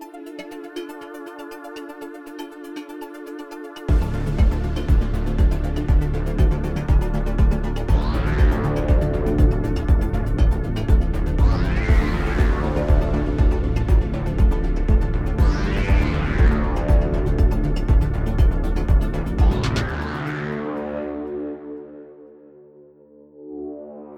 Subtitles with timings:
[0.00, 0.43] Thank you.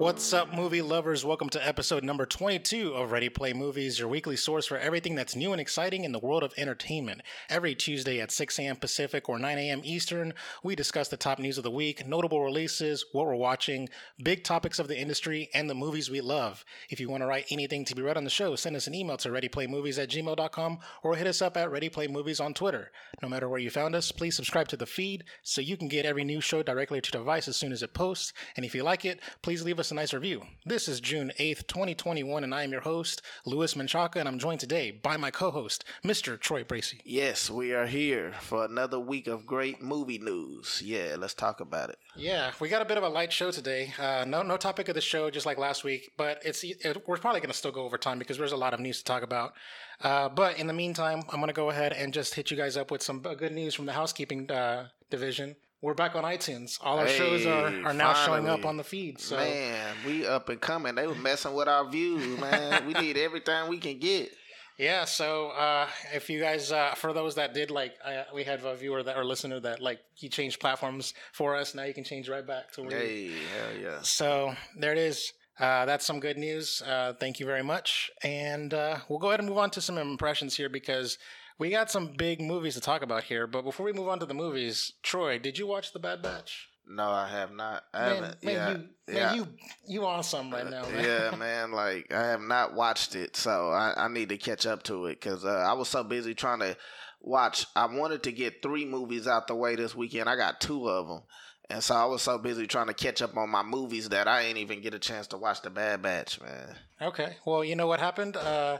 [0.06, 1.24] What's up, movie lovers?
[1.24, 5.34] Welcome to episode number 22 of Ready Play Movies, your weekly source for everything that's
[5.34, 7.22] new and exciting in the world of entertainment.
[7.50, 8.76] Every Tuesday at 6 a.m.
[8.76, 9.80] Pacific or 9 a.m.
[9.82, 13.88] Eastern, we discuss the top news of the week, notable releases, what we're watching,
[14.22, 16.64] big topics of the industry, and the movies we love.
[16.88, 18.94] If you want to write anything to be read on the show, send us an
[18.94, 22.92] email to readyplaymovies at gmail.com or hit us up at Ready Play Movies on Twitter.
[23.22, 26.06] No matter where you found us, please subscribe to the feed so you can get
[26.06, 28.32] every new show directly to your device as soon as it posts.
[28.56, 30.42] And if you like it, please leave us a nice review.
[30.66, 34.60] This is June 8th, 2021, and I am your host, Louis Menchaca, and I'm joined
[34.60, 36.38] today by my co host, Mr.
[36.38, 37.00] Troy Bracey.
[37.02, 40.82] Yes, we are here for another week of great movie news.
[40.84, 41.98] Yeah, let's talk about it.
[42.14, 43.94] Yeah, we got a bit of a light show today.
[43.98, 47.16] Uh, no, no topic of the show, just like last week, but it's it, we're
[47.16, 49.22] probably going to still go over time because there's a lot of news to talk
[49.22, 49.54] about.
[50.02, 52.76] Uh, but in the meantime, I'm going to go ahead and just hit you guys
[52.76, 55.56] up with some uh, good news from the housekeeping uh, division
[55.86, 56.80] we're back on iTunes.
[56.82, 58.26] All our hey, shows are, are now finally.
[58.26, 59.20] showing up on the feed.
[59.20, 60.96] So man, we up and coming.
[60.96, 62.84] They were messing with our views, man.
[62.88, 64.32] we need everything we can get.
[64.78, 68.64] Yeah, so uh, if you guys, uh, for those that did like, uh, we had
[68.64, 71.72] a viewer that or listener that like he changed platforms for us.
[71.72, 72.90] Now you can change right back to where.
[72.90, 73.98] Hey, hell yeah!
[74.02, 75.32] So there it is.
[75.58, 76.82] Uh, that's some good news.
[76.82, 79.98] Uh, thank you very much, and uh, we'll go ahead and move on to some
[79.98, 81.16] impressions here because
[81.58, 84.26] we got some big movies to talk about here, but before we move on to
[84.26, 86.68] the movies, Troy, did you watch The Bad Batch?
[86.88, 87.84] No, I have not.
[87.92, 88.44] I man, haven't.
[88.44, 89.14] Man, yeah, you, yeah.
[89.14, 89.48] Man, you
[89.88, 91.04] you on some right now, man.
[91.04, 91.72] Yeah, man.
[91.72, 95.20] Like I have not watched it, so I, I need to catch up to it
[95.20, 96.76] because uh, I was so busy trying to
[97.20, 97.66] watch.
[97.74, 100.28] I wanted to get three movies out the way this weekend.
[100.28, 101.22] I got two of them,
[101.68, 104.42] and so I was so busy trying to catch up on my movies that I
[104.42, 106.76] ain't even get a chance to watch The Bad Batch, man.
[107.02, 107.36] Okay.
[107.44, 108.36] Well, you know what happened?
[108.36, 108.78] Uh,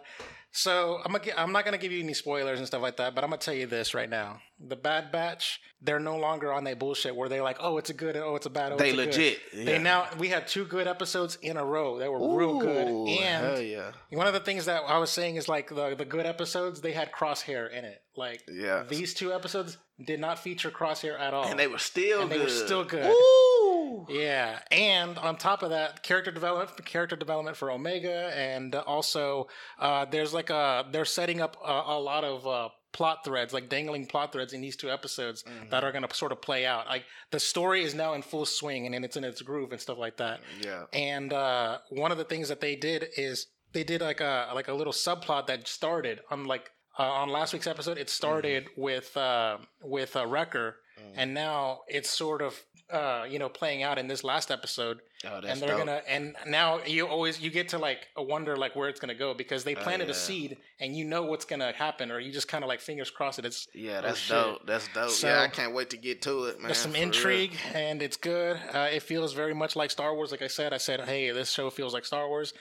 [0.56, 3.22] so I'm gonna, I'm not gonna give you any spoilers and stuff like that, but
[3.22, 6.78] I'm gonna tell you this right now: the Bad Batch, they're no longer on that
[6.78, 8.72] bullshit where they're like, oh, it's a good, oh, it's a bad.
[8.72, 9.39] Oh, they legit.
[9.53, 9.65] Yeah.
[9.65, 12.89] They now we had two good episodes in a row that were Ooh, real good,
[12.89, 13.93] and yeah.
[14.11, 16.93] one of the things that I was saying is like the the good episodes they
[16.93, 18.03] had Crosshair in it.
[18.16, 18.83] Like yeah.
[18.89, 22.41] these two episodes did not feature Crosshair at all, and they were still and good.
[22.41, 23.11] they were still good.
[23.11, 24.07] Ooh.
[24.09, 29.49] Yeah, and on top of that, character development, character development for Omega, and also
[29.79, 33.69] uh, there's like a they're setting up a, a lot of uh, plot threads, like
[33.69, 35.69] dangling plot threads in these two episodes mm-hmm.
[35.71, 36.87] that are going to sort of play out.
[36.87, 39.81] Like the story is now in full swing and, and it's in its groove and
[39.81, 40.41] stuff like that.
[40.61, 40.84] Yeah.
[40.93, 44.69] And uh, one of the things that they did is they did like a like
[44.69, 47.99] a little subplot that started on like uh, on last week's episode.
[47.99, 48.81] It started mm-hmm.
[48.81, 51.12] with uh, with uh, Wrecker, mm.
[51.17, 55.01] and now it's sort of uh, you know playing out in this last episode.
[55.25, 55.79] Oh, and they're dope.
[55.79, 59.34] gonna and now you always you get to like wonder like where it's gonna go
[59.34, 60.12] because they oh, planted yeah.
[60.12, 63.11] a seed and you know what's gonna happen or you just kind of like fingers
[63.11, 63.45] crossed it.
[63.45, 64.67] It's yeah, oh, that's oh, dope.
[64.67, 65.11] That's dope.
[65.11, 66.67] So, yeah, I can't wait to get to it, man.
[66.67, 67.83] There's some intrigue real.
[67.83, 68.59] and it's good.
[68.73, 70.31] Uh, it feels very much like Star Wars.
[70.31, 72.53] Like I said, I said, hey, this show feels like Star Wars.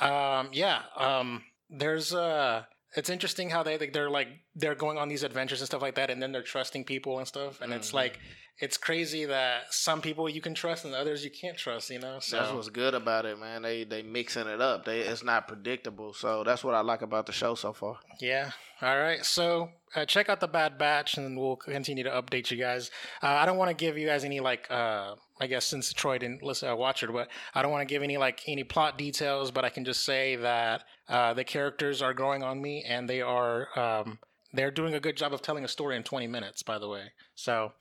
[0.00, 0.82] Um, yeah.
[0.96, 2.64] Um, there's uh
[2.96, 6.10] it's interesting how they they're like they're going on these adventures and stuff like that
[6.10, 7.78] and then they're trusting people and stuff and mm-hmm.
[7.78, 8.18] it's like
[8.60, 12.18] it's crazy that some people you can trust and others you can't trust you know?
[12.20, 13.62] So that's what's good about it man.
[13.62, 14.84] They they mixing it up.
[14.84, 16.12] They it's not predictable.
[16.12, 17.98] So that's what i like about the show so far.
[18.20, 18.50] Yeah.
[18.80, 19.24] All right.
[19.24, 22.90] So uh, check out the bad batch and we'll continue to update you guys.
[23.22, 26.18] Uh, i don't want to give you guys any like uh I guess since Troy
[26.18, 28.98] didn't listen, uh, watch it, but I don't want to give any like any plot
[28.98, 29.52] details.
[29.52, 33.20] But I can just say that uh, the characters are growing on me, and they
[33.20, 34.18] are um,
[34.52, 36.62] they're doing a good job of telling a story in 20 minutes.
[36.62, 37.72] By the way, so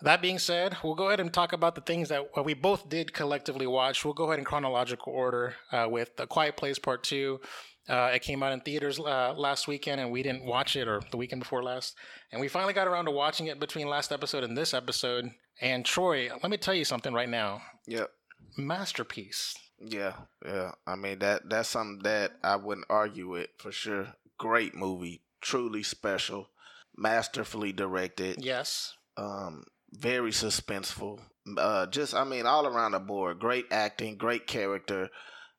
[0.00, 3.12] that being said, we'll go ahead and talk about the things that we both did
[3.12, 4.04] collectively watch.
[4.04, 7.40] We'll go ahead in chronological order uh, with The Quiet Place Part Two.
[7.88, 11.00] Uh, it came out in theaters uh, last weekend, and we didn't watch it, or
[11.10, 11.94] the weekend before last.
[12.32, 15.30] And we finally got around to watching it between last episode and this episode.
[15.60, 17.62] And Troy, let me tell you something right now.
[17.86, 18.10] Yep.
[18.58, 19.54] Masterpiece.
[19.78, 20.14] Yeah,
[20.44, 20.72] yeah.
[20.86, 24.14] I mean that that's something that I wouldn't argue with for sure.
[24.38, 26.50] Great movie, truly special,
[26.96, 28.44] masterfully directed.
[28.44, 28.94] Yes.
[29.16, 31.20] Um, very suspenseful.
[31.56, 35.10] Uh, just I mean, all around the board, great acting, great character.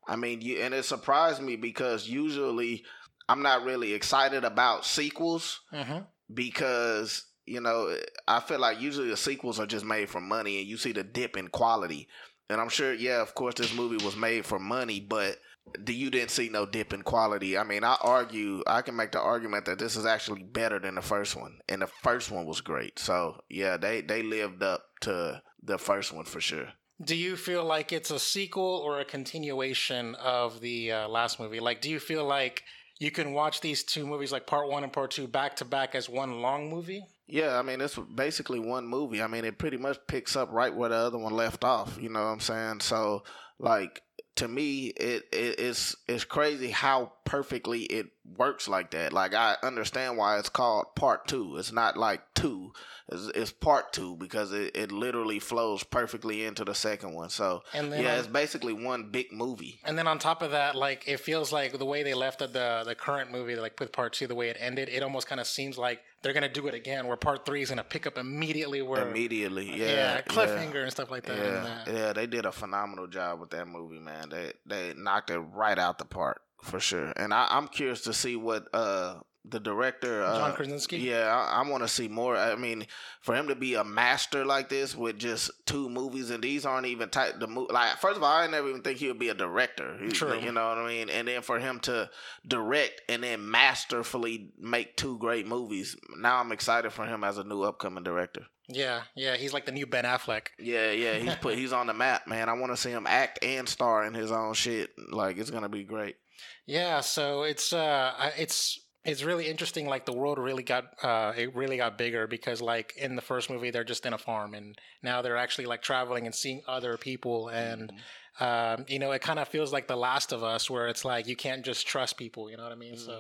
[0.08, 2.84] I mean, you and it surprised me because usually
[3.30, 6.00] I'm not really excited about sequels mm-hmm.
[6.34, 7.96] because you know
[8.28, 11.04] I feel like usually the sequels are just made for money, and you see the
[11.04, 12.08] dip in quality.
[12.50, 15.38] And I'm sure, yeah, of course, this movie was made for money, but
[15.84, 17.58] do you didn't see no dip in quality.
[17.58, 20.96] I mean, I argue, I can make the argument that this is actually better than
[20.96, 23.00] the first one, and the first one was great.
[23.00, 26.70] So yeah, they they lived up to the first one for sure.
[27.04, 31.60] Do you feel like it's a sequel or a continuation of the uh, last movie?
[31.60, 32.64] Like, do you feel like
[32.98, 35.94] you can watch these two movies, like part one and part two, back to back
[35.94, 37.06] as one long movie?
[37.28, 39.22] Yeah, I mean it's basically one movie.
[39.22, 41.98] I mean it pretty much picks up right where the other one left off.
[42.02, 42.80] You know what I'm saying?
[42.80, 43.24] So
[43.60, 44.02] like
[44.38, 48.08] to me, it, it it's it's crazy how perfectly it
[48.38, 49.12] works like that.
[49.12, 51.58] Like I understand why it's called part two.
[51.58, 52.72] It's not like two.
[53.10, 57.30] It's, it's part two because it, it literally flows perfectly into the second one.
[57.30, 59.80] So And then yeah, it's basically one big movie.
[59.86, 62.48] And then on top of that, like it feels like the way they left the
[62.48, 65.40] the, the current movie, like with part two, the way it ended, it almost kind
[65.40, 68.18] of seems like they're gonna do it again, where part three is gonna pick up
[68.18, 71.38] immediately where Immediately, yeah, yeah, cliffhanger and stuff like that.
[71.38, 71.94] and Yeah, that.
[71.94, 74.30] yeah, they did a phenomenal job with that movie, man.
[74.30, 77.14] They they knocked it right out the park for sure.
[77.16, 80.98] And I, I'm curious to see what uh the director uh, John Krasinski?
[80.98, 82.36] Yeah, I, I want to see more.
[82.36, 82.86] I mean,
[83.22, 86.88] for him to be a master like this with just two movies, and these aren't
[86.88, 87.72] even type the movie.
[87.74, 87.98] like.
[87.98, 89.98] First of all, I never even think he would be a director.
[90.02, 90.38] He- True.
[90.40, 91.10] You know what I mean?
[91.10, 92.10] And then for him to
[92.46, 97.44] direct and then masterfully make two great movies, now I'm excited for him as a
[97.44, 98.48] new upcoming director.
[98.70, 100.48] Yeah, yeah, he's like the new Ben Affleck.
[100.60, 102.50] Yeah, yeah, he's put he's on the map, man.
[102.50, 104.90] I want to see him act and star in his own shit.
[105.10, 106.18] Like it's gonna be great.
[106.66, 111.56] Yeah, so it's uh it's it's really interesting like the world really got uh it
[111.56, 114.78] really got bigger because like in the first movie they're just in a farm and
[115.02, 117.92] now they're actually like traveling and seeing other people and
[118.40, 121.28] um you know it kind of feels like the last of us where it's like
[121.28, 122.98] you can't just trust people, you know what I mean?
[122.98, 123.12] So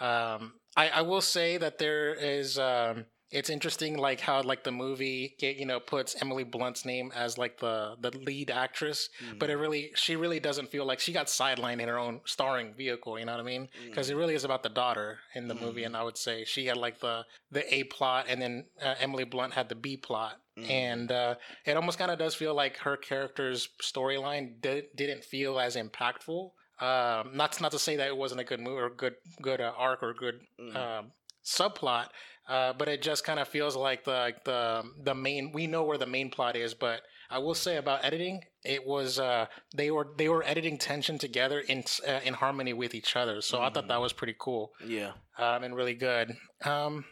[0.00, 0.04] Mhm.
[0.06, 4.70] um I I will say that there is um it's interesting like how like the
[4.70, 9.08] movie you know puts Emily Blunt's name as like the the lead actress
[9.38, 12.74] but it really she really doesn't feel like she got sidelined in her own starring
[12.74, 13.68] vehicle you know what i mean?
[13.88, 16.66] Because it really is about the daughter in the movie and i would say she
[16.66, 20.34] had like the the a plot and then uh, emily blunt had the b plot
[20.58, 20.70] Mhm.
[20.70, 25.58] and uh, it almost kind of does feel like her character's storyline di- didn't feel
[25.58, 26.50] as impactful.
[26.78, 29.72] Um, not not to say that it wasn't a good movie or good good uh,
[29.78, 30.76] arc or good Mhm.
[30.76, 31.12] um,
[31.42, 32.08] subplot
[32.48, 35.84] uh, but it just kind of feels like the like the the main we know
[35.84, 37.02] where the main plot is but
[37.32, 41.60] I will say about editing, it was uh, they were they were editing tension together
[41.60, 43.40] in uh, in harmony with each other.
[43.40, 45.12] So I thought that was pretty cool yeah.
[45.38, 46.36] um, and really good.
[46.62, 47.06] Um,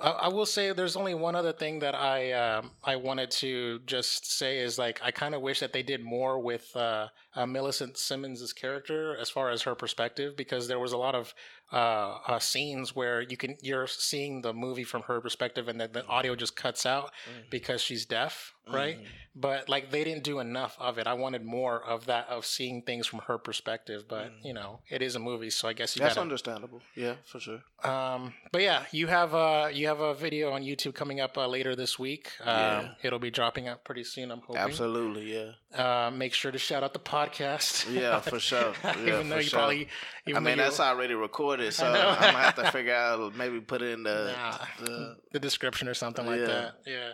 [0.00, 3.80] I, I will say there's only one other thing that I um, I wanted to
[3.86, 7.46] just say is like I kind of wish that they did more with uh, uh,
[7.46, 11.32] Millicent Simmonds' character as far as her perspective because there was a lot of
[11.72, 15.90] uh, uh, scenes where you can you're seeing the movie from her perspective and then
[15.92, 17.12] the audio just cuts out
[17.50, 18.98] because she's deaf, right?
[18.98, 19.04] Mhm.
[19.36, 21.06] But like they didn't do enough of it.
[21.06, 24.06] I wanted more of that of seeing things from her perspective.
[24.08, 24.44] But Mm.
[24.44, 26.22] you know, it is a movie, so I guess you That's gotta.
[26.22, 26.82] understandable.
[26.96, 27.62] Yeah, for sure.
[27.84, 31.46] Um, but yeah, you have uh you have a video on YouTube coming up uh,
[31.46, 32.32] later this week.
[32.40, 32.88] Um, Yeah.
[33.04, 34.32] it'll be dropping out pretty soon.
[34.32, 34.56] I'm hoping.
[34.60, 35.32] Absolutely.
[35.32, 35.52] Yeah.
[35.72, 37.86] Uh, make sure to shout out the podcast.
[37.94, 38.72] Yeah, for sure.
[38.84, 39.58] Yeah, even though you sure.
[39.60, 39.88] probably,
[40.26, 41.86] even I mean, that's already recorded, so.
[41.86, 44.58] I'm gonna have to figure out maybe put it in the, Nah.
[44.82, 46.46] the the description or something like Yeah.
[46.46, 46.74] that.
[46.86, 47.12] Yeah.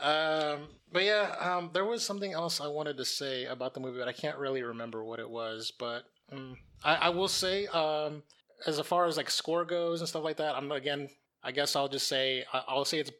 [0.00, 3.98] Um, but yeah, um, there was something else I wanted to say about the movie,
[3.98, 5.72] but I can't really remember what it was.
[5.76, 8.22] But um, I, I will say, um,
[8.66, 11.08] as far as like score goes and stuff like that, I'm again,
[11.42, 13.10] I guess I'll just say, I- I'll say it's.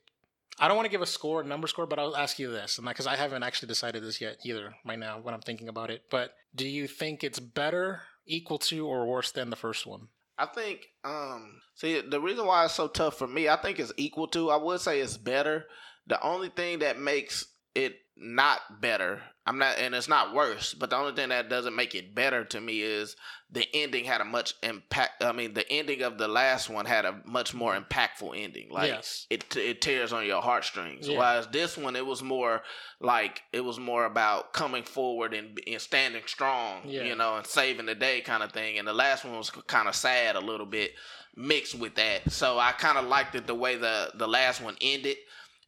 [0.60, 2.78] I don't want to give a score, a number score, but I'll ask you this,
[2.78, 5.88] and because I haven't actually decided this yet either, right now when I'm thinking about
[5.90, 6.02] it.
[6.10, 10.08] But do you think it's better, equal to, or worse than the first one?
[10.38, 13.92] I think um see the reason why it's so tough for me, I think it's
[13.96, 14.50] equal to.
[14.50, 15.66] I would say it's better.
[16.06, 20.90] The only thing that makes it not better, I'm not and it's not worse, but
[20.90, 23.16] the only thing that doesn't make it better to me is
[23.50, 27.06] the ending had a much impact I mean the ending of the last one had
[27.06, 28.68] a much more impactful ending.
[28.70, 29.26] Like yes.
[29.30, 31.08] it it tears on your heartstrings.
[31.08, 31.18] Yeah.
[31.18, 32.62] Whereas this one, it was more
[33.00, 37.04] like it was more about coming forward and, and standing strong, Yeah.
[37.04, 38.78] you know, and saving the day kind of thing.
[38.78, 40.92] And the last one was kind of sad a little bit
[41.34, 42.30] mixed with that.
[42.32, 45.16] So I kind of liked it the way the the last one ended.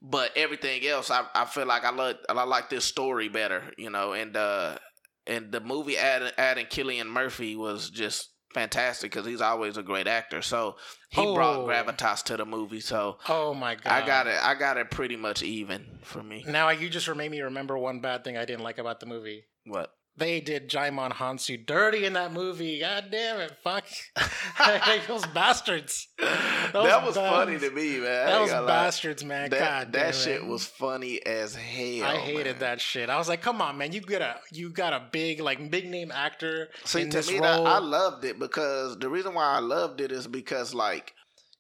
[0.03, 3.91] But everything else, I, I feel like I love I like this story better, you
[3.91, 4.79] know, and uh
[5.27, 10.07] and the movie adding adding Cillian Murphy was just fantastic because he's always a great
[10.09, 10.41] actor.
[10.43, 10.77] So
[11.11, 11.67] he brought Oh.
[11.67, 12.81] gravitas to the movie.
[12.81, 13.93] So Oh my god!
[13.93, 14.39] I got it.
[14.43, 16.45] I got it pretty much even for me.
[16.49, 19.45] Now you just made me remember one bad thing I didn't like about the movie.
[19.67, 19.93] What?
[20.21, 22.79] They did Djimon Hounsou dirty in that movie.
[22.79, 23.87] God damn it, fuck
[25.09, 26.09] those bastards.
[26.19, 28.27] Those that was funny to me, man.
[28.27, 29.49] That was bastards, man.
[29.49, 30.47] That, God that shit it.
[30.47, 32.05] was funny as hell.
[32.05, 32.59] I hated man.
[32.61, 33.09] that shit.
[33.09, 33.93] I was like, come on, man.
[33.93, 37.31] You got a you got a big like big name actor See, in to this
[37.31, 37.65] me, role.
[37.65, 41.15] that, I loved it because the reason why I loved it is because like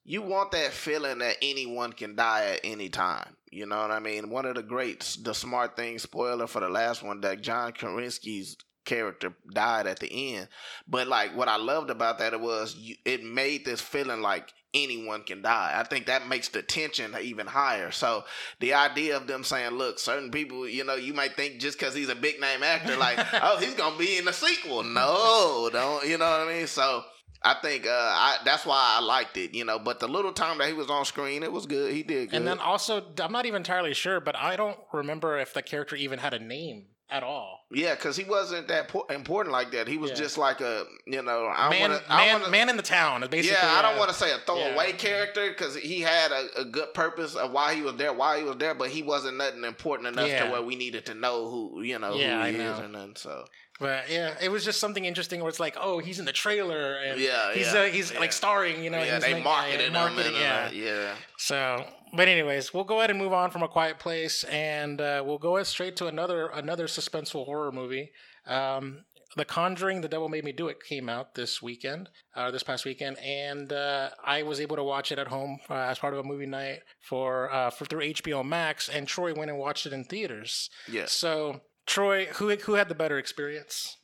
[0.04, 3.36] you want that feeling that anyone can die at any time.
[3.50, 4.30] You know what I mean?
[4.30, 8.56] One of the great, the smart thing, spoiler for the last one, that John Krasinski's
[8.84, 10.48] character died at the end.
[10.88, 14.52] But like what I loved about that it was you, it made this feeling like
[14.72, 15.74] anyone can die.
[15.76, 17.90] I think that makes the tension even higher.
[17.90, 18.24] So
[18.60, 21.94] the idea of them saying, "Look, certain people, you know, you might think just because
[21.94, 26.06] he's a big name actor, like, oh, he's gonna be in the sequel." No, don't.
[26.06, 26.66] You know what I mean?
[26.66, 27.04] So.
[27.42, 29.78] I think uh, I, that's why I liked it, you know.
[29.78, 31.92] But the little time that he was on screen, it was good.
[31.92, 32.36] He did good.
[32.36, 35.96] and then also, I'm not even entirely sure, but I don't remember if the character
[35.96, 37.64] even had a name at all.
[37.72, 39.88] yeah, because he wasn't that po- important like that.
[39.88, 40.16] He was Yeah.
[40.16, 42.84] just like a, you know, I man, want to, I man, want man in the
[42.84, 43.22] town.
[43.28, 44.96] Basically, yeah, I don't want to say a throwaway yeah.
[44.96, 48.44] character because he had a, a good purpose of why he was there, why he
[48.44, 50.44] was there, but he wasn't nothing important enough Yeah.
[50.44, 52.84] to where we needed to know who, you know, who I he is know.
[52.84, 53.16] or nothing.
[53.16, 53.44] So
[53.80, 56.96] But yeah, it was just something interesting where it's like, oh, he's in the trailer
[56.98, 58.20] and Yeah, he's yeah, uh, he's yeah.
[58.20, 59.02] like starring, you know.
[59.02, 60.66] yeah, they like, marketed yeah, him and, yeah.
[60.66, 61.14] uh, yeah.
[61.38, 65.22] So, but anyways, we'll go ahead and move on from a quiet place, and uh,
[65.24, 68.10] we'll go straight to another another suspenseful horror movie.
[68.46, 69.04] Um,
[69.36, 72.84] the Conjuring: The Devil Made Me Do It came out this weekend, uh, this past
[72.84, 76.20] weekend, and uh, I was able to watch it at home uh, as part of
[76.20, 79.92] a movie night for uh, for through HBO Max, and Troy went and watched it
[79.92, 80.68] in theaters.
[80.90, 81.12] Yes.
[81.12, 81.60] So,
[81.90, 83.96] Troy, who who had the better experience?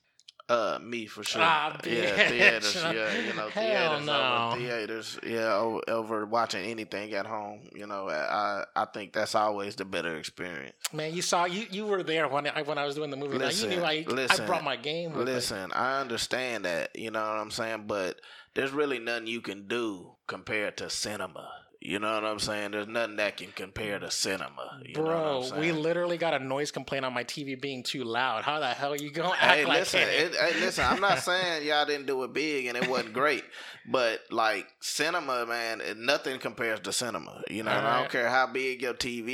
[0.48, 1.40] Uh, me for sure.
[1.44, 2.74] Ah, yeah, theaters.
[2.74, 4.48] Yeah, you know, Hell theaters no.
[4.50, 5.18] over theaters.
[5.24, 5.54] Yeah,
[5.88, 7.68] over, watching anything at home.
[7.72, 10.74] You know, I I think that's always the better experience.
[10.92, 13.38] Man, you saw you you were there when I when I was doing the movie.
[13.38, 15.16] Listen, now, you knew I listen, I brought my game.
[15.16, 15.22] Me.
[15.24, 16.90] Listen, I understand that.
[16.96, 18.20] You know what I'm saying, but
[18.54, 21.48] there's really nothing you can do compared to cinema.
[21.86, 22.72] You know what I'm saying?
[22.72, 24.80] There's nothing that can compare to cinema.
[24.84, 28.02] You know what Bro, we literally got a noise complaint on my TV being too
[28.02, 28.42] loud.
[28.42, 30.34] How the hell are you gonna act Hey, like listen, it?
[30.34, 30.84] hey, listen.
[30.84, 33.44] I'm not saying y'all didn't do it big and it wasn't great,
[33.86, 37.40] but like cinema, man, nothing compares to cinema.
[37.48, 39.28] You know, and I don't care how big your TV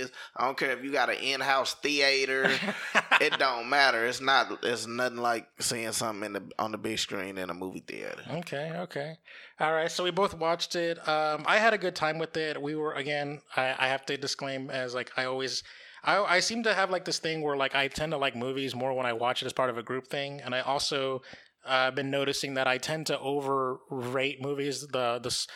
[0.00, 0.10] is.
[0.36, 2.50] I don't care if you got an in-house theater.
[3.20, 4.04] it don't matter.
[4.04, 4.64] It's not.
[4.64, 8.22] It's nothing like seeing something in the on the big screen in a movie theater.
[8.38, 9.18] Okay, okay.
[9.60, 10.98] All right, so we both watched it.
[11.08, 12.60] Um, I had a good time with it.
[12.60, 13.40] We were again.
[13.56, 15.62] I, I have to disclaim as like I always.
[16.02, 18.74] I, I seem to have like this thing where like I tend to like movies
[18.74, 21.22] more when I watch it as part of a group thing, and I also
[21.66, 24.86] uh, I've been noticing that I tend to overrate movies.
[24.86, 25.46] The the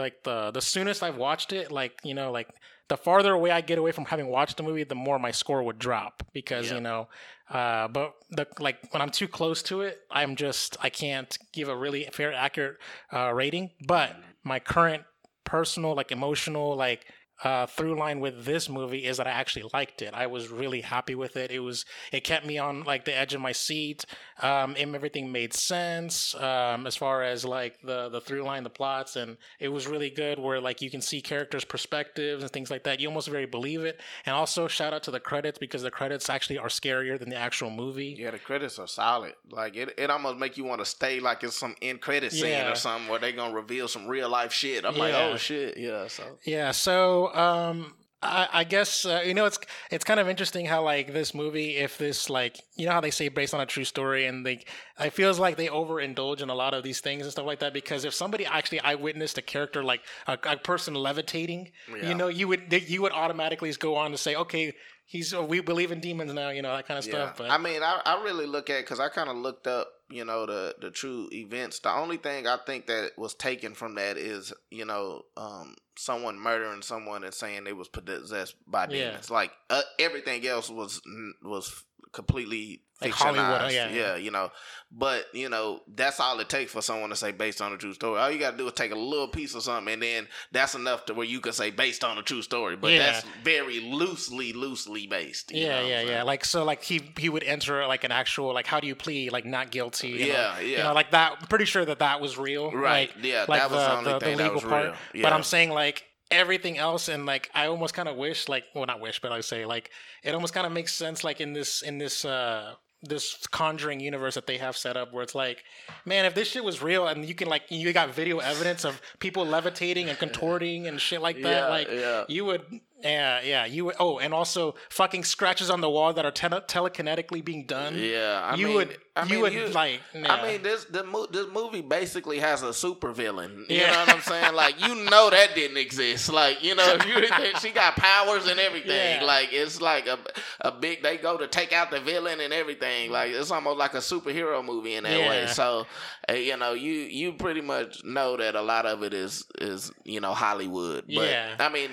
[0.00, 2.48] like the the soonest I've watched it, like you know, like
[2.88, 5.62] the farther away I get away from having watched the movie, the more my score
[5.62, 6.76] would drop because Yeah.
[6.76, 7.08] you know.
[7.50, 11.68] Uh, but the like when I'm too close to it, I'm just I can't give
[11.68, 12.76] a really fair, accurate
[13.12, 13.70] uh, rating.
[13.86, 15.04] But my current
[15.44, 17.06] personal, like emotional, like
[17.44, 20.12] uh, through line with this movie is that I actually liked it.
[20.14, 21.50] I was really happy with it.
[21.50, 24.04] It was it kept me on like the edge of my seat.
[24.40, 28.70] Um, and everything made sense um, as far as like the the through line, the
[28.70, 30.38] plots, and it was really good.
[30.38, 33.00] Where like you can see characters' perspectives and things like that.
[33.00, 34.00] You almost very believe it.
[34.26, 37.36] And also shout out to the credits because the credits actually are scarier than the
[37.36, 38.16] actual movie.
[38.18, 39.34] Yeah, the credits are solid.
[39.50, 42.46] Like it, it almost make you want to stay like it's some end credit scene
[42.50, 42.70] Yeah.
[42.72, 44.84] or something where they gonna reveal some real life shit.
[44.84, 46.06] I'm like, oh shit, yeah.
[46.08, 49.60] So Yeah, so um I, I guess uh, you know it's
[49.92, 53.12] it's kind of interesting how like this movie, if this like you know how they
[53.12, 54.64] say based on a true story, and they
[54.98, 57.72] it feels like they overindulge in a lot of these things and stuff like that.
[57.72, 62.08] Because if somebody actually eyewitnessed a character like a, a person levitating, Yeah.
[62.08, 64.72] you know, you would you would automatically go on to say, okay,
[65.04, 67.12] he's we believe in demons now, you know that kind of yeah.
[67.12, 67.36] stuff.
[67.38, 70.24] But I mean, I, I really look at because I kind of looked up, you
[70.24, 71.78] know, the the true events.
[71.80, 76.38] The only thing I think that was taken from that is, you know, um, someone
[76.38, 79.08] murdering someone and saying they was possessed by Yeah.
[79.10, 79.30] demons.
[79.30, 81.00] Like uh, everything else was
[81.42, 83.72] was completely Like fictionized.
[83.72, 84.16] Yeah, yeah, yeah.
[84.16, 84.50] you know.
[84.90, 87.92] But you know, that's all it takes for someone to say based on a true
[87.92, 88.18] story.
[88.18, 90.74] All you got to do is take a little piece of something, and then that's
[90.74, 92.74] enough to where you can say based on a true story.
[92.76, 92.98] But Yeah.
[93.12, 95.52] that's very loosely, loosely based.
[95.52, 96.22] you know yeah, yeah, yeah.
[96.22, 99.30] Like so, like he he would enter like an actual like how do you plead
[99.30, 100.08] like not guilty?
[100.08, 100.26] you know?
[100.26, 100.82] Yeah, You yeah.
[100.84, 101.36] know, like that.
[101.40, 102.72] I'm pretty sure that that was real.
[102.72, 104.94] Right, Like, yeah, like that was the only thing that was real.
[105.22, 108.86] But I'm saying like everything else, and like I almost kind of wish like well
[108.86, 109.90] not wish, but I say like
[110.22, 114.34] it almost kind of makes sense like in this in this uh this conjuring universe
[114.34, 115.62] that they have set up where it's like
[116.04, 119.00] man if this shit was real and you can like you got video evidence of
[119.20, 122.24] people levitating and contorting and shit like that Yeah, like yeah.
[122.26, 122.62] you would
[123.02, 123.64] Yeah, yeah.
[123.64, 127.64] You would- oh, and also fucking scratches on the wall that are tele- telekinetically being
[127.64, 127.96] done.
[127.96, 130.00] Yeah, I you mean, would I you mean, would you- like.
[130.14, 133.66] I mean, this the mo- this movie basically has a super villain.
[133.68, 133.92] You Yeah.
[133.92, 134.54] know what I'm saying?
[134.54, 136.32] Like, you know that didn't exist.
[136.32, 137.26] Like, you know, you
[137.60, 139.20] she got powers and everything.
[139.20, 139.24] Yeah.
[139.24, 140.18] Like, it's like a
[140.60, 141.02] a big.
[141.02, 143.12] They go to take out the villain and everything.
[143.12, 145.46] Like, it's almost like a superhero movie in that way.
[145.46, 145.86] So,
[146.28, 149.92] uh, you know, you you pretty much know that a lot of it is is
[150.04, 151.04] you know Hollywood.
[151.06, 151.54] But Yeah.
[151.60, 151.90] I mean.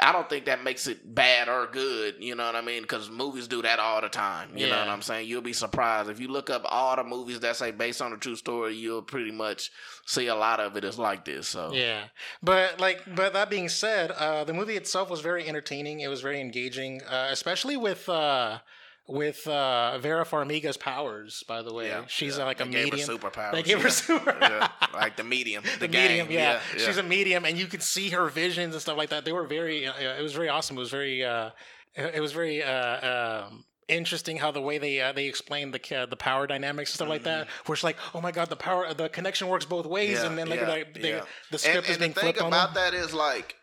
[0.00, 2.82] I don't think that makes it bad or good, you know what I mean?
[2.82, 4.50] Because movies do that all the time.
[4.56, 5.28] You know what I'm saying?
[5.28, 8.16] You'll be surprised if you look up all the movies that say based on a
[8.16, 8.74] true story.
[8.74, 9.70] You'll pretty much
[10.04, 11.48] see a lot of it is like this.
[11.48, 12.04] So Yeah,
[12.42, 16.00] but like, but that being said, uh, the movie itself was very entertaining.
[16.00, 18.58] It was very engaging, uh, especially with uh,
[19.06, 21.42] with uh, Vera Farmiga's powers.
[21.46, 22.44] By the way, Yeah, she's yeah.
[22.44, 23.18] uh, like a They gave her medium.
[23.18, 23.90] superpowers, They gave her yeah.
[23.90, 24.36] super.
[24.40, 26.60] yeah, like the medium, the, the medium, yeah.
[26.76, 29.24] She's a medium, and you could see her visions and stuff like that.
[29.24, 29.86] They were very.
[29.86, 30.76] Uh, it was very awesome.
[30.76, 31.22] It was very.
[31.24, 31.50] Uh,
[31.94, 32.62] it was very.
[32.62, 36.90] Uh, um, Interesting how the way they uh, they explained the ca- the power dynamics
[36.92, 39.66] and stuff like that, where it's like, oh my god, the power the connection works
[39.66, 40.24] both ways, Mm-hmm.
[40.24, 41.22] Yeah, and then like, yeah, like, they, yeah.
[41.50, 43.56] the script and, is and being the thing flipped on about that is like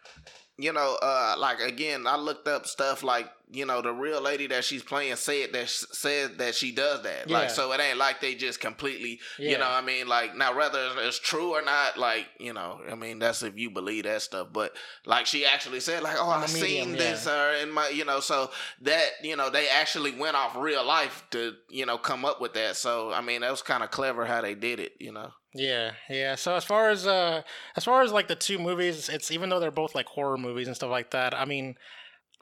[0.59, 4.47] you know uh like again i looked up stuff like you know the real lady
[4.47, 7.39] that she's playing said that said that she does that Yeah.
[7.39, 9.51] like so it ain't like they just completely Yeah.
[9.51, 12.79] you know what i mean like now whether it's true or not like you know
[12.89, 14.73] i mean that's if you believe that stuff but
[15.05, 18.19] like she actually said like oh i medium, seen this uh in my you know
[18.21, 18.49] so
[18.81, 22.53] that you know they actually went off real life to you know come up with
[22.53, 25.31] that so i mean that was kind of clever how they did it you know
[25.53, 26.35] Yeah, yeah.
[26.35, 27.41] So as far as uh
[27.75, 30.67] as far as like the two movies, it's even though they're both like horror movies
[30.67, 31.33] and stuff like that.
[31.37, 31.75] I mean,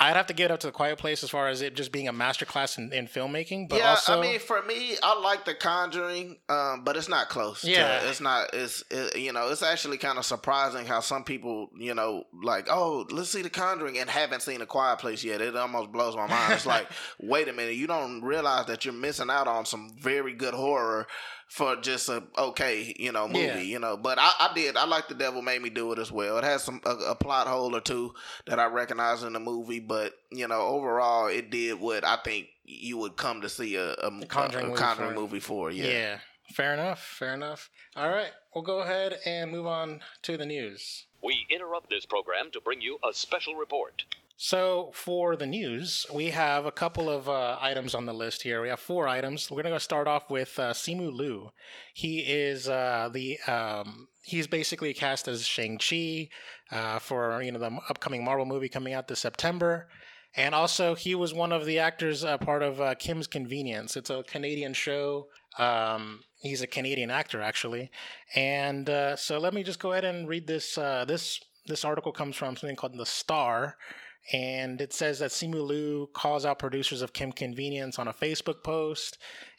[0.01, 1.91] I'd have to give it up to the Quiet Place as far as it just
[1.91, 3.67] being a masterclass in, in filmmaking.
[3.67, 7.27] But yeah, also, I mean, for me, I like The Conjuring, um, but it's not
[7.27, 7.61] close.
[7.61, 7.99] to- Yeah.
[8.09, 8.53] it's not.
[8.53, 12.67] It's it, you know, it's actually kind of surprising how some people, you know, like,
[12.71, 15.41] oh, let's see The Conjuring and haven't seen The Quiet Place yet.
[15.41, 16.53] It almost blows my mind.
[16.53, 16.87] It's like,
[17.19, 21.07] wait a minute, you don't realize that you're missing out on some very good horror
[21.49, 23.57] for just a okay, you know, movie, Yeah.
[23.59, 23.97] you know.
[23.97, 24.77] But I, I did.
[24.77, 26.37] I like The Devil Made Me Do It as well.
[26.37, 28.13] It has some a, a plot hole or two
[28.45, 32.47] that I recognize in the movie, but you know, overall, it did what I think
[32.63, 35.19] you would come to see a, a, Conjuring a, movie Conjuring for.
[35.19, 35.71] movie for.
[35.71, 35.85] yeah.
[35.87, 36.19] Yeah.
[36.53, 37.69] fair enough, fair enough.
[37.95, 41.05] All right, we'll go ahead and move on to the news.
[41.23, 44.03] We interrupt this program to bring you a special report.
[44.41, 48.61] So for the news, we have a couple of uh, items on the list here.
[48.61, 49.51] We have four items.
[49.51, 51.49] We're gonna start off with uh, Simu Liu.
[51.93, 56.29] He is uh, the um, he's basically cast as Shang Chi
[56.71, 59.89] uh, for you know the upcoming Marvel movie coming out this September.
[60.37, 63.97] And also, he was one of the actors uh, part of uh, Kim's Convenience.
[63.97, 65.27] It's a Canadian show.
[65.57, 67.91] Um, he's a Canadian actor, actually.
[68.35, 68.87] And
[69.17, 70.75] so, let me just go ahead and read this.
[70.75, 73.75] This this article comes from something called The Star,
[74.31, 78.63] and it says that Simu Liu calls out producers of Kim Convenience on a Facebook
[78.63, 79.17] post.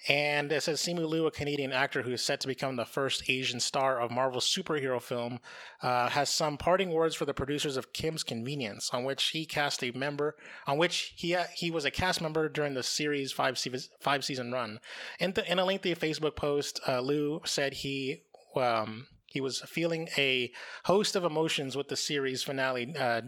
[0.08, 3.28] And it says Simu Liu, a Canadian actor who is set to become the first
[3.28, 5.40] Asian star of Marvel's superhero film,
[5.82, 9.82] uh, has some parting words for the producers of Kim's Convenience, on which he cast
[9.82, 13.88] a member, on which he he was a cast member during the series five se-
[14.00, 14.78] five season run.
[15.18, 18.22] In, the, in a lengthy Facebook post, uh, Liu said he.
[18.56, 20.50] Um, he was feeling a
[20.86, 23.20] host of emotions with the series finale uh,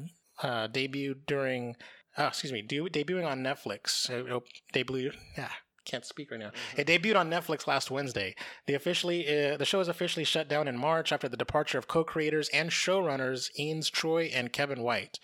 [0.42, 1.76] uh, debuted during,
[2.16, 4.10] uh, excuse me, de- debuting on Netflix.
[4.10, 4.42] Oh,
[4.74, 5.50] debuted, yeah,
[5.84, 6.52] can't speak right now.
[6.76, 8.34] It debuted on Netflix last Wednesday.
[8.66, 11.88] The officially, uh, the show is officially shut down in March after the departure of
[11.88, 15.18] co-creators and showrunners Ins Choi and Kevin White.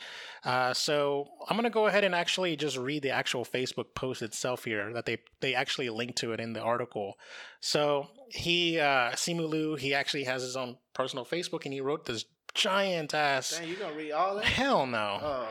[0.45, 4.65] Uh, so I'm gonna go ahead and actually just read the actual Facebook post itself
[4.65, 7.15] here that they they actually link to it in the article.
[7.61, 12.07] So he uh, Simu Liu, he actually has his own personal Facebook and he wrote
[12.07, 12.25] this
[12.59, 13.59] giant ass.
[13.59, 14.45] Dang, you gonna read all that?
[14.45, 15.19] Hell no.
[15.23, 15.49] Oh,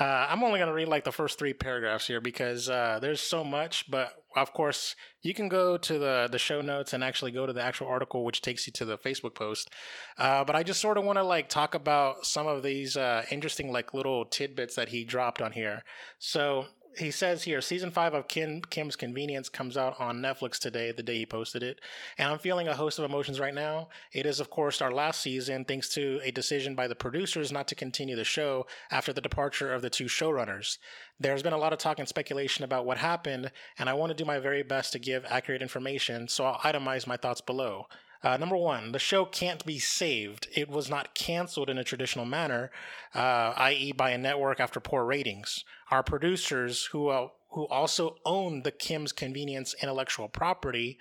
[0.00, 3.20] Uh, I'm only going to read like the first three paragraphs here because uh, there's
[3.20, 3.88] so much.
[3.88, 7.52] But of course, you can go to the, the show notes and actually go to
[7.52, 9.70] the actual article, which takes you to the Facebook post.
[10.18, 13.24] Uh, but I just sort of want to like talk about some of these uh,
[13.30, 15.84] interesting like little tidbits that he dropped on here.
[16.18, 16.66] So
[16.98, 21.02] he says here, season five of Kim, Kim's Convenience comes out on Netflix today, the
[21.02, 21.80] day he posted it.
[22.18, 23.88] And I'm feeling a host of emotions right now.
[24.12, 27.68] It is, of course, our last season, thanks to a decision by the producers not
[27.68, 30.78] to continue the show after the departure of the two showrunners.
[31.18, 34.16] There's been a lot of talk and speculation about what happened, and I want to
[34.16, 37.86] do my very best to give accurate information, so I'll itemize my thoughts below.
[38.24, 40.48] Uh, number one, the show can't be saved.
[40.54, 42.70] It was not canceled in a traditional manner,
[43.14, 45.62] uh, i.e., by a network after poor ratings.
[45.90, 50.98] Our producers, who uh, who also own the Kim's Convenience intellectual property,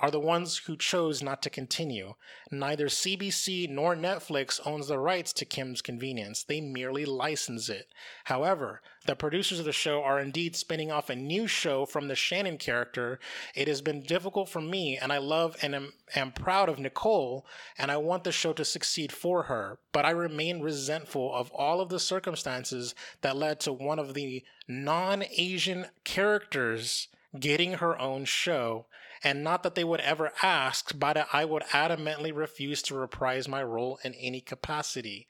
[0.00, 2.14] are the ones who chose not to continue.
[2.50, 7.88] Neither CBC nor Netflix owns the rights to Kim's Convenience, they merely license it.
[8.24, 12.14] However, the producers of the show are indeed spinning off a new show from the
[12.14, 13.18] Shannon character.
[13.54, 17.46] It has been difficult for me, and I love and am, am proud of Nicole,
[17.78, 21.80] and I want the show to succeed for her, but I remain resentful of all
[21.80, 28.24] of the circumstances that led to one of the non Asian characters getting her own
[28.24, 28.86] show.
[29.26, 33.60] And not that they would ever ask, but I would adamantly refuse to reprise my
[33.60, 35.26] role in any capacity.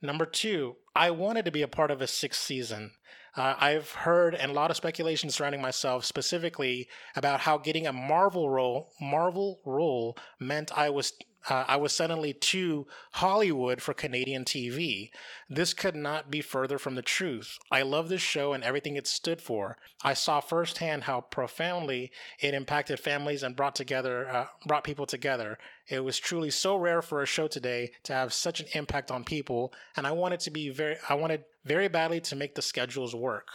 [0.00, 2.92] Number two, I wanted to be a part of a sixth season.
[3.36, 7.92] Uh, I've heard and a lot of speculation surrounding myself, specifically about how getting a
[7.92, 11.12] Marvel role, Marvel role, meant I was
[11.48, 15.10] uh, I was suddenly to Hollywood for Canadian TV.
[15.48, 17.58] This could not be further from the truth.
[17.70, 19.76] I love this show and everything it stood for.
[20.02, 25.58] I saw firsthand how profoundly it impacted families and brought together, uh, brought people together.
[25.88, 29.24] It was truly so rare for a show today to have such an impact on
[29.24, 33.14] people, and I wanted to be very, I wanted very badly to make the schedules
[33.14, 33.48] work.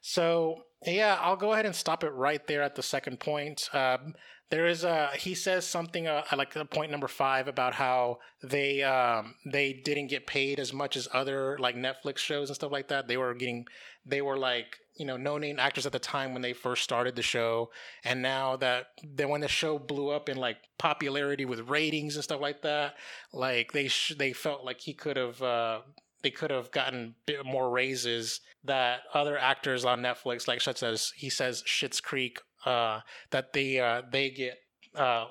[0.00, 3.68] So yeah, I'll go ahead and stop it right there at the second point.
[3.72, 4.14] Um,
[4.50, 9.36] there is a he says something uh, like point number five about how they um,
[9.46, 13.06] they didn't get paid as much as other like Netflix shows and stuff like that.
[13.06, 13.66] They were getting
[14.04, 17.14] they were like you know no name actors at the time when they first started
[17.14, 17.70] the show,
[18.04, 22.24] and now that then when the show blew up in like popularity with ratings and
[22.24, 22.96] stuff like that,
[23.32, 25.40] like they sh- they felt like he could have.
[25.40, 25.80] Uh,
[26.22, 31.14] they could have gotten bit more raises that other actors on Netflix, like such as
[31.16, 34.58] he says Schitt's Creek uh, that they uh, they get
[34.94, 35.26] uh,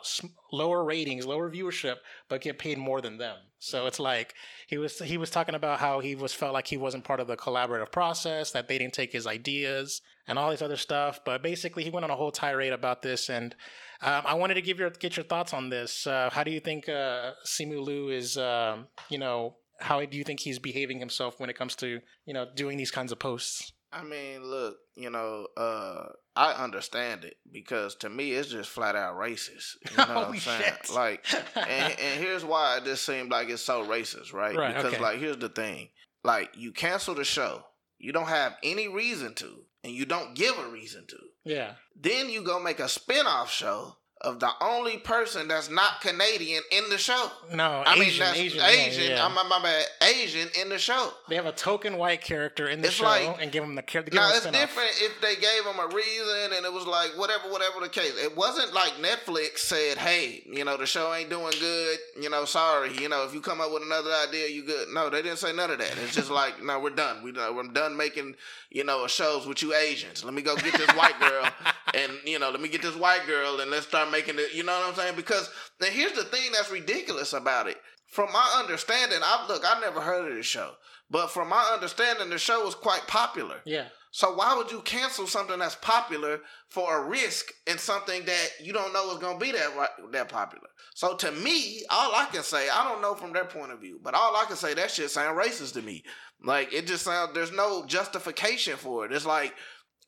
[0.52, 3.38] lower ratings, lower viewership, but get paid more than them.
[3.60, 4.34] So it's like
[4.68, 7.28] he was he was talking about how he was felt like he wasn't part of
[7.28, 11.20] the collaborative process, that they didn't take his ideas and all this other stuff.
[11.26, 13.54] But basically, he went on a whole tirade about this, and
[14.02, 16.08] um, I wanted to give your get your thoughts on this.
[16.08, 18.38] Uh, how do you think uh, Simu Liu is?
[18.38, 22.34] Um, you know, how do you think he's behaving himself when it comes to you
[22.34, 23.74] know doing these kinds of posts?
[23.91, 28.95] I mean, look, you know, uh, I understand it because to me it's just flat
[28.95, 29.78] out racist.
[29.89, 30.63] You know what I'm saying?
[30.63, 30.89] Shit.
[30.93, 31.25] Like,
[31.56, 34.56] and, and, here's why this seemed like it's so racist, right?
[34.56, 35.02] right because okay.
[35.02, 35.89] like, here's the thing:
[36.23, 37.63] like, you cancel the show,
[37.97, 41.17] you don't have any reason to, and you don't give a reason to.
[41.43, 41.73] Yeah.
[41.99, 46.89] Then you go make a spin-off show of the only person that's not Canadian in
[46.89, 47.32] the show.
[47.53, 48.62] No, I Asian, mean that's Asian.
[48.62, 49.25] Asian yeah, yeah.
[49.25, 51.13] I'm, my bad, Asian in the show.
[51.29, 53.82] They have a token white character in the it's show like, and give them the
[53.82, 54.13] character.
[54.13, 57.79] Now it's different if they gave them a reason and it was like whatever, whatever
[57.79, 58.12] the case.
[58.21, 61.97] It wasn't like Netflix said, "Hey, you know the show ain't doing good.
[62.19, 62.91] You know, sorry.
[62.97, 65.53] You know, if you come up with another idea, you good." No, they didn't say
[65.53, 65.97] none of that.
[66.03, 67.23] It's just like, no, we're done.
[67.23, 68.36] We we're done making
[68.69, 70.25] you know shows with you Asians.
[70.25, 71.49] Let me go get this white girl
[71.93, 74.54] and you know let me get this white girl and let's start making it.
[74.54, 75.15] You know what I'm saying?
[75.15, 77.78] Because now here's the thing that's ridiculous about it.
[78.08, 80.72] From my understanding, I look, I never heard of this show,
[81.12, 83.58] but from my understanding, the show was quite popular.
[83.65, 83.86] Yeah.
[84.12, 88.74] So why would you cancel something that's popular for a risk in something that you
[88.74, 89.69] don't know is going to be that
[90.12, 90.67] that popular?
[90.95, 94.00] So to me, all I can say, I don't know from their point of view,
[94.04, 96.04] but all I can say that shit sound racist to me.
[96.43, 99.12] Like it just sounds there's no justification for it.
[99.12, 99.54] It's like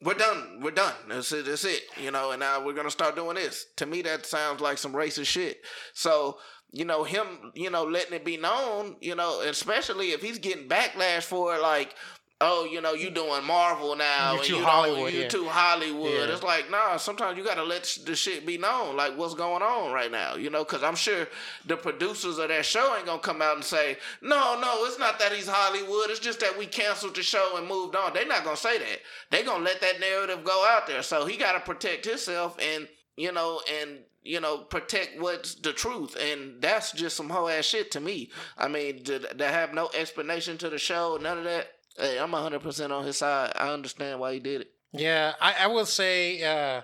[0.02, 0.60] we're done.
[0.62, 0.94] We're done.
[1.08, 1.46] That's it.
[1.46, 1.84] That's it.
[2.02, 3.68] You know, and now we're gonna start doing this.
[3.78, 5.62] To me, that sounds like some racist shit.
[5.94, 6.40] So,
[6.72, 10.68] you know, him, you know, letting it be known, you know, especially if he's getting
[10.68, 11.96] backlash for it, like,
[12.42, 15.28] oh, you know, you doing Marvel now, you're and too you Hollywood, you yeah.
[15.28, 16.12] too Hollywood.
[16.12, 16.34] Yeah.
[16.34, 16.98] It's like, nah.
[16.98, 20.50] Sometimes you gotta let the shit be known, like what's going on right now, you
[20.50, 20.64] know?
[20.64, 21.28] Because I'm sure
[21.66, 25.20] the producers of that show ain't gonna come out and say, no, no, it's not
[25.20, 26.10] that he's Hollywood.
[26.10, 28.14] It's just that we canceled the show and moved on.
[28.14, 29.00] They're not gonna say that.
[29.30, 31.04] They're gonna let that narrative go out there.
[31.04, 36.16] So he gotta protect himself and you know and you know, protect what's the truth.
[36.16, 38.30] And that's just some whole ass shit to me.
[38.58, 41.72] I mean, to, to have no explanation to the show, none of that.
[41.98, 43.52] Hey, I'm 100% on his side.
[43.56, 44.72] I understand why he did it.
[44.94, 46.82] Yeah, I, I will say, uh,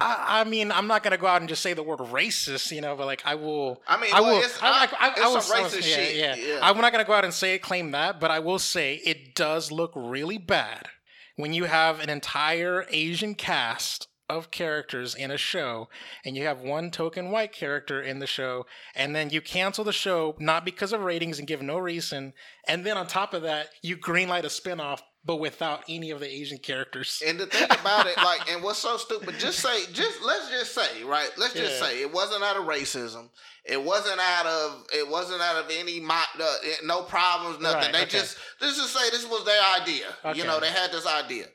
[0.00, 2.80] I, I, mean, I'm not gonna go out and just say the word racist, you
[2.80, 3.80] know, but like I will.
[3.86, 4.40] I mean, I will.
[4.40, 6.16] It's, I, I, it's I will, some racist yeah, shit.
[6.16, 6.58] Yeah, yeah.
[6.60, 9.70] I'm not gonna go out and say claim that, but I will say it does
[9.70, 10.88] look really bad
[11.36, 15.88] when you have an entire Asian cast of characters in a show
[16.24, 19.92] and you have one token white character in the show and then you cancel the
[19.92, 22.32] show not because of ratings and give no reason
[22.66, 26.28] and then on top of that you greenlight a spinoff but without any of the
[26.28, 30.20] asian characters and the thing about it like and what's so stupid just say just
[30.24, 31.86] let's just say right let's just yeah.
[31.86, 33.28] say it wasn't out of racism
[33.64, 36.46] it wasn't out of it wasn't out of any uh,
[36.84, 38.18] no problems nothing right, they okay.
[38.18, 40.38] just let's just say this was their idea okay.
[40.38, 41.46] you know they had this idea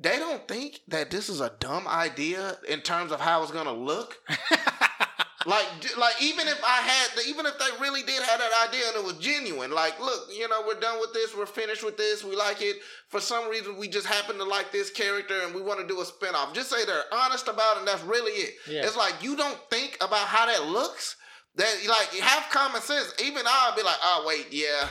[0.00, 3.72] they don't think that this is a dumb idea in terms of how it's gonna
[3.72, 4.18] look.
[5.46, 5.66] like,
[5.98, 9.04] like even if I had, even if they really did have that idea and it
[9.04, 12.36] was genuine, like, look, you know, we're done with this, we're finished with this, we
[12.36, 12.76] like it.
[13.08, 16.00] For some reason, we just happen to like this character and we want to do
[16.00, 16.54] a spinoff.
[16.54, 18.54] Just say they're honest about it, and that's really it.
[18.68, 18.82] Yeah.
[18.84, 21.16] It's like you don't think about how that looks.
[21.56, 23.12] That like have common sense.
[23.22, 24.88] Even I'll be like, oh wait, yeah.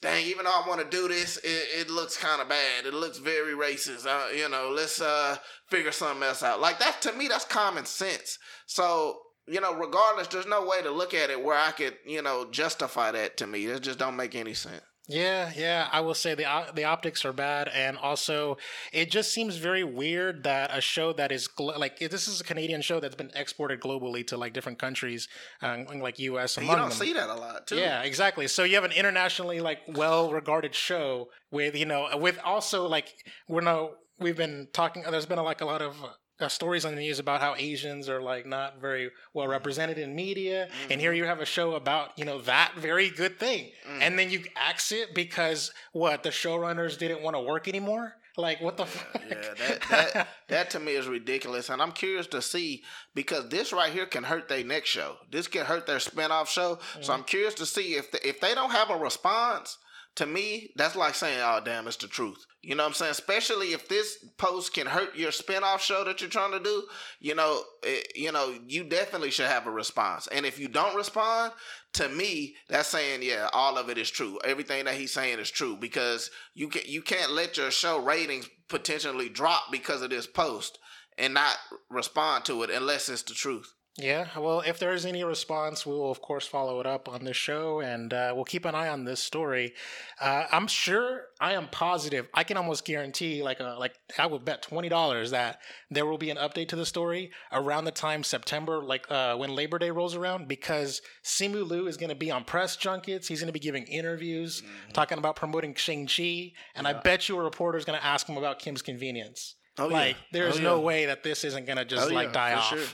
[0.00, 2.86] Dang, even though I want to do this, it, it looks kind of bad.
[2.86, 4.06] It looks very racist.
[4.06, 6.60] Uh, you know, let's uh figure something else out.
[6.60, 8.38] Like that to me, that's common sense.
[8.66, 12.22] So you know, regardless, there's no way to look at it where I could, you
[12.22, 13.64] know, justify that to me.
[13.64, 14.82] It just don't make any sense.
[15.08, 16.44] Yeah, yeah, I will say the
[16.74, 18.58] the optics are bad, and also
[18.92, 22.44] it just seems very weird that a show that is glo- like this is a
[22.44, 25.26] Canadian show that's been exported globally to like different countries,
[25.62, 26.58] uh, like U.S.
[26.58, 26.90] You don't them.
[26.90, 27.76] see that a lot, too.
[27.76, 28.48] Yeah, exactly.
[28.48, 33.08] So you have an internationally like well regarded show with you know with also like
[33.48, 35.04] we're no we've been talking.
[35.10, 35.96] There's been like a lot of.
[36.40, 39.50] Uh, stories on the news about how Asians are like not very well mm-hmm.
[39.50, 41.00] represented in media, and mm-hmm.
[41.00, 44.02] here you have a show about you know that very good thing, mm-hmm.
[44.02, 48.14] and then you axe it because what the showrunners didn't want to work anymore.
[48.36, 49.20] Like what the fuck?
[49.28, 52.84] Yeah, that, that that to me is ridiculous, and I'm curious to see
[53.16, 55.16] because this right here can hurt their next show.
[55.32, 56.78] This can hurt their spinoff show.
[57.00, 59.76] So I'm curious to see if the, if they don't have a response.
[60.18, 63.12] To me, that's like saying, "Oh, damn, it's the truth." You know what I'm saying?
[63.12, 66.88] Especially if this post can hurt your spinoff show that you're trying to do.
[67.20, 70.26] You know, it, you know, you definitely should have a response.
[70.26, 71.52] And if you don't respond,
[71.92, 74.40] to me, that's saying, yeah, all of it is true.
[74.44, 78.50] Everything that he's saying is true because you can you can't let your show ratings
[78.68, 80.80] potentially drop because of this post
[81.16, 81.56] and not
[81.90, 83.72] respond to it unless it's the truth.
[84.00, 87.24] Yeah, well, if there is any response, we will of course follow it up on
[87.24, 89.72] this show, and uh, we'll keep an eye on this story.
[90.20, 94.44] Uh, I'm sure, I am positive, I can almost guarantee, like a like I would
[94.44, 95.58] bet twenty dollars that
[95.90, 99.56] there will be an update to the story around the time September, like uh, when
[99.56, 103.26] Labor Day rolls around, because Simu Liu is going to be on press junkets.
[103.26, 107.36] He's going to be giving interviews, talking about promoting Shang Chi, and I bet you
[107.36, 109.56] a reporter is going to ask him about Kim's Convenience.
[109.76, 109.96] Oh, yeah.
[109.96, 110.84] like, there's Oh, no yeah.
[110.84, 112.68] way that this isn't going to just Oh, like yeah, die off.
[112.68, 112.84] sure.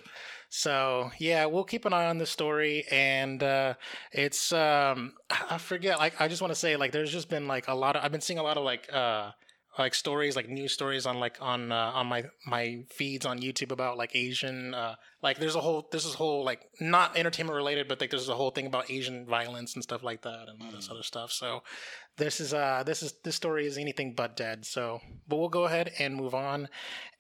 [0.57, 3.75] So yeah, we'll keep an eye on the story, and uh,
[4.13, 5.15] it's um,
[5.51, 5.99] I forget.
[5.99, 8.13] Like I just want to say, like there's just been like a lot of I've
[8.13, 9.33] been seeing a lot of like uh,
[9.81, 13.73] like stories, like news stories on like on uh, on my my feeds on YouTube
[13.73, 17.89] about like Asian uh, like there's a whole there's this whole like not entertainment related,
[17.89, 20.71] but like there's a whole thing about Asian violence and stuff like that and all
[20.71, 21.33] this other stuff.
[21.33, 21.65] So
[22.17, 24.65] this is uh this is this story is anything but dead.
[24.65, 26.69] So but we'll go ahead and move on,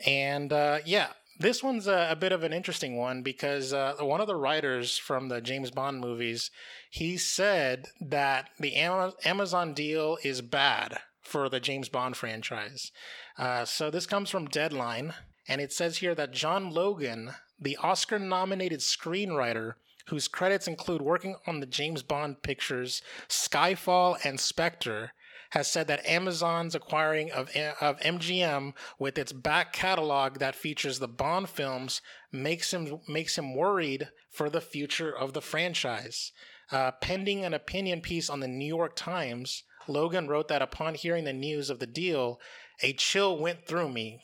[0.07, 1.09] and uh, yeah.
[1.38, 4.97] This one's a, a bit of an interesting one because uh, one of the writers
[4.97, 6.51] from the James Bond movies,
[6.90, 12.92] he said that the Amazon deal is bad for the James Bond franchise.
[13.38, 15.14] Uh, so this comes from Deadline,
[15.49, 19.75] and it says here that John Logan, the Oscar-nominated screenwriter
[20.09, 25.12] whose credits include working on the James Bond pictures Skyfall and Spectre,
[25.55, 27.49] has said that Amazon's acquiring of,
[27.81, 33.55] of MGM with its back catalog that features the Bond films makes him makes him
[33.55, 36.33] worried for the future of the franchise.
[36.73, 41.23] Uh, pending an opinion piece on the New York Times, Logan wrote that upon hearing
[41.23, 42.40] the news of the deal,
[42.83, 44.23] a chill went through me.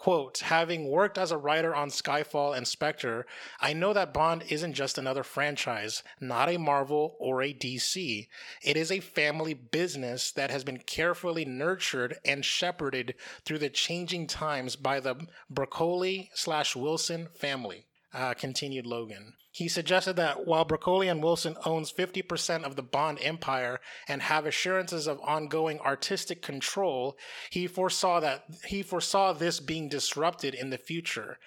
[0.00, 3.26] Quote, having worked as a writer on Skyfall and Spectre,
[3.60, 8.26] I know that Bond isn't just another franchise, not a Marvel or a DC.
[8.62, 14.26] It is a family business that has been carefully nurtured and shepherded through the changing
[14.26, 17.84] times by the Broccoli slash Wilson family.
[18.14, 19.34] Uh, continued Logan.
[19.52, 24.46] He suggested that while Broccoli and Wilson owns 50% of the Bond empire and have
[24.46, 27.16] assurances of ongoing artistic control,
[27.50, 31.38] he foresaw that he foresaw this being disrupted in the future.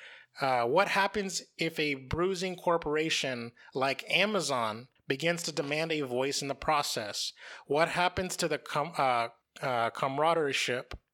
[0.42, 6.48] Uh, what happens if a bruising corporation like Amazon begins to demand a voice in
[6.48, 7.32] the process?
[7.68, 9.28] What happens to the com- uh,
[9.62, 10.54] uh, camaraderie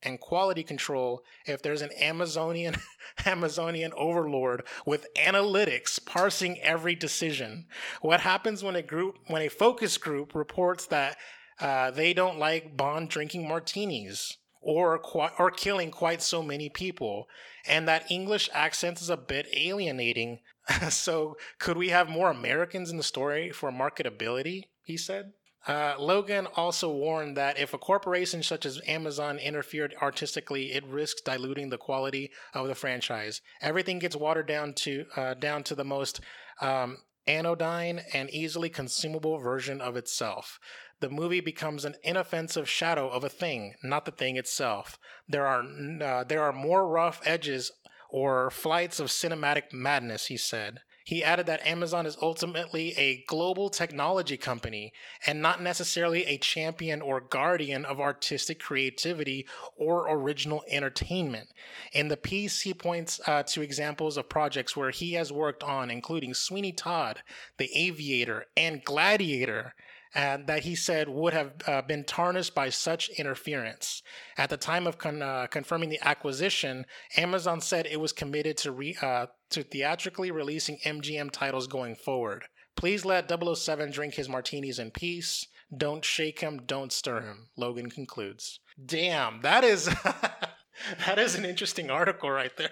[0.03, 2.75] and quality control if there's an Amazonian
[3.25, 7.65] Amazonian overlord with analytics parsing every decision?
[8.01, 11.17] What happens when a group when a focus group reports that
[11.59, 14.37] uh, they don't like Bond drinking martinis?
[14.61, 17.29] Or, qui- or killing quite so many people,
[17.65, 20.39] and that English accent is a bit alienating.
[20.89, 24.63] so, could we have more Americans in the story for marketability?
[24.83, 25.31] He said.
[25.67, 31.21] Uh, Logan also warned that if a corporation such as Amazon interfered artistically, it risks
[31.21, 33.41] diluting the quality of the franchise.
[33.61, 36.21] Everything gets watered down to uh, down to the most
[36.61, 40.59] um, anodyne and easily consumable version of itself.
[41.01, 44.97] The movie becomes an inoffensive shadow of a thing, not the thing itself.
[45.27, 45.63] There are
[46.01, 47.71] uh, there are more rough edges
[48.09, 50.79] or flights of cinematic madness, he said.
[51.09, 54.93] He added that Amazon is ultimately a global technology company
[55.25, 61.49] and not necessarily a champion or guardian of artistic creativity or original entertainment.
[61.93, 65.89] In the piece, he points uh, to examples of projects where he has worked on,
[65.89, 67.23] including Sweeney Todd,
[67.57, 69.73] The Aviator, and Gladiator
[70.13, 74.01] and that he said would have uh, been tarnished by such interference.
[74.37, 76.85] At the time of con- uh, confirming the acquisition,
[77.17, 82.45] Amazon said it was committed to re- uh, to theatrically releasing MGM titles going forward.
[82.75, 85.45] Please let 007 drink his martinis in peace.
[85.75, 87.49] Don't shake him, don't stir him.
[87.55, 88.59] Logan concludes.
[88.83, 89.85] Damn, that is
[91.05, 92.71] that is an interesting article right there.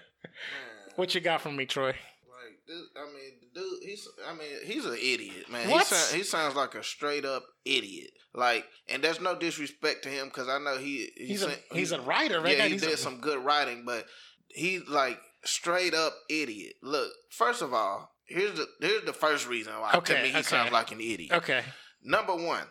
[0.95, 1.89] What you got from me, Troy?
[1.89, 5.69] Like, this, I mean, dude, he's, I mean, he's an idiot, man.
[5.69, 5.87] What?
[5.87, 8.11] He, sound, he sounds like a straight up idiot.
[8.33, 11.91] Like, and there's no disrespect to him because I know he, He's a sa- he's
[11.91, 12.55] a writer, right?
[12.57, 14.05] yeah, he He's did a- some good writing, but
[14.47, 16.73] he's like straight up idiot.
[16.83, 20.33] Look, first of all, here's the here's the first reason why Okay, to me he
[20.35, 20.41] okay.
[20.43, 21.31] sounds like an idiot.
[21.31, 21.63] Okay.
[22.03, 22.63] Number one,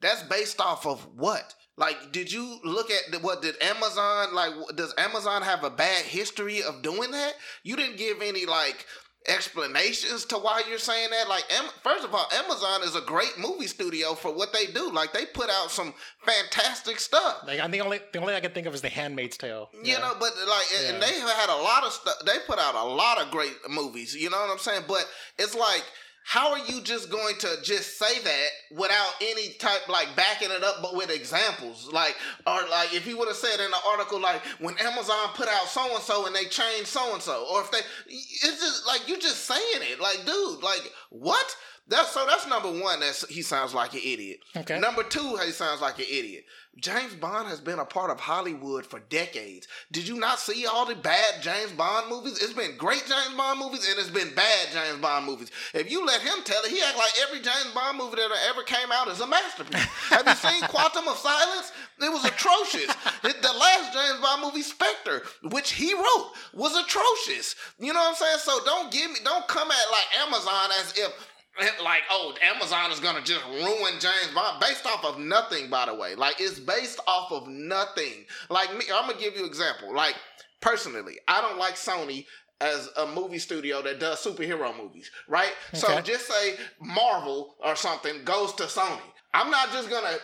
[0.00, 1.54] that's based off of what?
[1.76, 4.52] Like, did you look at the, what did Amazon like?
[4.76, 7.32] Does Amazon have a bad history of doing that?
[7.62, 8.86] You didn't give any like
[9.28, 11.28] explanations to why you're saying that.
[11.28, 11.44] Like,
[11.82, 14.90] first of all, Amazon is a great movie studio for what they do.
[14.90, 17.38] Like, they put out some fantastic stuff.
[17.46, 19.70] Like I think only the only I can think of is The Handmaid's Tale.
[19.82, 22.14] You know, but like, and- and they have had a lot of stuff.
[22.24, 24.14] They put out a lot of great movies.
[24.14, 24.82] You know what I'm saying?
[24.88, 25.06] But
[25.38, 25.84] it's like,
[26.22, 30.62] how are you just going to just say that without any type like backing it
[30.62, 31.90] up, but with examples?
[31.92, 35.48] Like, or like if he would have said in the article, like when Amazon put
[35.48, 38.86] out so and so and they changed so and so, or if they, it's just
[38.86, 40.00] like you're just saying it.
[40.00, 41.56] Like, dude, like what?
[41.88, 42.24] That's so.
[42.24, 43.00] That's number one.
[43.00, 44.38] That's he sounds like an idiot.
[44.56, 44.78] Okay.
[44.78, 46.44] Number two, he sounds like an idiot.
[46.80, 49.68] James Bond has been a part of Hollywood for decades.
[49.92, 52.42] Did you not see all the bad James Bond movies?
[52.42, 55.50] It's been great James Bond movies and it's been bad James Bond movies.
[55.74, 58.62] If you let him tell it, he act like every James Bond movie that ever
[58.62, 59.82] came out is a masterpiece.
[60.08, 61.72] Have you seen Quantum of Silence?
[62.00, 62.90] It was atrocious.
[63.24, 67.56] It- the last James Bond movie, Spectre, which he wrote, was atrocious.
[67.78, 68.38] You know what I'm saying?
[68.40, 71.29] So don't give me, don't come at like Amazon as if
[71.84, 75.94] like oh amazon is gonna just ruin james bond based off of nothing by the
[75.94, 79.94] way like it's based off of nothing like me i'm gonna give you an example
[79.94, 80.14] like
[80.60, 82.26] personally i don't like sony
[82.60, 88.22] as a movie studio that does superhero movies right so just say marvel or something
[88.24, 89.00] goes to sony
[89.32, 90.16] I'm not just gonna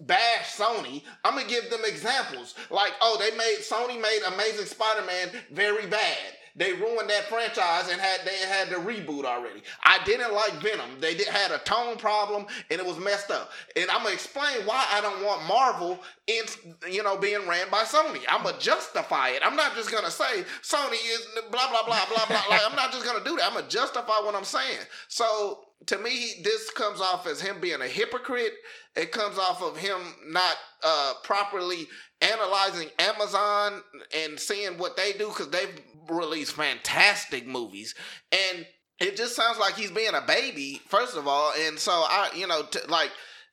[0.00, 1.02] bash Sony.
[1.24, 2.54] I'm gonna give them examples.
[2.70, 6.18] Like, oh, they made Sony made Amazing Spider-Man very bad.
[6.54, 9.62] They ruined that franchise and had they had the reboot already.
[9.84, 11.00] I didn't like Venom.
[11.00, 13.50] They did, had a tone problem and it was messed up.
[13.76, 16.44] And I'm gonna explain why I don't want Marvel in
[16.90, 18.20] you know being ran by Sony.
[18.28, 19.42] I'm gonna justify it.
[19.44, 22.42] I'm not just gonna say Sony is blah blah blah blah blah.
[22.50, 23.46] like I'm not just gonna do that.
[23.46, 24.80] I'm gonna justify what I'm saying.
[25.08, 28.52] So to me, this comes off as him being a hypocrite.
[28.94, 31.88] It comes off of him not uh, properly
[32.20, 33.82] analyzing Amazon
[34.16, 37.94] and seeing what they do because they've released fantastic movies.
[38.30, 38.66] And
[39.00, 41.52] it just sounds like he's being a baby, first of all.
[41.66, 43.10] And so I, you know, t- like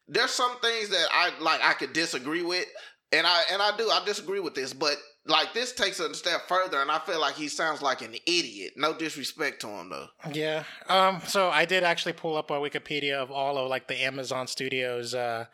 [0.07, 2.65] there's some things that I like I could disagree with,
[3.11, 6.15] and I and I do I disagree with this, but like this takes it a
[6.15, 8.73] step further, and I feel like he sounds like an idiot.
[8.75, 10.07] No disrespect to him though.
[10.33, 10.63] Yeah.
[10.87, 11.21] Um.
[11.27, 15.13] So I did actually pull up a Wikipedia of all of like the Amazon Studios
[15.13, 15.45] uh,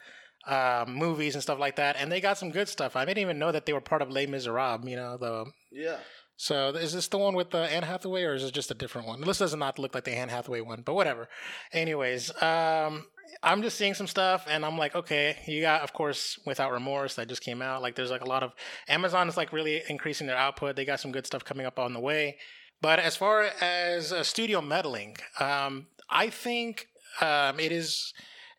[0.47, 2.95] uh, movies and stuff like that, and they got some good stuff.
[2.95, 4.87] I didn't even know that they were part of Les Miserables.
[4.87, 5.45] You know the.
[5.71, 5.97] Yeah.
[6.37, 9.07] So is this the one with uh, Anne Hathaway, or is it just a different
[9.07, 9.21] one?
[9.21, 11.29] This does not look like the Anne Hathaway one, but whatever.
[11.71, 13.05] Anyways, um,
[13.41, 17.15] I'm just seeing some stuff, and I'm like, okay, you got, of course, Without Remorse
[17.15, 17.81] that just came out.
[17.81, 18.53] Like, there's like a lot of
[18.87, 20.75] Amazon is like really increasing their output.
[20.75, 22.37] They got some good stuff coming up on the way.
[22.81, 26.87] But as far as uh, studio meddling, um, I think
[27.21, 28.13] um, it is,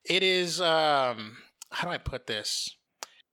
[0.04, 0.60] it is.
[0.60, 1.36] Um,
[1.70, 2.74] how do I put this?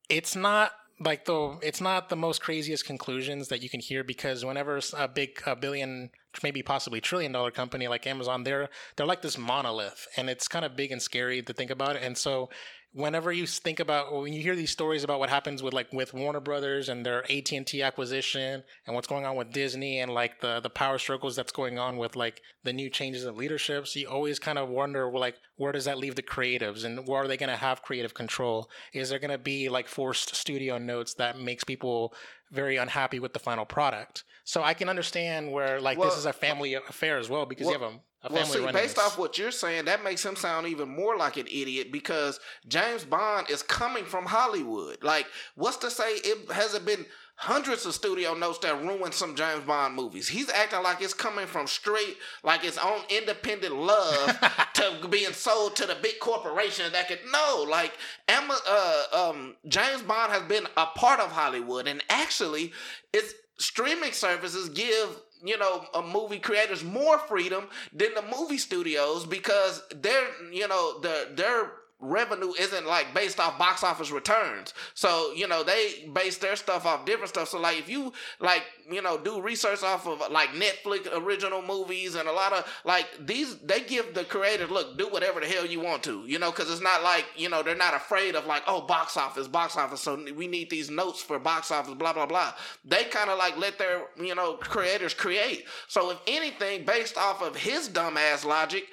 [0.10, 0.72] It's not
[1.04, 5.08] like though it's not the most craziest conclusions that you can hear because whenever a
[5.08, 6.10] big a billion
[6.42, 10.66] maybe possibly trillion dollar company like Amazon they're they're like this monolith and it's kind
[10.66, 11.96] of big and scary to think about.
[11.96, 12.50] It and so
[12.94, 16.14] whenever you think about when you hear these stories about what happens with like with
[16.14, 20.60] Warner Brothers and their AT&T acquisition and what's going on with Disney and like the
[20.60, 24.40] the power struggles that's going on with like the new changes of leaderships you always
[24.40, 27.50] kind of wonder like where does that leave the creatives and where are they going
[27.50, 28.70] to have creative control?
[28.94, 32.14] Is there going to be like forced studio notes that makes people
[32.52, 34.24] very unhappy with the final product?
[34.46, 37.68] So i can understand where like Well- this is a family affair as well because
[37.68, 40.88] you have a Well, see, based off what you're saying, that makes him sound even
[40.88, 45.04] more like an idiot because James Bond is coming from Hollywood.
[45.04, 49.66] Like, what's to say it hasn't been hundreds of studio notes that ruined some James
[49.66, 50.30] Bond movies?
[50.30, 54.40] He's acting like it's coming from straight, like its own independent love
[54.76, 57.92] to being sold to the big corporation that could no, like
[58.30, 62.72] Emma, uh, um, James Bond has been a part of Hollywood, and actually,
[63.12, 69.26] it's streaming services give you know uh, movie creators more freedom than the movie studios
[69.26, 71.72] because they're you know the their
[72.04, 74.74] revenue isn't like based off box office returns.
[74.94, 77.50] So you know they base their stuff off different stuff.
[77.50, 82.16] So like if you like you know do research off of like netflix original movies
[82.16, 85.66] and a lot of like these they give the creators look do whatever the hell
[85.66, 88.46] you want to you know because it's not like you know they're not afraid of
[88.46, 92.14] like oh box office box office so we need these notes for box office blah
[92.14, 92.54] blah blah.
[92.84, 95.66] They kind of like let their you know creators create.
[95.88, 98.86] So if anything based off of his dumbass logic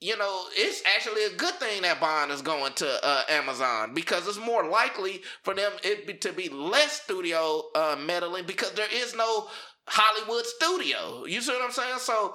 [0.00, 4.28] you know, it's actually a good thing that Bond is going to uh, Amazon because
[4.28, 8.86] it's more likely for them it be, to be less studio uh, meddling because there
[8.92, 9.48] is no
[9.88, 11.24] Hollywood studio.
[11.26, 11.98] You see what I'm saying?
[11.98, 12.34] So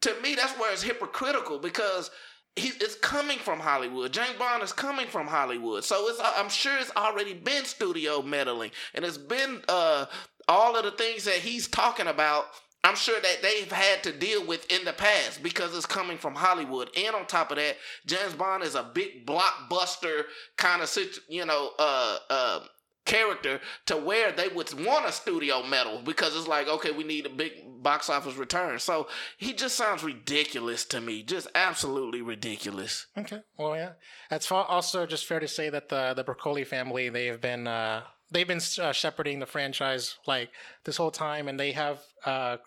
[0.00, 2.10] to me, that's where it's hypocritical because
[2.56, 4.12] he, it's coming from Hollywood.
[4.12, 8.70] James Bond is coming from Hollywood, so it's I'm sure it's already been studio meddling,
[8.94, 10.06] and it's been uh,
[10.48, 12.46] all of the things that he's talking about.
[12.86, 16.36] I'm sure that they've had to deal with in the past because it's coming from
[16.36, 16.88] Hollywood.
[16.96, 20.22] And on top of that, James Bond is a big blockbuster
[20.56, 20.96] kind of
[21.28, 22.60] you know, uh, uh,
[23.04, 27.26] character to where they would want a studio meddle because it's like, okay, we need
[27.26, 28.78] a big box office return.
[28.78, 33.06] So he just sounds ridiculous to me, just absolutely ridiculous.
[33.18, 33.40] Okay.
[33.58, 33.92] Well, yeah.
[34.30, 38.02] that's also just fair to say that the the Broccoli family they have been uh,
[38.30, 40.50] they've been uh, shepherding the franchise like
[40.84, 42.58] this whole time, and they have uh,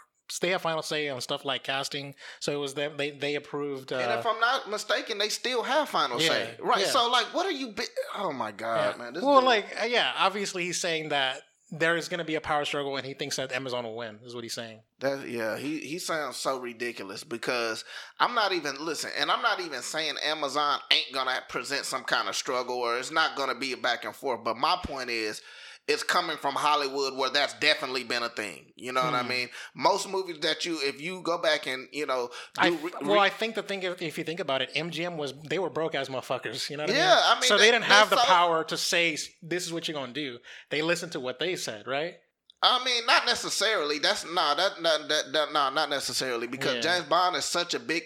[0.42, 2.14] they have final say on stuff like casting.
[2.40, 3.92] So it was them they they approved.
[3.92, 6.82] Uh, and if I'm not mistaken, they still have final Yeah, say, right?
[6.82, 6.88] yeah.
[6.88, 7.72] So like, what are you?
[7.72, 7.84] Bi-
[8.18, 9.04] oh my god, yeah.
[9.04, 9.14] man!
[9.14, 12.34] This well, dude- like uh, yeah, obviously he's saying that there is going to be
[12.34, 14.20] a power struggle, and he thinks that Amazon will win.
[14.26, 14.82] Is what he's saying.
[15.02, 17.84] That yeah, he he sounds so ridiculous because
[18.20, 22.28] I'm not even listen, and I'm not even saying Amazon ain't gonna present some kind
[22.28, 24.44] of struggle or it's not gonna be a back and forth.
[24.44, 25.42] But my point is,
[25.90, 28.72] it's coming from Hollywood where that's definitely been a thing.
[28.76, 29.28] You know what I Hmm.
[29.30, 29.50] mean?
[29.74, 33.20] Most movies that you, if you go back and you know, do I, re- well,
[33.20, 35.96] I think the thing, if, if you think about it, MGM was they were broke
[35.96, 36.70] as motherfuckers.
[36.70, 37.24] You know what Yeah, I mean?
[37.38, 40.00] I mean, so they, they- didn't have the power to say this is what you're
[40.00, 40.38] gonna do.
[40.70, 42.16] They listened to what they said, right?
[42.62, 44.00] I mean, not necessarily.
[44.00, 46.82] That's no, that, that, that, that no, not necessarily because Yeah.
[46.98, 48.04] James Bond is such a big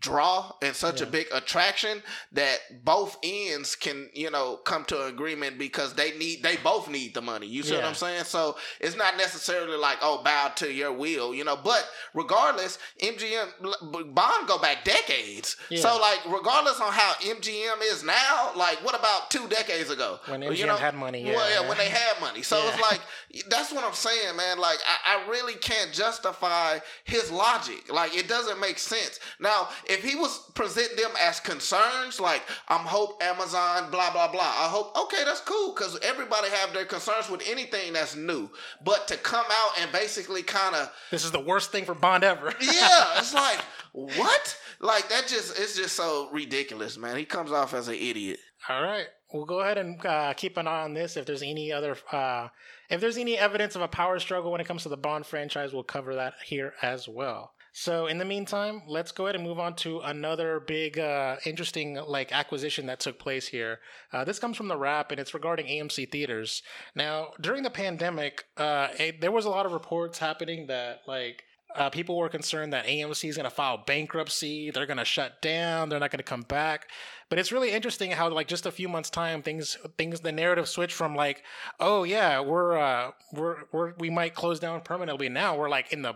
[0.00, 5.08] draw and such a big attraction that both ends can you know come to an
[5.08, 7.46] agreement because they need they both need the money.
[7.46, 8.24] You see what I'm saying?
[8.24, 11.56] So it's not necessarily like oh bow to your will, you know.
[11.56, 15.56] But regardless, MGM Bond go back decades.
[15.70, 15.80] Yeah.
[15.80, 20.42] So like regardless on how MGM is now, like what about two decades ago When
[20.42, 21.62] You MGM had money, well, yeah.
[21.62, 22.42] yeah, when they had money.
[22.42, 23.00] So it's like
[23.48, 24.58] that's what I'm saying, man.
[24.58, 27.92] Like I, I really can't justify his logic.
[27.92, 29.18] Like it doesn't make sense.
[29.40, 34.40] Now, if he was present them as concerns, like I'm hope Amazon, blah blah blah.
[34.40, 38.50] I hope okay, that's cool because everybody have their concerns with anything that's new.
[38.84, 42.24] But to come out and basically kind of This is the worst thing for Bond
[42.24, 42.52] ever.
[42.60, 43.60] yeah, it's like
[43.92, 44.58] what?
[44.80, 47.16] Like that just it's just so ridiculous, man.
[47.16, 48.38] He comes off as an idiot.
[48.68, 51.16] All right, we'll go ahead and uh, keep an eye on this.
[51.16, 52.48] If there's any other, uh,
[52.88, 55.72] if there's any evidence of a power struggle when it comes to the Bond franchise,
[55.72, 57.52] we'll cover that here as well.
[57.76, 61.96] So in the meantime, let's go ahead and move on to another big, uh, interesting
[62.06, 63.80] like acquisition that took place here.
[64.12, 66.62] Uh, this comes from the Wrap, and it's regarding AMC theaters.
[66.94, 71.42] Now, during the pandemic, uh, it, there was a lot of reports happening that like
[71.74, 74.70] uh, people were concerned that AMC is going to file bankruptcy.
[74.70, 75.88] They're going to shut down.
[75.88, 76.88] They're not going to come back.
[77.28, 80.68] But it's really interesting how, like, just a few months time, things, things, the narrative
[80.68, 81.42] switched from like,
[81.80, 85.28] oh yeah, we're, uh, we're, we're, we might close down permanently.
[85.28, 86.14] Now we're like in the,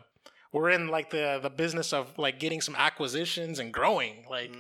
[0.53, 4.24] we're in like the the business of like getting some acquisitions and growing.
[4.30, 4.51] Like,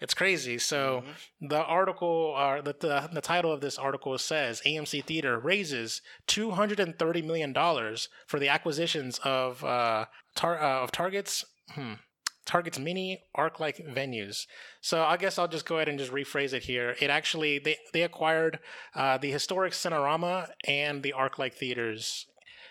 [0.00, 0.58] it's crazy.
[0.58, 1.04] So
[1.40, 6.50] the article, uh, the, the the title of this article says AMC Theater raises two
[6.50, 11.94] hundred and thirty million dollars for the acquisitions of uh, tar- uh of Target's hmm,
[12.48, 14.46] Target's mini ArcLight venues.
[14.80, 16.96] So I guess I'll just go ahead and just rephrase it here.
[17.00, 18.58] It actually they they acquired
[18.94, 22.26] uh, the historic Cinerama and the ArcLight theaters.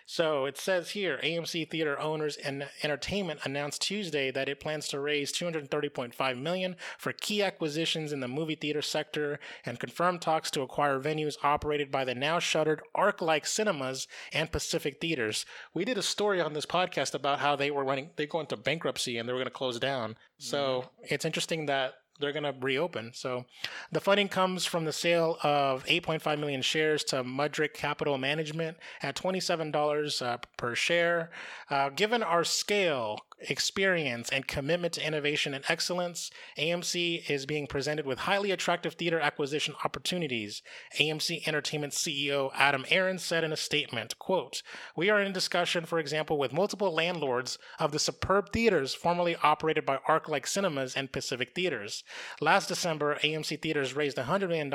[0.09, 5.01] So it says here AMC Theater Owners and Entertainment announced Tuesday that it plans to
[5.01, 10.61] raise 230.5 million for key acquisitions in the movie theater sector and confirmed talks to
[10.61, 15.45] acquire venues operated by the now shuttered ArcLight Cinemas and Pacific Theaters.
[15.73, 18.55] We did a story on this podcast about how they were running they go into
[18.55, 20.15] bankruptcy and they were going to close down.
[20.37, 21.13] So mm-hmm.
[21.13, 23.11] it's interesting that they're going to reopen.
[23.13, 23.45] So
[23.91, 29.15] the funding comes from the sale of 8.5 million shares to Mudrick Capital Management at
[29.15, 31.29] $27 uh, per share.
[31.69, 38.05] Uh, given our scale, experience, and commitment to innovation and excellence, AMC is being presented
[38.05, 40.61] with highly attractive theater acquisition opportunities.
[40.99, 44.63] AMC Entertainment CEO Adam Aron said in a statement, quote,
[44.95, 49.85] We are in discussion, for example, with multiple landlords of the superb theaters formerly operated
[49.85, 52.03] by ArcLight Cinemas and Pacific Theaters.
[52.41, 54.71] Last December, AMC Theaters raised $100 million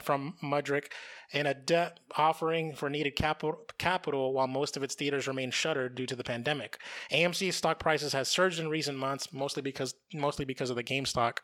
[0.00, 0.86] from Mudrick
[1.32, 5.94] in a debt offering for needed capital, capital while most of its theaters remain shuttered
[5.94, 6.78] due to the pandemic.
[7.12, 11.38] AMC stock prices has surged in recent months, mostly because mostly because of the GameStop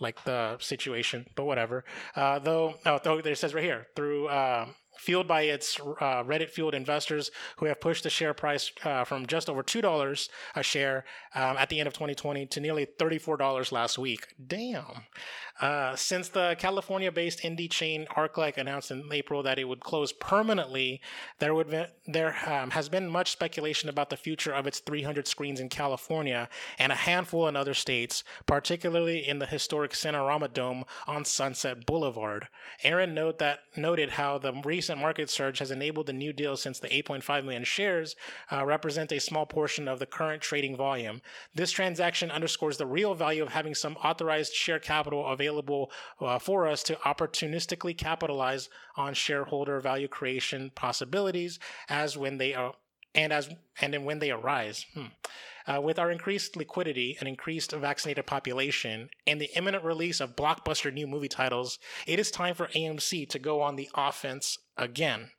[0.00, 1.84] like the situation, but whatever.
[2.16, 4.28] Uh, though, oh, though it says right here through.
[4.28, 4.66] Uh,
[4.96, 9.26] fueled by its uh, Reddit fueled investors who have pushed the share price uh, from
[9.26, 13.98] just over $2 a share um, at the end of 2020 to nearly $34 last
[13.98, 14.28] week.
[14.44, 15.04] Damn.
[15.60, 20.12] Uh, since the California based indie chain ArcLight announced in April that it would close
[20.12, 21.00] permanently,
[21.38, 25.28] there, would be, there um, has been much speculation about the future of its 300
[25.28, 30.84] screens in California and a handful in other states, particularly in the historic Cinerama Dome
[31.06, 32.48] on Sunset Boulevard.
[32.82, 36.78] Aron note that, noted how the recent market surge has enabled the new deal since
[36.78, 38.16] the 8.5 million shares
[38.50, 41.20] uh, represent a small portion of the current trading volume.
[41.54, 46.66] This transaction underscores the real value of having some authorized share capital available uh, for
[46.66, 51.58] us to opportunistically capitalize on shareholder value creation possibilities
[51.88, 52.74] as when they are
[53.14, 54.86] and as and then when they arise.
[54.94, 55.06] Hmm.
[55.64, 60.92] Uh, with our increased liquidity and increased vaccinated population and the imminent release of blockbuster
[60.92, 65.30] new movie titles, it is time for AMC to go on the offense again.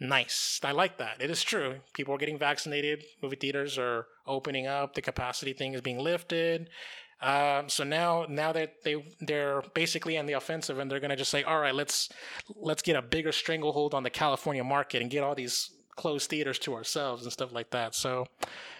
[0.00, 0.60] Nice.
[0.64, 1.20] I like that.
[1.20, 1.76] It is true.
[1.94, 3.04] People are getting vaccinated.
[3.22, 4.94] Movie theaters are opening up.
[4.94, 6.68] The capacity thing is being lifted.
[7.22, 11.16] Um, so now, now that they they're basically on the offensive, and they're going to
[11.16, 12.08] just say, "All right, let's
[12.56, 15.70] let's get a bigger stranglehold on the California market and get all these
[16.00, 18.26] closed theaters to ourselves and stuff like that." So,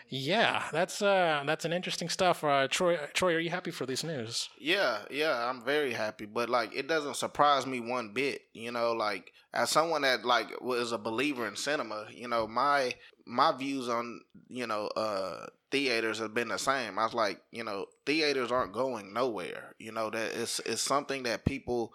[0.09, 2.43] yeah, that's uh, that's an interesting stuff.
[2.43, 4.49] Uh, Troy, Troy, are you happy for this news?
[4.59, 6.27] Yeah, yeah, I'm very happy.
[6.27, 8.43] But like, it doesn't surprise me one bit.
[8.53, 12.95] You know, like as someone that like was a believer in cinema, you know, my
[13.27, 16.99] my views on you know uh theaters have been the same.
[16.99, 19.75] I was like, you know, theaters aren't going nowhere.
[19.79, 21.93] You know, that it's it's something that people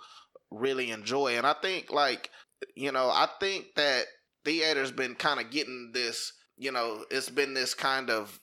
[0.51, 2.31] really enjoy, and I think like
[2.75, 4.05] you know, I think that
[4.45, 8.39] theaters been kind of getting this you know, it's been this kind of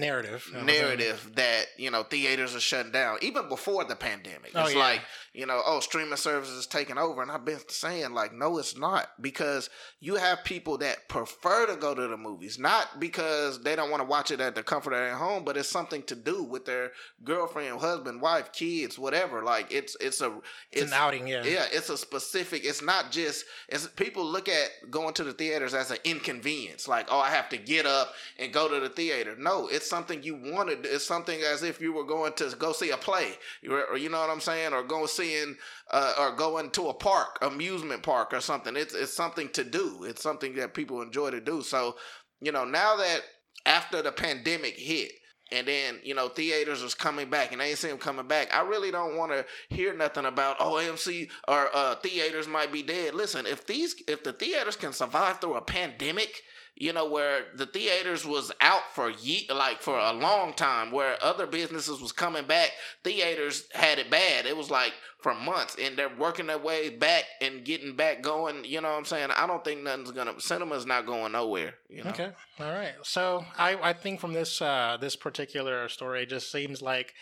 [0.00, 4.52] narrative narrative that you know theaters are shutting down even before the pandemic.
[4.54, 4.80] Oh, it's yeah.
[4.80, 8.58] like you know oh streaming services is taking over and i've been saying like no
[8.58, 9.68] it's not because
[10.00, 14.00] you have people that prefer to go to the movies not because they don't want
[14.00, 16.64] to watch it at the comfort of their home but it's something to do with
[16.64, 16.90] their
[17.22, 19.42] girlfriend husband wife kids whatever.
[19.42, 20.32] Like it's it's a
[20.72, 21.44] it's, it's an outing yeah.
[21.44, 25.74] Yeah it's a specific it's not just it's people look at going to the theaters
[25.74, 29.34] as an inconvenience like oh i have to get up and go to the theater.
[29.38, 30.84] No it's something you wanted.
[30.84, 33.32] It's something as if you were going to go see a play,
[33.68, 35.56] or you know what I'm saying, or go seeing,
[35.90, 38.76] uh, or going to a park, amusement park, or something.
[38.76, 40.04] It's it's something to do.
[40.04, 41.62] It's something that people enjoy to do.
[41.62, 41.96] So,
[42.40, 43.20] you know, now that
[43.64, 45.12] after the pandemic hit,
[45.52, 48.52] and then you know theaters was coming back and they ain't see them coming back
[48.52, 52.82] i really don't want to hear nothing about oh amc or uh, theaters might be
[52.82, 56.42] dead listen if these if the theaters can survive through a pandemic
[56.76, 61.16] you know, where the theaters was out for ye- like for a long time, where
[61.22, 62.70] other businesses was coming back,
[63.02, 64.44] theaters had it bad.
[64.44, 68.64] It was like for months, and they're working their way back and getting back going.
[68.64, 69.30] You know what I'm saying?
[69.30, 71.74] I don't think nothing's gonna cinema's not going nowhere.
[71.88, 72.10] You know?
[72.10, 72.94] Okay, all right.
[73.02, 77.14] So I I think from this uh this particular story, it just seems like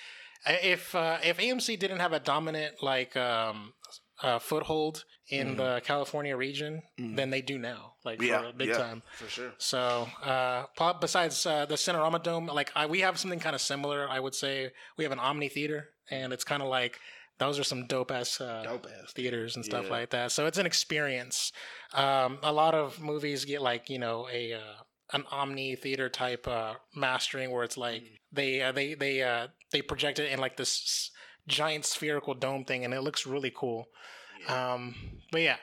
[0.46, 3.72] if uh, if AMC didn't have a dominant like um
[4.22, 5.56] uh, foothold in mm.
[5.56, 7.16] the California region mm.
[7.16, 9.02] than they do now, like yeah, for big yeah, time.
[9.16, 9.52] For sure.
[9.58, 10.64] So, uh,
[11.00, 14.08] besides uh, the Cinerama Dome, like I, we have something kind of similar.
[14.08, 16.98] I would say we have an Omni Theater, and it's kind of like
[17.38, 19.90] those are some dope ass, uh, dope ass theaters and stuff yeah.
[19.90, 20.32] like that.
[20.32, 21.52] So it's an experience.
[21.92, 24.58] Um, a lot of movies get like you know a uh,
[25.12, 28.08] an omni theater type uh, mastering where it's like mm.
[28.32, 31.10] they uh, they they uh, they project it in like this
[31.46, 33.88] giant spherical dome thing, and it looks really cool.
[34.40, 34.74] Yeah.
[34.74, 34.94] Um,
[35.30, 35.56] but yeah,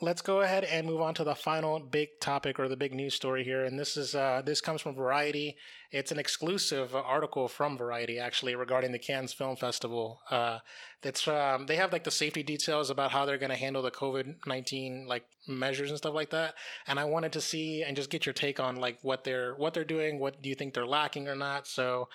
[0.00, 3.14] let's go ahead and move on to the final big topic or the big news
[3.14, 3.64] story here.
[3.64, 5.56] And this is uh, this comes from Variety.
[5.90, 10.20] It's an exclusive article from Variety, actually, regarding the Cannes Film Festival.
[10.30, 10.58] Uh,
[11.02, 13.90] that's um, they have like the safety details about how they're going to handle the
[13.92, 16.54] COVID nineteen like measures and stuff like that.
[16.86, 19.74] And I wanted to see and just get your take on like what they're what
[19.74, 20.18] they're doing.
[20.18, 21.68] What do you think they're lacking or not?
[21.68, 22.08] So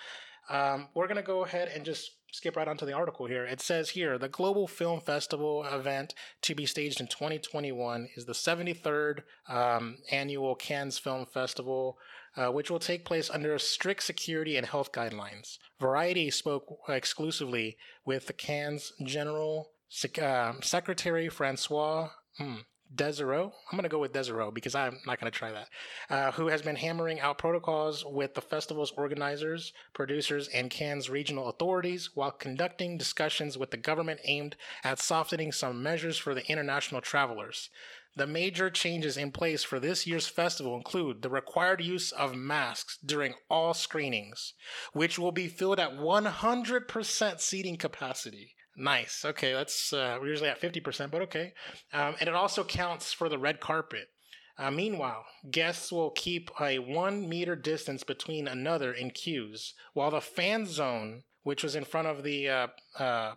[0.50, 3.44] um, we're going to go ahead and just skip right onto the article here.
[3.44, 8.32] It says here the Global Film Festival event to be staged in 2021 is the
[8.32, 11.98] 73rd um, annual Cannes Film Festival.
[12.36, 15.58] Uh, which will take place under strict security and health guidelines.
[15.80, 22.10] Variety spoke exclusively with the Cannes General Sec- uh, Secretary Francois.
[22.38, 22.58] Hmm,
[22.94, 23.52] Desereau.
[23.70, 25.68] I'm going to go with Desereau because I'm not going to try that.
[26.08, 31.48] Uh, who has been hammering out protocols with the festival's organizers, producers, and Cannes regional
[31.48, 37.00] authorities while conducting discussions with the government aimed at softening some measures for the international
[37.00, 37.70] travelers.
[38.16, 42.98] The major changes in place for this year's festival include the required use of masks
[43.04, 44.54] during all screenings,
[44.92, 48.56] which will be filled at 100% seating capacity.
[48.80, 49.26] Nice.
[49.26, 51.52] Okay, that's uh, we're usually at 50%, but okay.
[51.92, 54.08] Um, and it also counts for the red carpet.
[54.56, 60.20] Uh, meanwhile, guests will keep a one meter distance between another in queues, while the
[60.22, 62.66] fan zone, which was in front of the uh,
[62.98, 63.34] uh,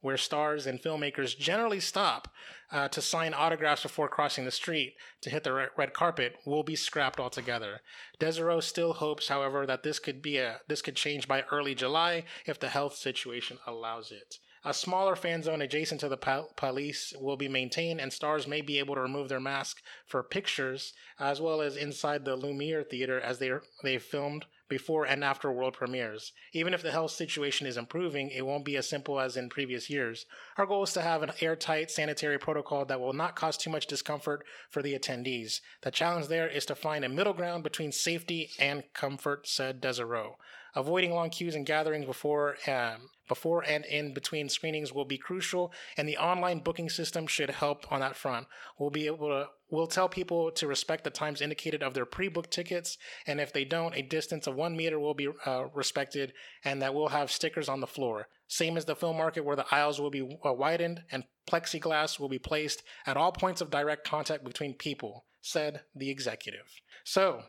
[0.00, 2.28] where stars and filmmakers generally stop
[2.70, 6.76] uh, to sign autographs before crossing the street to hit the red carpet, will be
[6.76, 7.80] scrapped altogether.
[8.20, 12.24] Desereau still hopes, however, that this could be a this could change by early July
[12.46, 14.36] if the health situation allows it.
[14.64, 18.60] A smaller fan zone adjacent to the pal- Palais will be maintained, and stars may
[18.60, 23.20] be able to remove their mask for pictures, as well as inside the Lumiere Theater
[23.20, 26.32] as they they filmed before and after world premieres.
[26.52, 29.88] Even if the health situation is improving, it won't be as simple as in previous
[29.88, 30.26] years.
[30.56, 33.86] Our goal is to have an airtight sanitary protocol that will not cause too much
[33.86, 35.60] discomfort for the attendees.
[35.82, 40.34] The challenge there is to find a middle ground between safety and comfort, said Desereau.
[40.74, 45.72] Avoiding long queues and gatherings before um, before and in between screenings will be crucial,
[45.96, 48.46] and the online booking system should help on that front.
[48.78, 52.50] We'll be able to we'll tell people to respect the times indicated of their pre-booked
[52.50, 52.96] tickets,
[53.26, 56.32] and if they don't, a distance of one meter will be uh, respected,
[56.64, 58.28] and that we'll have stickers on the floor.
[58.48, 62.28] Same as the film market, where the aisles will be uh, widened and plexiglass will
[62.28, 66.80] be placed at all points of direct contact between people," said the executive.
[67.04, 67.44] So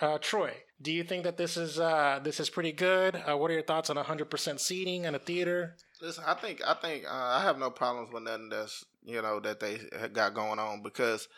[0.00, 3.16] uh, Troy, do you think that this is uh, this is pretty good?
[3.16, 5.76] Uh, what are your thoughts on 100% seating in a theater?
[6.00, 9.40] Listen, I think I think uh, I have no problems with nothing that's you know
[9.40, 9.78] that they
[10.12, 11.28] got going on because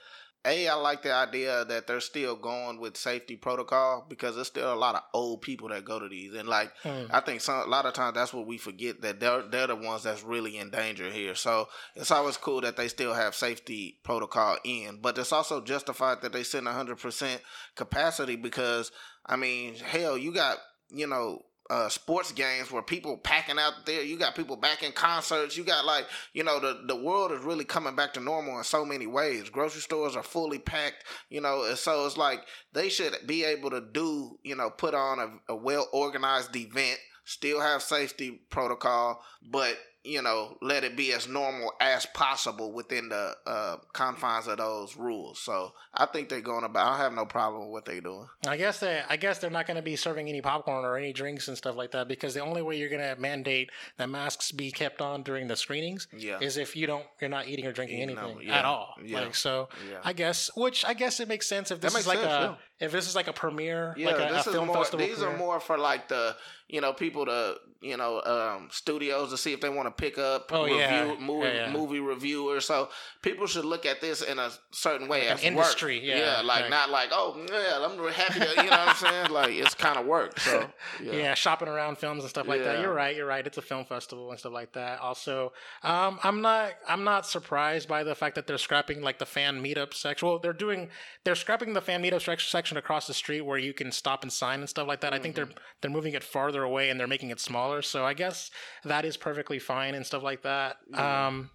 [0.47, 4.73] a, I like the idea that they're still going with safety protocol because there's still
[4.73, 7.09] a lot of old people that go to these, and like mm.
[7.11, 9.77] I think some a lot of times that's what we forget that they're they're the
[9.77, 11.35] ones that's really in danger here.
[11.35, 16.23] So it's always cool that they still have safety protocol in, but it's also justified
[16.23, 17.43] that they send 100 percent
[17.75, 18.93] capacity because
[19.27, 20.59] I mean, hell, you got
[20.91, 24.03] you know uh, sports games where people packing out there.
[24.03, 25.57] You got people back in concerts.
[25.57, 28.65] You got like you know the the world is really coming back to normal in
[28.65, 29.51] so many ways.
[29.51, 31.05] Grocery stores are fully packed.
[31.29, 32.41] You know, so it's like
[32.73, 36.99] they should be able to do you know put on a, a well organized event,
[37.25, 43.09] still have safety protocol, but you know, let it be as normal as possible within
[43.09, 45.39] the uh, confines of those rules.
[45.39, 46.93] So I think they're going about.
[46.93, 48.29] I have no problem with what they're doing.
[48.47, 51.13] I guess they, I guess they're not going to be serving any popcorn or any
[51.13, 54.53] drinks and stuff like that because the only way you're going to mandate that masks
[54.53, 56.39] be kept on during the screenings yeah.
[56.41, 58.59] is if you don't, you're not eating or drinking anything yeah.
[58.59, 58.95] at all.
[59.05, 59.21] Yeah.
[59.21, 59.99] Like so, yeah.
[60.05, 62.93] I guess, which I guess it makes sense if this is like sense, a, if
[62.93, 65.07] this is like a premiere, yeah, like a, this a film more, festival.
[65.07, 65.35] These premiere.
[65.35, 66.37] are more for like the
[66.69, 70.19] you know people to you know um, studios to see if they want to pick
[70.19, 71.15] up oh, review, yeah.
[71.21, 71.73] movie yeah, yeah.
[71.73, 72.65] movie reviewers.
[72.65, 72.89] So
[73.23, 75.97] people should look at this in a certain way like as industry.
[75.97, 76.05] Work.
[76.05, 76.71] Yeah, yeah, like right.
[76.71, 79.31] not like oh yeah, I'm happy to you know what I'm saying.
[79.31, 80.39] Like it's kind of work.
[80.41, 80.69] So
[81.03, 81.35] yeah.
[81.35, 82.81] shopping around films and stuff like that.
[82.81, 83.15] You're right.
[83.15, 83.47] You're right.
[83.47, 85.01] It's a film festival and stuff like that.
[85.01, 85.53] Also,
[85.83, 89.63] um, I'm not I'm not surprised by the fact that they're scrapping like the fan
[89.63, 90.29] meetup section.
[90.29, 90.89] Well, they're doing
[91.25, 94.61] they're scrapping the fan meetup section across the street where you can stop and sign
[94.61, 95.13] and stuff like that.
[95.13, 95.21] Mm-hmm.
[95.21, 95.59] I think they're mm-hmm.
[95.81, 97.83] they're moving it farther away and they're making it smaller.
[97.83, 98.51] So I guess
[98.85, 100.77] that is perfectly fine and stuff like that.
[100.95, 101.51] Um,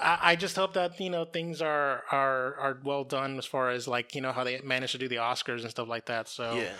[0.00, 3.70] I, I just hope that you know things are are are well done as far
[3.70, 6.28] as like you know how they managed to do the Oscars and stuff like that.
[6.28, 6.74] So yeah.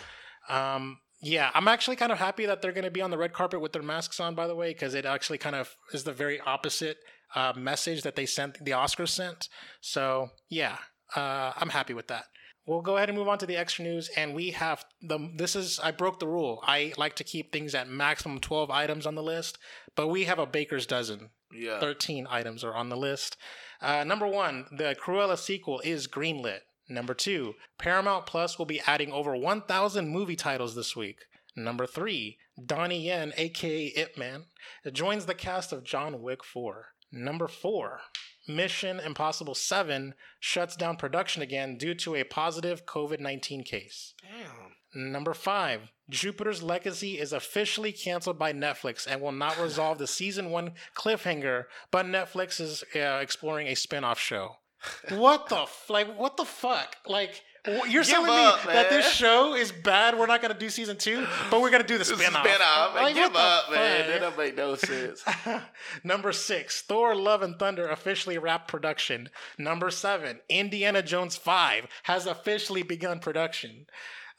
[0.48, 3.32] Um, yeah, I'm actually kind of happy that they're going to be on the red
[3.32, 6.12] carpet with their masks on, by the way, because it actually kind of is the
[6.12, 6.98] very opposite
[7.36, 9.48] uh, message that they sent, the Oscars sent.
[9.80, 10.78] So, yeah,
[11.14, 12.24] uh, I'm happy with that.
[12.66, 15.18] We'll go ahead and move on to the extra news, and we have the.
[15.36, 16.62] This is I broke the rule.
[16.62, 19.58] I like to keep things at maximum twelve items on the list,
[19.96, 21.30] but we have a baker's dozen.
[21.52, 23.36] Yeah, thirteen items are on the list.
[23.80, 26.60] Uh, number one, the Cruella sequel is greenlit.
[26.88, 31.20] Number two, Paramount Plus will be adding over 1,000 movie titles this week.
[31.56, 34.46] Number three, Donnie Yen, aka Ip Man,
[34.92, 36.86] joins the cast of John Wick 4.
[37.10, 38.00] Number four,
[38.48, 44.14] Mission Impossible 7 shuts down production again due to a positive COVID 19 case.
[44.22, 45.12] Damn.
[45.12, 50.50] Number five, Jupiter's Legacy is officially canceled by Netflix and will not resolve the season
[50.50, 54.56] one cliffhanger, but Netflix is uh, exploring a spin off show.
[55.10, 56.18] What the f- like?
[56.18, 56.96] What the fuck?
[57.06, 60.18] Like you're Give telling up, me that this show is bad?
[60.18, 62.44] We're not gonna do season two, but we're gonna do the spin off.
[62.44, 62.94] spin-off.
[62.94, 64.08] Man, give up, man.
[64.08, 65.24] That don't make no sense.
[66.04, 69.28] Number six, Thor: Love and Thunder officially wrapped production.
[69.58, 73.86] Number seven, Indiana Jones Five has officially begun production.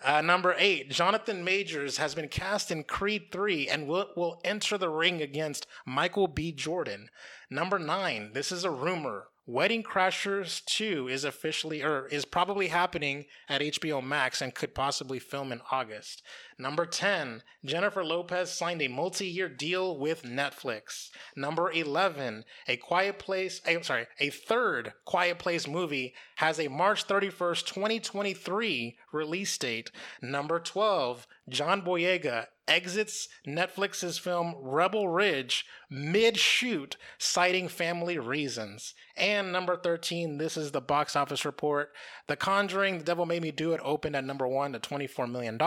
[0.03, 4.78] Uh, number eight, Jonathan Majors has been cast in Creed 3 and will, will enter
[4.78, 6.51] the ring against Michael B.
[6.51, 7.07] Jordan.
[7.49, 9.28] Number nine, this is a rumor.
[9.46, 15.20] Wedding Crashers 2 is officially or is probably happening at HBO Max and could possibly
[15.20, 16.24] film in August.
[16.58, 21.10] Number 10, Jennifer Lopez signed a multi-year deal with Netflix.
[21.36, 27.06] Number 11, A Quiet Place, eh, sorry, a third Quiet Place movie has a March
[27.06, 29.91] 31st, 2023 release date.
[30.22, 38.93] Number 12, John Boyega exits Netflix's film Rebel Ridge mid shoot, citing family reasons.
[39.16, 41.91] And number 13, this is the box office report.
[42.28, 45.57] The Conjuring, The Devil Made Me Do It opened at number one to $24 million.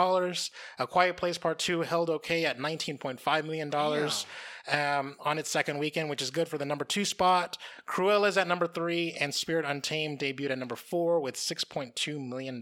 [0.79, 3.71] A Quiet Place Part 2 held okay at $19.5 million
[4.69, 7.57] um, on its second weekend, which is good for the number two spot.
[7.87, 12.61] Cruella's at number three, and Spirit Untamed debuted at number four with $6.2 million.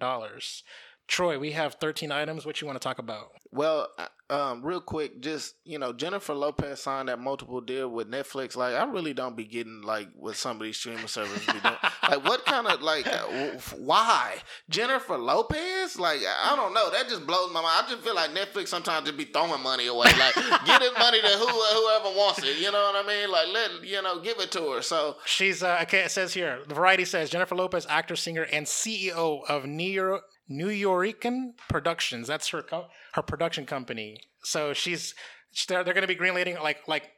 [1.06, 2.46] Troy, we have 13 items.
[2.46, 3.32] What you want to talk about?
[3.50, 8.10] Well, uh, um, real quick, just you know, Jennifer Lopez signed that multiple deal with
[8.10, 8.56] Netflix.
[8.56, 11.62] Like, I really don't be getting like what some of these streaming services be doing.
[12.02, 13.26] like, what kind of like, uh,
[13.76, 14.36] why
[14.70, 15.98] Jennifer Lopez?
[15.98, 16.90] Like, I don't know.
[16.90, 17.84] That just blows my mind.
[17.84, 20.08] I just feel like Netflix sometimes just be throwing money away.
[20.18, 20.34] Like,
[20.64, 22.58] get his money to who whoever wants it.
[22.58, 23.30] You know what I mean?
[23.30, 24.82] Like, let you know, give it to her.
[24.82, 26.00] So She's uh, okay.
[26.00, 30.24] It says here, the Variety says Jennifer Lopez, actor, singer, and CEO of New York.
[30.50, 32.28] Nuyorican Productions.
[32.28, 34.18] That's her co- her production company.
[34.42, 35.14] So she's
[35.68, 37.10] they're, they're going to be greenlighting like like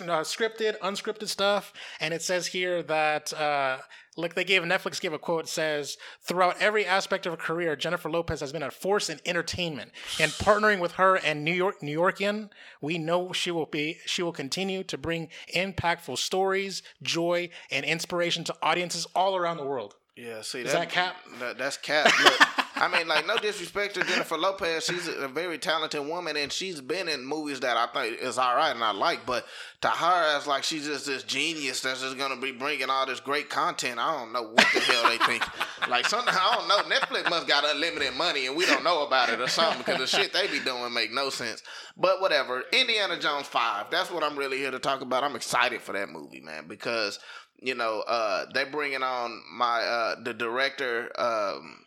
[0.00, 1.72] uh, scripted, unscripted stuff.
[2.00, 3.78] And it says here that uh,
[4.16, 8.10] like they gave Netflix gave a quote says throughout every aspect of her career, Jennifer
[8.10, 9.92] Lopez has been a force in entertainment.
[10.20, 12.50] And partnering with her and New York New Yorkian,
[12.80, 18.44] we know she will be she will continue to bring impactful stories, joy, and inspiration
[18.44, 19.94] to audiences all around the world.
[20.16, 21.16] Yeah, see Is that cap?
[21.38, 22.10] that- that's cap.
[22.80, 26.80] I mean, like no disrespect to Jennifer Lopez, she's a very talented woman, and she's
[26.80, 29.26] been in movies that I think is all right and I like.
[29.26, 29.44] But
[29.82, 33.20] to her as like she's just this genius that's just gonna be bringing all this
[33.20, 35.44] great content, I don't know what the hell they think.
[35.88, 36.94] Like something I don't know.
[36.94, 40.06] Netflix must got unlimited money and we don't know about it or something because the
[40.06, 41.62] shit they be doing make no sense.
[41.96, 42.64] But whatever.
[42.72, 43.90] Indiana Jones five.
[43.90, 45.22] That's what I'm really here to talk about.
[45.22, 47.18] I'm excited for that movie, man, because
[47.62, 51.84] you know, uh, they're bringing on my uh, the director, um,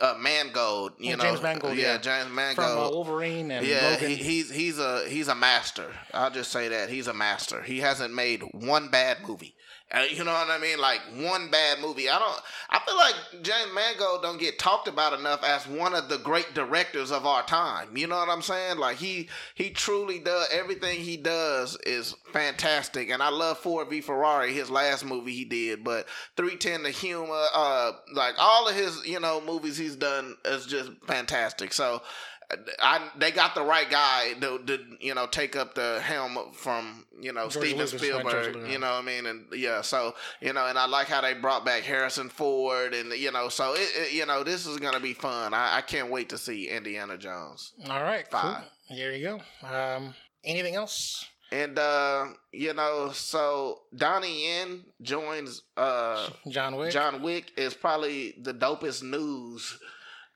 [0.00, 0.92] uh, Mangold.
[0.98, 1.98] You know, James Mangold, yeah.
[1.98, 2.68] James Mangold.
[2.68, 4.10] From uh, Wolverine and yeah, Logan.
[4.10, 5.90] he, he's he's a he's a master.
[6.12, 7.62] I'll just say that he's a master.
[7.62, 9.54] He hasn't made one bad movie.
[9.90, 10.78] Uh, you know what I mean?
[10.78, 12.10] Like one bad movie.
[12.10, 12.40] I don't.
[12.68, 16.52] I feel like James Mangold don't get talked about enough as one of the great
[16.52, 17.96] directors of our time.
[17.96, 18.76] You know what I'm saying?
[18.76, 23.08] Like he he truly does everything he does is fantastic.
[23.08, 25.84] And I love Ford v Ferrari, his last movie he did.
[25.84, 30.66] But 3:10 to Yuma, uh, like all of his you know movies he's done is
[30.66, 31.72] just fantastic.
[31.72, 32.02] So.
[32.80, 37.04] I they got the right guy to, to you know take up the helm from
[37.20, 40.54] you know George Steven Lucas, Spielberg you know what I mean and yeah so you
[40.54, 43.90] know and I like how they brought back Harrison Ford and you know so it,
[43.94, 47.18] it you know this is gonna be fun I, I can't wait to see Indiana
[47.18, 48.40] Jones All right, cool.
[48.40, 48.64] Five.
[48.88, 49.68] There you go.
[49.68, 51.26] Um, anything else?
[51.50, 56.92] and uh you know so Donnie Yen joins uh John Wick.
[56.92, 59.78] John Wick is probably the dopest news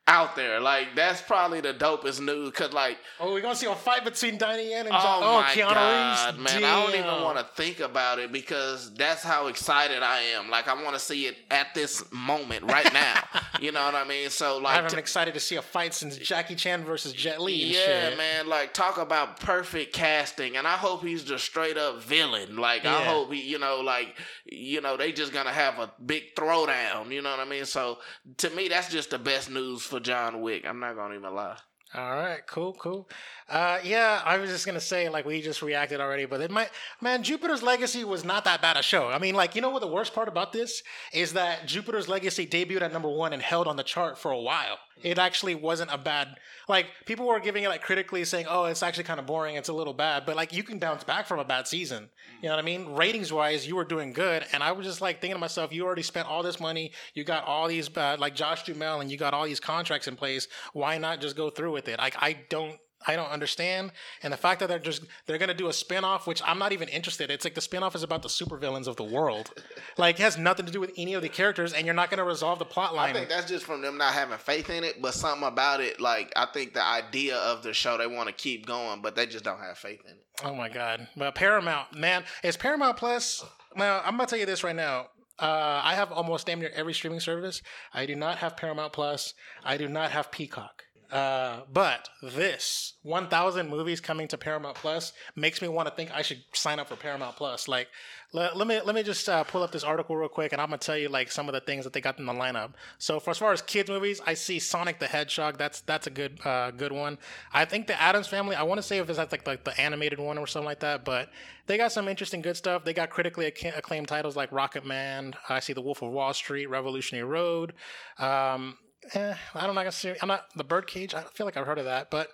[0.08, 3.74] out there like that's probably the dopest news because like oh, we're gonna see a
[3.74, 5.22] fight between Donnie Yen and oh John.
[5.22, 6.52] Oh, my Keanu god, Reeves.
[6.52, 6.64] man!
[6.64, 10.50] I don't even want to think about it because that's how excited I am.
[10.50, 13.22] Like I want to see it at this moment, right now.
[13.60, 14.28] you know what I mean?
[14.30, 16.82] So like I like, haven't t- been excited to see a fight since Jackie Chan
[16.84, 17.54] versus Jet Li.
[17.54, 18.48] yeah, man.
[18.48, 22.56] Like talk about perfect casting, and I hope he's the straight up villain.
[22.56, 24.16] Like I hope he, you know, like
[24.54, 27.10] you know, they just gonna have a big throwdown.
[27.10, 27.64] You know what I mean?
[27.64, 27.98] So
[28.38, 30.64] to me, that's just the best news for John Wick.
[30.66, 31.56] I'm not gonna even lie.
[31.94, 33.06] All right, cool, cool.
[33.50, 36.70] Uh, yeah, I was just gonna say, like, we just reacted already, but it might,
[37.02, 39.08] man, Jupiter's Legacy was not that bad a show.
[39.08, 40.82] I mean, like, you know what the worst part about this
[41.12, 44.40] is that Jupiter's Legacy debuted at number one and held on the chart for a
[44.40, 44.78] while.
[45.02, 46.38] It actually wasn't a bad,
[46.68, 49.68] like, people were giving it like critically saying, oh, it's actually kind of boring, it's
[49.68, 52.08] a little bad, but like, you can bounce back from a bad season.
[52.40, 52.94] You know what I mean?
[52.94, 55.84] Ratings wise, you were doing good, and I was just like thinking to myself, you
[55.84, 59.16] already spent all this money, you got all these, uh, like Josh Duhamel, and you
[59.16, 60.48] got all these contracts in place.
[60.72, 61.98] Why not just go through with it?
[61.98, 63.92] Like, I don't I don't understand.
[64.22, 66.88] And the fact that they're just they're gonna do a spinoff, which I'm not even
[66.88, 67.30] interested.
[67.30, 69.50] It's like the spinoff is about the supervillains of the world.
[69.98, 72.24] like it has nothing to do with any of the characters, and you're not gonna
[72.24, 73.14] resolve the plot I line.
[73.14, 76.32] think that's just from them not having faith in it, but something about it, like
[76.36, 79.44] I think the idea of the show they want to keep going, but they just
[79.44, 80.24] don't have faith in it.
[80.44, 81.08] Oh my god!
[81.16, 83.44] But Paramount, man, is Paramount Plus?
[83.76, 85.06] Now I'm gonna tell you this right now.
[85.38, 87.62] Uh, I have almost damn near every streaming service.
[87.92, 89.34] I do not have Paramount Plus.
[89.64, 90.84] I do not have Peacock.
[91.12, 96.22] Uh, but this 1,000 movies coming to Paramount Plus makes me want to think I
[96.22, 97.68] should sign up for Paramount Plus.
[97.68, 97.88] Like,
[98.32, 100.68] let, let me let me just uh, pull up this article real quick, and I'm
[100.68, 102.72] gonna tell you like some of the things that they got in the lineup.
[102.96, 105.58] So for as far as kids movies, I see Sonic the Hedgehog.
[105.58, 107.18] That's that's a good uh, good one.
[107.52, 108.56] I think the Addams Family.
[108.56, 111.04] I want to say if it's like like the animated one or something like that,
[111.04, 111.28] but
[111.66, 112.84] they got some interesting good stuff.
[112.84, 115.34] They got critically acc- acclaimed titles like Rocketman.
[115.50, 117.74] I see The Wolf of Wall Street, Revolutionary Road.
[118.18, 118.78] Um,
[119.14, 120.14] eh, I don't know.
[120.22, 121.14] I'm not the Birdcage.
[121.14, 122.28] I feel like I've heard of that, but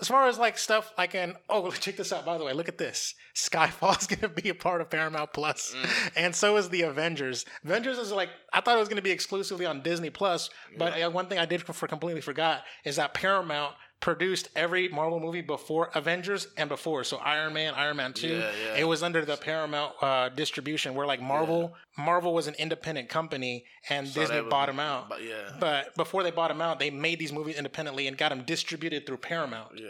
[0.00, 2.68] as far as like stuff like in oh check this out by the way look
[2.68, 5.74] at this skyfall's gonna be a part of paramount plus
[6.16, 9.66] and so is the avengers avengers is like i thought it was gonna be exclusively
[9.66, 13.74] on disney plus but uh, one thing i did for completely forgot is that paramount
[14.04, 18.34] produced every marvel movie before avengers and before so iron man iron man 2 Yeah,
[18.38, 18.76] yeah.
[18.76, 23.64] it was under the paramount uh, distribution where like marvel marvel was an independent company
[23.88, 26.90] and So disney bought them out But yeah, but before they bought them out they
[26.90, 29.88] made these movies independently and got them distributed through paramount yeah,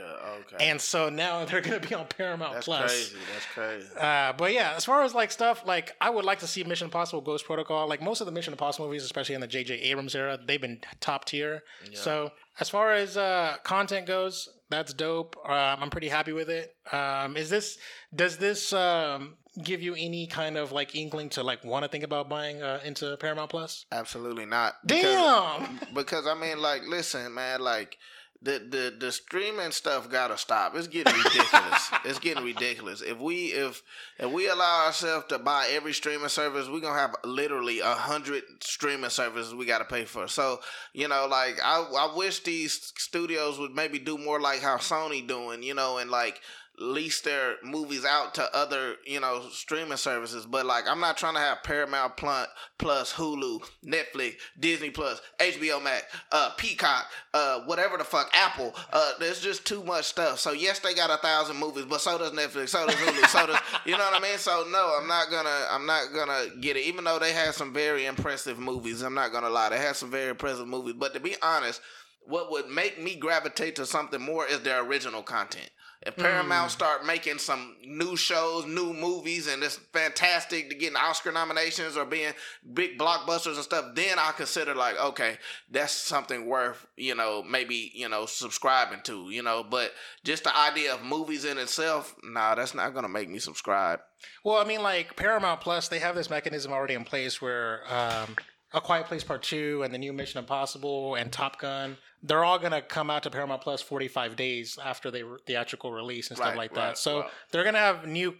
[0.52, 0.70] okay.
[0.70, 2.66] and so now they're going to be on Paramount Plus.
[2.66, 2.92] that's Plus.
[2.92, 3.16] crazy.
[3.32, 3.88] That's crazy.
[3.98, 6.84] Uh, but yeah, as far as like stuff, like I would like to see Mission
[6.86, 7.88] Impossible Ghost Protocol.
[7.88, 9.74] Like most of the Mission Impossible movies, especially in the J.J.
[9.80, 11.62] Abrams era, they've been top tier.
[11.92, 12.30] So
[12.61, 15.36] as far as uh, content goes, that's dope.
[15.44, 16.74] Um, I'm pretty happy with it.
[16.92, 17.78] Um, is this
[18.14, 22.05] does this um, give you any kind of like inkling to like want to think
[22.05, 23.86] about buying uh, into Paramount Plus?
[23.92, 24.74] Absolutely not.
[24.86, 25.80] Because- Damn.
[25.94, 27.98] because I mean, like, listen, man, like
[28.45, 30.76] the the the streaming stuff gotta stop.
[30.76, 31.90] It's getting ridiculous.
[32.05, 33.01] it's getting ridiculous.
[33.01, 33.82] If we if
[34.18, 38.42] if we allow ourselves to buy every streaming service, we're gonna have literally a hundred
[38.61, 40.28] streaming services we gotta pay for.
[40.28, 40.61] So
[40.92, 45.26] you know, like I I wish these studios would maybe do more like how Sony
[45.26, 46.40] doing, you know, and like
[46.79, 50.47] lease their movies out to other, you know, streaming services.
[50.47, 52.49] But like, I'm not trying to have Paramount Plus,
[52.79, 58.75] Plus Hulu, Netflix, Disney Plus, HBO Max, uh, Peacock, uh, whatever the fuck, Apple.
[58.93, 60.41] Uh, there's just too much stuff.
[60.41, 63.47] So yes, they got a thousand movies, but so does Netflix, so does Hulu, so
[63.47, 64.39] does you know what I mean.
[64.39, 66.87] So no, I'm not gonna, I'm not gonna get it.
[66.87, 70.11] Even though they had some very impressive movies, I'm not gonna lie, they had some
[70.11, 70.95] very impressive movies.
[70.99, 71.81] But to be honest.
[72.27, 75.68] What would make me gravitate to something more is their original content.
[76.07, 81.32] If Paramount start making some new shows, new movies, and it's fantastic to getting Oscar
[81.32, 82.32] nominations or being
[82.74, 85.38] big blockbusters and stuff, then I consider like, okay,
[85.70, 89.64] that's something worth, you know, maybe, you know, subscribing to, you know.
[89.68, 89.92] But
[90.24, 94.00] just the idea of movies in itself, nah, that's not gonna make me subscribe.
[94.44, 98.36] Well, I mean, like Paramount Plus, they have this mechanism already in place where um,
[98.75, 102.59] A Quiet Place Part Two and the new Mission Impossible and Top Gun, they're all
[102.59, 106.51] gonna come out to Paramount Plus 45 days after they re- theatrical release and stuff
[106.51, 106.99] Right, like right, that.
[106.99, 108.35] So they're gonna have new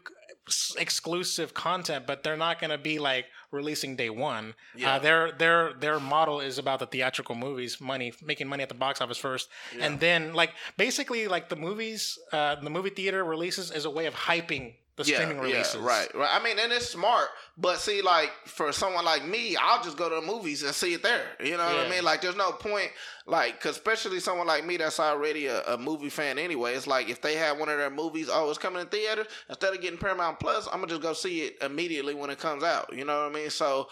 [0.79, 4.55] exclusive content, but they're not gonna be like releasing day one.
[4.77, 4.95] Yeah.
[4.95, 8.75] Uh, their their their model is about the theatrical movies, money making money at the
[8.75, 9.49] box office first,
[9.81, 14.07] and then like basically like the movies, uh, the movie theater releases is a way
[14.07, 15.77] of hyping the streaming releases.
[15.77, 16.29] right, right.
[16.31, 17.29] I mean, and it's smart,
[17.59, 20.95] but see, like for someone like me, I'll just go to the movies and see
[20.95, 21.25] it there.
[21.43, 22.05] You know what I mean?
[22.05, 22.91] Like, there's no point,
[23.27, 26.75] like, cause especially someone like me that's already a, a movie fan anyway.
[26.75, 29.27] It's like if they have one of their movies, oh, it's coming in theaters.
[29.49, 32.63] Instead of getting Paramount Plus, I'm gonna just go see it immediately when it comes
[32.63, 32.95] out.
[32.95, 33.51] You know what I mean?
[33.51, 33.89] So.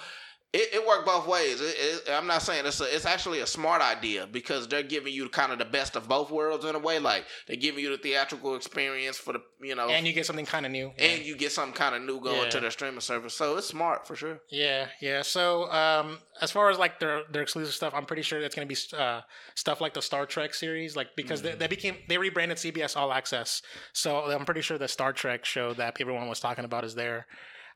[0.55, 1.63] It, it worked both ways.
[1.63, 5.15] It, it, I'm not saying it's a, it's actually a smart idea because they're giving
[5.15, 6.99] you kind of the best of both worlds in a way.
[6.99, 10.45] Like they're giving you the theatrical experience for the you know And you get something
[10.45, 10.93] kind of new.
[10.99, 12.51] and you get something kind of new going Yeah.
[12.51, 13.33] to their streaming service.
[13.33, 14.41] So it's smart for sure.
[14.51, 15.23] Yeah, yeah.
[15.23, 18.67] So, um, as far as like their their exclusive stuff, I'm pretty sure that's gonna
[18.67, 19.23] be uh,
[19.55, 23.11] stuff like the Star Trek series, like because they, they became they rebranded CBS All
[23.11, 23.63] Access.
[23.95, 27.27] So I'm pretty sure the Star Trek show that everyone was talking about is there.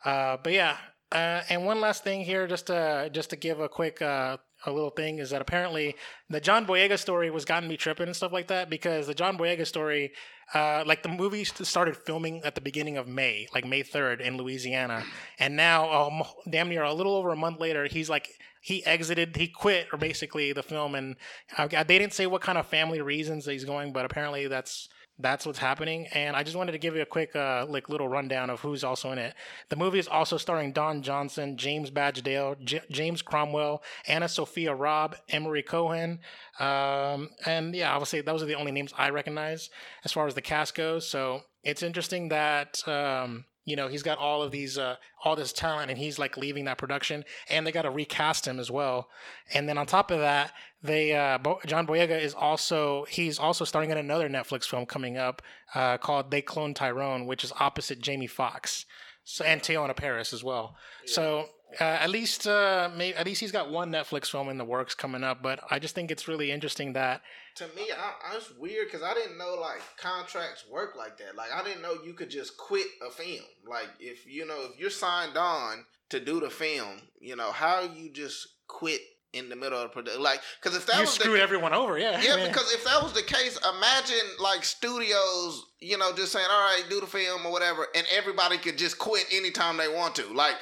[0.04, 0.76] Uh, but yeah.
[1.12, 4.72] Uh, and one last thing here, just to just to give a quick uh, a
[4.72, 5.94] little thing is that apparently
[6.28, 9.38] the John Boyega story was gotten me tripping and stuff like that because the John
[9.38, 10.12] Boyega story,
[10.54, 14.36] uh, like the movie started filming at the beginning of May, like May 3rd in
[14.36, 15.04] Louisiana.
[15.38, 18.28] And now, um, damn near a little over a month later, he's like,
[18.60, 20.96] he exited, he quit, or basically the film.
[20.96, 21.16] And
[21.56, 24.88] uh, they didn't say what kind of family reasons he's going, but apparently that's
[25.18, 26.06] that's what's happening.
[26.12, 28.84] And I just wanted to give you a quick, uh, like, little rundown of who's
[28.84, 29.34] also in it.
[29.68, 35.16] The movie is also starring Don Johnson, James Badge Dale, J- James Cromwell, AnnaSophia Robb,
[35.28, 36.20] Emory Cohen,
[36.58, 39.70] um, and yeah, I would say those are the only names I recognize
[40.04, 41.08] as far as the cast goes.
[41.08, 42.86] So it's interesting that.
[42.88, 44.94] Um, you know he's got all of these uh,
[45.24, 48.58] all this talent and he's like leaving that production and they got to recast him
[48.58, 49.08] as well
[49.52, 50.52] and then on top of that
[50.86, 55.16] they uh, Bo- john boyega is also he's also starring in another netflix film coming
[55.16, 55.42] up
[55.74, 58.86] uh, called they clone tyrone which is opposite jamie foxx
[59.26, 60.76] so, and Teyonah Parris as well.
[61.04, 61.48] So
[61.80, 64.94] uh, at least uh, maybe, at least he's got one Netflix film in the works
[64.94, 65.42] coming up.
[65.42, 67.22] But I just think it's really interesting that
[67.56, 71.34] To me, I, I was weird because I didn't know like contracts work like that.
[71.36, 73.44] Like I didn't know you could just quit a film.
[73.68, 77.80] Like if you know if you're signed on to do the film, you know how
[77.80, 79.00] you just quit
[79.36, 80.22] in the middle of the production.
[80.22, 81.98] Like because if that you was screwed the, everyone over.
[81.98, 86.46] Yeah, Yeah, because if that was the case, imagine like studios, you know, just saying,
[86.50, 90.14] "All right, do the film or whatever," and everybody could just quit anytime they want
[90.16, 90.26] to.
[90.32, 90.56] Like,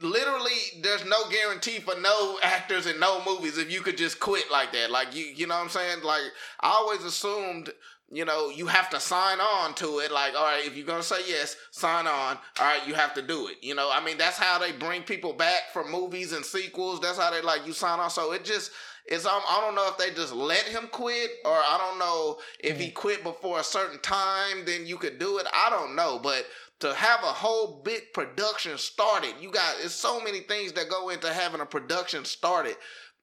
[0.00, 4.50] literally, there's no guarantee for no actors and no movies if you could just quit
[4.50, 4.90] like that.
[4.90, 6.02] Like, you, you know what I'm saying?
[6.02, 6.22] Like,
[6.60, 7.70] I always assumed.
[8.12, 10.10] You know, you have to sign on to it.
[10.10, 12.38] Like, all right, if you're gonna say yes, sign on.
[12.58, 13.58] All right, you have to do it.
[13.62, 17.00] You know, I mean, that's how they bring people back for movies and sequels.
[17.00, 18.10] That's how they like you sign on.
[18.10, 18.72] So it just
[19.06, 22.38] it's um, I don't know if they just let him quit or I don't know
[22.58, 25.46] if he quit before a certain time, then you could do it.
[25.52, 26.46] I don't know, but
[26.80, 31.10] to have a whole big production started, you got it's so many things that go
[31.10, 32.76] into having a production started.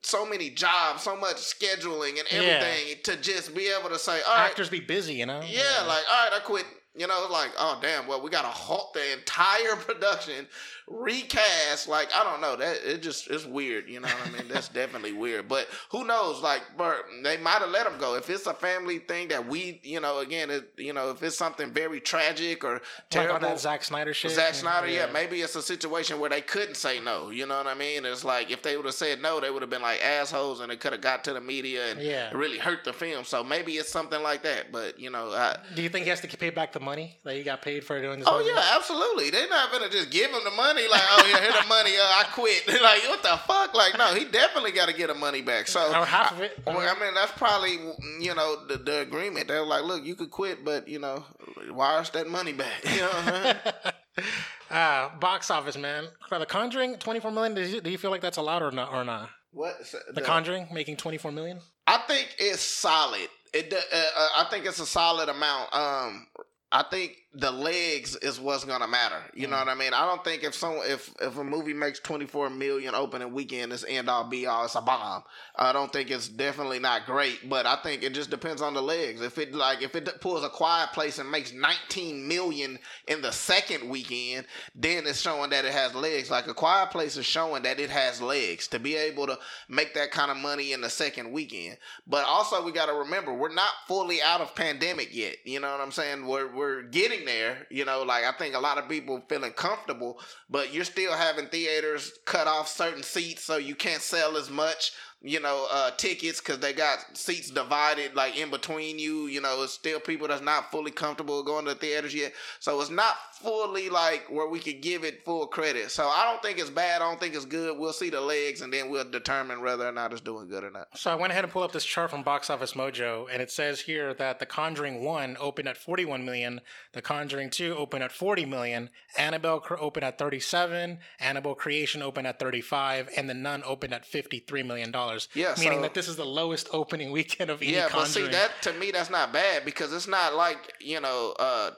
[0.04, 2.39] So many jobs, so much scheduling and Yeah.
[2.39, 5.41] everything to just be able to say, all right, actors be busy, you know.
[5.41, 6.66] yeah, like all right, I quit.
[6.98, 10.48] You know, it's like oh damn, well we got to halt the entire production,
[10.88, 11.88] recast.
[11.88, 13.88] Like I don't know, that it just it's weird.
[13.88, 14.48] You know what I mean?
[14.48, 15.48] That's definitely weird.
[15.48, 16.41] But who knows?
[16.41, 19.80] Like, but they might have let him go if it's a family thing that we,
[19.84, 23.36] you know, again, it, you know, if it's something very tragic or like terrible.
[23.36, 24.32] on that Zack Snyder shit.
[24.32, 25.08] Zack Snyder, yeah.
[25.12, 27.30] maybe it's a situation where they couldn't say no.
[27.30, 28.06] You know what I mean?
[28.06, 30.72] It's like if they would have said no, they would have been like assholes, and
[30.72, 32.32] it could have got to the media and Yeah.
[32.34, 33.24] really hurt the film.
[33.26, 34.72] So maybe it's something like that.
[34.72, 37.36] But you know, I, Do you think he has to pay back the money that
[37.36, 38.28] he got paid for doing this?
[38.32, 38.50] Oh movie?
[38.50, 39.30] yeah, absolutely.
[39.30, 41.92] They're not gonna just give him the money like, oh yeah, here the money.
[41.98, 42.66] Uh, I quit.
[42.82, 43.74] like what the fuck?
[43.74, 45.68] Like no, he definitely got to get the money back.
[45.68, 46.58] So Or half of it.
[46.66, 47.74] I, well, I mean, that's probably
[48.22, 49.50] you know the, the agreement.
[49.50, 51.26] They're like, look, you could quit, but you know,
[51.72, 52.84] wire us that money back.
[52.98, 54.34] You know what I mean?
[54.72, 56.06] Ah, box office, man.
[56.28, 57.54] For The Conjuring, twenty four million.
[57.54, 58.92] Do you, do you feel like that's a lot or not?
[58.94, 59.30] Or not?
[59.52, 59.76] What
[60.14, 61.60] The Conjuring making twenty four million.
[61.86, 63.30] I think it's solid.
[63.54, 65.74] It uh, uh, I think it's a solid amount.
[65.74, 66.28] Um,
[66.72, 69.22] I think the legs is what's gonna matter.
[69.36, 69.66] You know mm.
[69.66, 69.94] what I mean?
[69.94, 73.72] I don't think if some if if a movie makes twenty four million opening weekend,
[73.72, 74.66] it's end all be all.
[74.66, 75.24] It's a bomb.
[75.56, 78.82] I don't think it's definitely not great, but I think it just depends on the
[78.82, 79.22] legs.
[79.22, 83.32] If it like if it pulls a quiet place and makes nineteen million in the
[83.32, 86.32] second weekend, then it's showing that it has legs.
[86.32, 89.38] Like a quiet place is showing that it has legs to be able to
[89.70, 91.78] make that kind of money in the second weekend.
[92.08, 95.36] But also we got to remember we're not fully out of pandemic yet.
[95.46, 96.26] You know what I'm saying?
[96.26, 97.67] We're we're getting there.
[97.69, 100.19] You know, like I think a lot of people feeling comfortable,
[100.49, 104.93] but you're still having theaters cut off certain seats so you can't sell as much.
[105.21, 109.28] You know, uh, tickets because they got seats divided like in between you.
[109.28, 112.34] You know, it's still people that's not fully comfortable going to the theaters yet.
[112.59, 115.92] So it's not fully like where we could give it full credit.
[115.92, 117.02] So I don't think it's bad.
[117.02, 117.78] I don't think it's good.
[117.78, 120.72] We'll see the legs and then we'll determine whether or not it's doing good or
[120.72, 120.88] not.
[120.96, 123.52] So I went ahead and pulled up this chart from Box Office Mojo, and it
[123.52, 126.62] says here that The Conjuring One opened at 41 million,
[126.94, 132.40] The Conjuring Two opened at 40 million, Annabelle opened at 37, Annabelle Creation opened at
[132.40, 135.28] 35, and The Nun opened at 53 million dollars.
[135.34, 138.28] Yeah, meaning so- that this is the lowest opening weekend of any Yeah, but see
[138.28, 141.72] that to me that's not bad because it's not like you know uh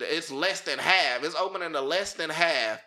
[0.00, 1.22] it's less than half.
[1.24, 2.80] It's opening to less than half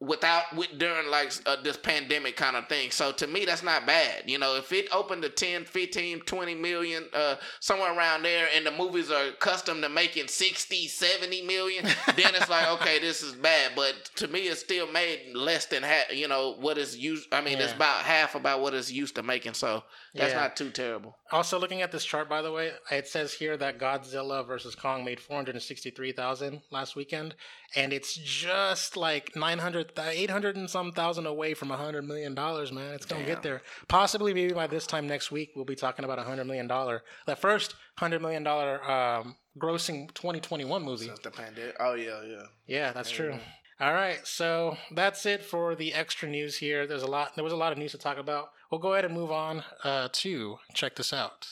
[0.00, 2.90] without with during like uh, this pandemic kind of thing.
[2.90, 4.30] So to me that's not bad.
[4.30, 8.64] You know, if it opened to 10, 15, 20 million uh somewhere around there and
[8.64, 11.84] the movies are accustomed to making 60, 70 million,
[12.16, 15.82] then it's like okay, this is bad, but to me it's still made less than
[15.82, 19.16] half, you know, what is used I mean, it's about half about what it's used
[19.16, 19.54] to making.
[19.54, 19.82] So
[20.18, 20.40] that's Yeah.
[20.40, 21.16] not too terrible.
[21.32, 25.04] Also, looking at this chart, by the way, it says here that Godzilla versus Kong
[25.04, 27.34] made 463,000 last weekend,
[27.74, 32.34] and it's just like 900 eight hundred and some thousand away from a hundred million
[32.34, 32.94] dollars, man.
[32.94, 33.34] It's gonna Damn.
[33.34, 33.62] get there.
[33.88, 37.02] Possibly, maybe by this time next week, we'll be talking about a hundred million dollar,
[37.26, 41.06] the first hundred million dollar um, grossing 2021 movie.
[41.06, 41.76] Since the pandemic.
[41.80, 42.42] Oh yeah, yeah.
[42.66, 43.38] Yeah, that's true.
[43.80, 46.84] All right, so that's it for the extra news here.
[46.84, 47.36] There's a lot.
[47.36, 48.50] There was a lot of news to talk about.
[48.72, 51.46] We'll go ahead and move on uh, to check this out.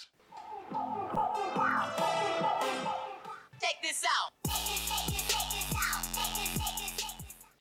[3.60, 4.52] Check this out.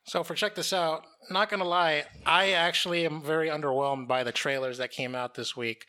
[0.06, 4.32] So for check this out, not gonna lie, I actually am very underwhelmed by the
[4.32, 5.86] trailers that came out this week.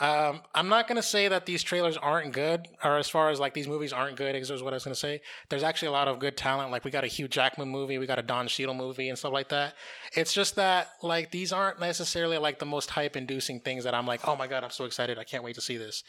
[0.00, 3.54] Um, I'm not gonna say that these trailers aren't good, or as far as like
[3.54, 5.20] these movies aren't good, is what I was gonna say.
[5.48, 6.70] There's actually a lot of good talent.
[6.70, 9.32] Like we got a Hugh Jackman movie, we got a Don Cheadle movie, and stuff
[9.32, 9.74] like that.
[10.14, 14.26] It's just that like these aren't necessarily like the most hype-inducing things that I'm like,
[14.26, 16.04] oh my god, I'm so excited, I can't wait to see this.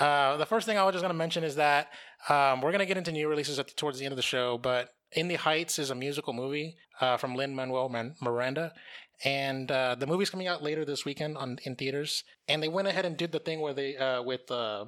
[0.00, 1.88] Uh, the first thing I was just gonna mention is that
[2.28, 4.94] um, we're gonna get into new releases the, towards the end of the show, but
[5.12, 7.88] in the Heights is a musical movie uh, from Lin Manuel
[8.20, 8.72] Miranda,
[9.24, 12.24] and uh, the movie's coming out later this weekend on in theaters.
[12.48, 14.86] And they went ahead and did the thing where they uh, with uh,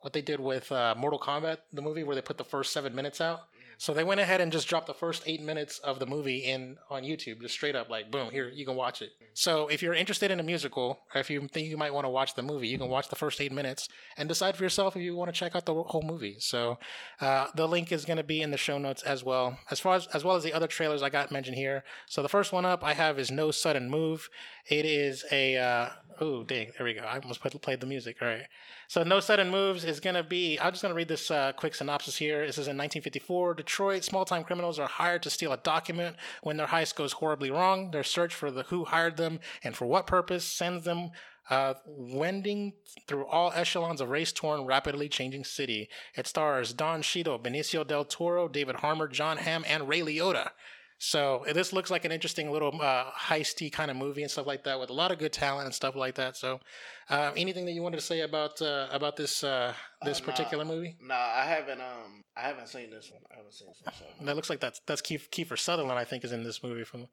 [0.00, 2.94] what they did with uh, Mortal Kombat, the movie where they put the first seven
[2.94, 3.40] minutes out.
[3.82, 6.76] So they went ahead and just dropped the first eight minutes of the movie in
[6.88, 9.10] on YouTube, just straight up like boom, here you can watch it.
[9.34, 12.08] So if you're interested in a musical, or if you think you might want to
[12.08, 15.02] watch the movie, you can watch the first eight minutes and decide for yourself if
[15.02, 16.36] you want to check out the whole movie.
[16.38, 16.78] So
[17.20, 19.96] uh, the link is going to be in the show notes as well, as far
[19.96, 21.82] as as well as the other trailers I got mentioned here.
[22.06, 24.28] So the first one up I have is No Sudden Move.
[24.68, 25.88] It is a uh,
[26.20, 27.02] oh dang, there we go.
[27.02, 28.16] I almost played the music.
[28.20, 28.46] All right.
[28.88, 30.58] So No Sudden Moves is going to be.
[30.58, 32.46] I'm just going to read this uh, quick synopsis here.
[32.46, 33.54] This is in 1954.
[33.54, 36.16] Detroit small-time criminals are hired to steal a document.
[36.42, 39.86] When their heist goes horribly wrong, their search for the who hired them and for
[39.86, 41.10] what purpose sends them
[41.50, 42.72] uh, wending
[43.06, 45.88] through all echelons of race-torn, rapidly changing city.
[46.14, 50.50] It stars Don Cheadle, Benicio del Toro, David Harbour, Jon Hamm, and Ray Liotta.
[51.04, 54.62] So this looks like an interesting little uh, heisty kind of movie and stuff like
[54.62, 56.36] that, with a lot of good talent and stuff like that.
[56.36, 56.60] So,
[57.10, 59.74] uh, anything that you wanted to say about uh, about this uh,
[60.04, 60.26] this Uh, nah.
[60.30, 60.94] particular movie?
[61.00, 61.80] No, I haven't.
[61.80, 63.20] Um, I haven't seen this one.
[63.32, 64.26] I haven't seen this one.
[64.26, 66.84] That looks like that's that's Keith, Kiefer Sutherland, I think, is in this movie.
[66.84, 67.08] From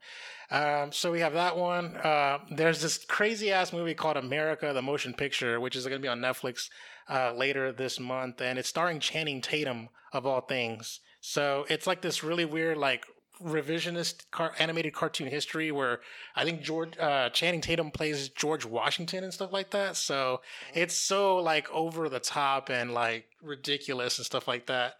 [0.52, 1.96] um, so we have that one.
[1.96, 6.06] Uh, there's this crazy ass movie called America: The Motion Picture, which is going to
[6.06, 6.68] be on Netflix
[7.08, 11.00] uh, later this month, and it's starring Channing Tatum of all things.
[11.20, 13.04] So it's like this really weird, like
[13.44, 16.00] revisionist car- animated cartoon history where
[16.36, 19.96] I think George uh, Channing Tatum plays George Washington and stuff like that.
[19.96, 20.40] So
[20.74, 24.99] it's so like over the top and like ridiculous and stuff like that.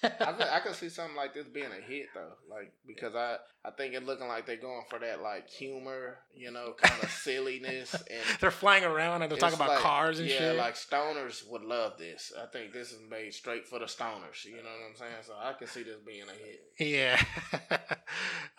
[0.02, 3.36] I could, I could see something like this being a hit though, like because I
[3.64, 7.10] I think it looking like they're going for that like humor, you know, kind of
[7.22, 8.20] silliness and.
[8.40, 10.40] They're flying around and they're talking about like- cars and shit.
[10.40, 10.56] yeah, shit.
[10.56, 12.32] like stoners would love this.
[12.40, 14.44] I think this is made straight for the stoners.
[14.44, 15.12] You know what I'm saying?
[15.26, 16.88] So I can see this being a hit.
[16.88, 17.22] Yeah,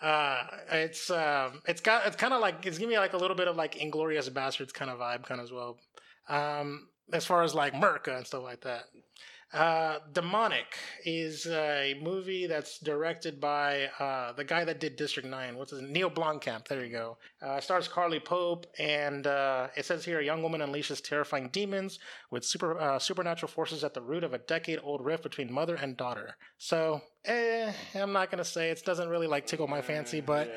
[0.00, 3.36] uh, it's um, it's got it's kind of like it's giving me like a little
[3.36, 5.78] bit of like Inglourious Basterds kind of vibe, kind of as well.
[6.28, 8.84] Um, as far as like Merca and stuff like that.
[9.52, 15.56] Uh, Demonic is a movie that's directed by uh, the guy that did District Nine.
[15.56, 15.92] What's his name?
[15.92, 16.66] Neil Blomkamp?
[16.66, 17.18] There you go.
[17.42, 21.98] Uh, stars Carly Pope, and uh, it says here a young woman unleashes terrifying demons
[22.30, 25.98] with super uh, supernatural forces at the root of a decade-old rift between mother and
[25.98, 26.36] daughter.
[26.56, 30.54] So, eh, I'm not gonna say it doesn't really like tickle my fancy, but Yeah.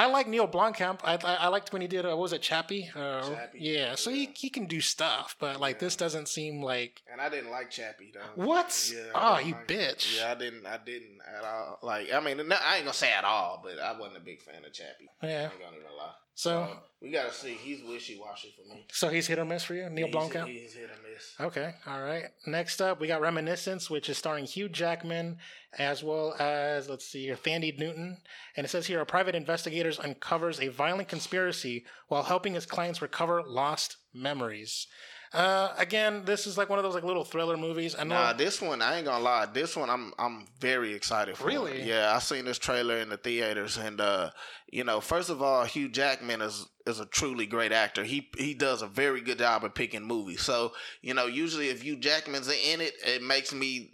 [0.00, 1.00] I like Neil Blomkamp.
[1.04, 2.88] I, I I liked when he did uh, what was it Chappie?
[2.96, 4.30] Uh, Chappie, Yeah, so he yeah.
[4.34, 8.10] he can do stuff, but like this doesn't seem like and I didn't like Chappie
[8.14, 8.42] though.
[8.42, 8.90] what?
[8.94, 10.16] Yeah, oh, you like- bitch!
[10.18, 10.66] Yeah, I didn't.
[10.66, 11.78] I didn't at all.
[11.82, 14.64] Like, I mean, I ain't gonna say at all, but I wasn't a big fan
[14.64, 15.10] of Chappie.
[15.22, 15.48] Yeah.
[15.58, 16.14] gonna lie.
[16.40, 17.52] So uh, we gotta see.
[17.52, 18.86] He's wishy washy for me.
[18.90, 20.46] so he's hit or miss for you, Neil he's, Blomkamp.
[20.46, 21.34] He's hit or miss.
[21.38, 22.24] Okay, all right.
[22.46, 25.36] Next up, we got Reminiscence, which is starring Hugh Jackman
[25.78, 28.16] as well as let's see here, Thandie Newton,
[28.56, 33.02] and it says here a private investigator uncovers a violent conspiracy while helping his clients
[33.02, 34.86] recover lost memories.
[35.32, 37.94] Uh, again, this is like one of those like little thriller movies.
[37.96, 38.16] I know.
[38.16, 39.46] Nah, this one I ain't gonna lie.
[39.46, 41.46] This one I'm I'm very excited for.
[41.46, 41.82] Really?
[41.82, 44.30] Yeah, I seen this trailer in the theaters, and uh,
[44.70, 48.04] you know, first of all, Hugh Jackman is is a truly great actor.
[48.04, 50.42] He he does a very good job of picking movies.
[50.42, 53.92] So you know, usually if you Jackman's in it, it makes me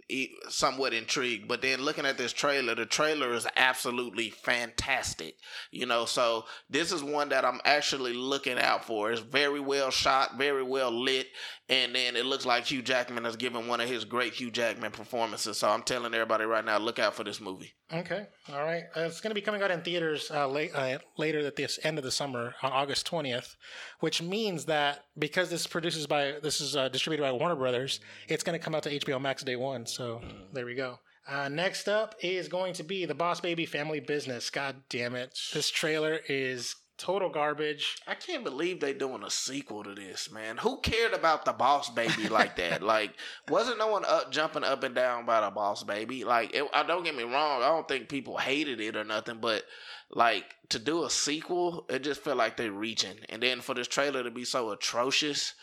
[0.49, 1.47] somewhat intrigued.
[1.47, 5.35] But then looking at this trailer, the trailer is absolutely fantastic.
[5.71, 9.11] You know, so this is one that I'm actually looking out for.
[9.11, 11.27] It's very well shot, very well lit,
[11.69, 14.91] and then it looks like Hugh Jackman is giving one of his great Hugh Jackman
[14.91, 15.57] performances.
[15.57, 17.73] So I'm telling everybody right now, look out for this movie.
[17.93, 18.83] Okay, all right.
[18.95, 21.69] Uh, it's going to be coming out in theaters uh, late, uh, later at the
[21.83, 23.55] end of the summer on August twentieth,
[23.99, 28.43] which means that because this produces by this is uh, distributed by Warner Brothers, it's
[28.43, 29.85] going to come out to HBO Max day one.
[29.85, 30.21] So
[30.53, 30.99] there we go.
[31.29, 34.49] Uh, next up is going to be the Boss Baby Family Business.
[34.49, 35.37] God damn it.
[35.53, 37.97] This trailer is total garbage.
[38.07, 40.57] I can't believe they doing a sequel to this, man.
[40.57, 42.81] Who cared about the Boss Baby like that?
[42.83, 43.13] like,
[43.47, 46.23] wasn't no one up jumping up and down by the Boss Baby?
[46.23, 47.61] Like, it, I don't get me wrong.
[47.61, 49.63] I don't think people hated it or nothing, but
[50.09, 53.17] like to do a sequel, it just felt like they're reaching.
[53.29, 55.53] And then for this trailer to be so atrocious,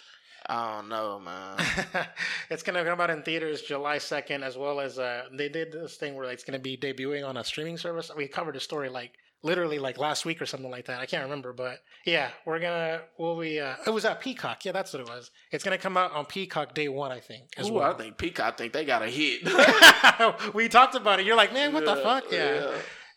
[0.47, 1.59] I don't know, man.
[2.51, 5.97] it's gonna come out in theaters July second, as well as uh, they did this
[5.97, 8.11] thing where it's gonna be debuting on a streaming service.
[8.15, 9.13] We covered a story like
[9.45, 11.01] literally like last week or something like that.
[11.01, 13.03] I can't remember, but yeah, we're gonna.
[13.19, 13.61] Will we?
[13.61, 14.65] Uh, it was at Peacock.
[14.65, 15.31] Yeah, that's what it was.
[15.53, 17.45] It's gonna come out on Peacock day one, I think.
[17.57, 17.95] As Ooh, well.
[17.95, 18.55] I think Peacock.
[18.55, 19.43] I think they got a hit.
[20.55, 21.27] we talked about it.
[21.27, 22.25] You're like, man, what the fuck?
[22.33, 22.55] Yeah.
[22.61, 22.71] yeah.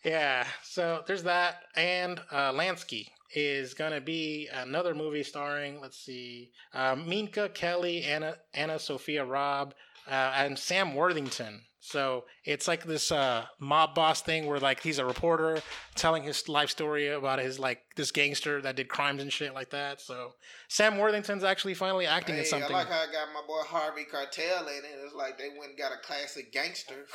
[0.04, 0.46] yeah.
[0.62, 1.62] So there's that.
[1.74, 8.36] And uh, Lansky is to be another movie starring, let's see, uh, Minka Kelly, Anna,
[8.54, 9.74] AnnaSophia Robb,
[10.10, 11.62] uh, and Sam Worthington.
[11.90, 15.62] So it's like this uh, mob boss thing where like he's a reporter
[15.94, 19.70] telling his life story about his like this gangster that did crimes and shit like
[19.70, 20.00] that.
[20.00, 20.34] So
[20.68, 22.70] Sam Worthington's actually finally acting in something.
[22.70, 24.98] I like how I got my boy Harvey Cartel in it.
[25.04, 27.06] It's like they went and got a classic gangster,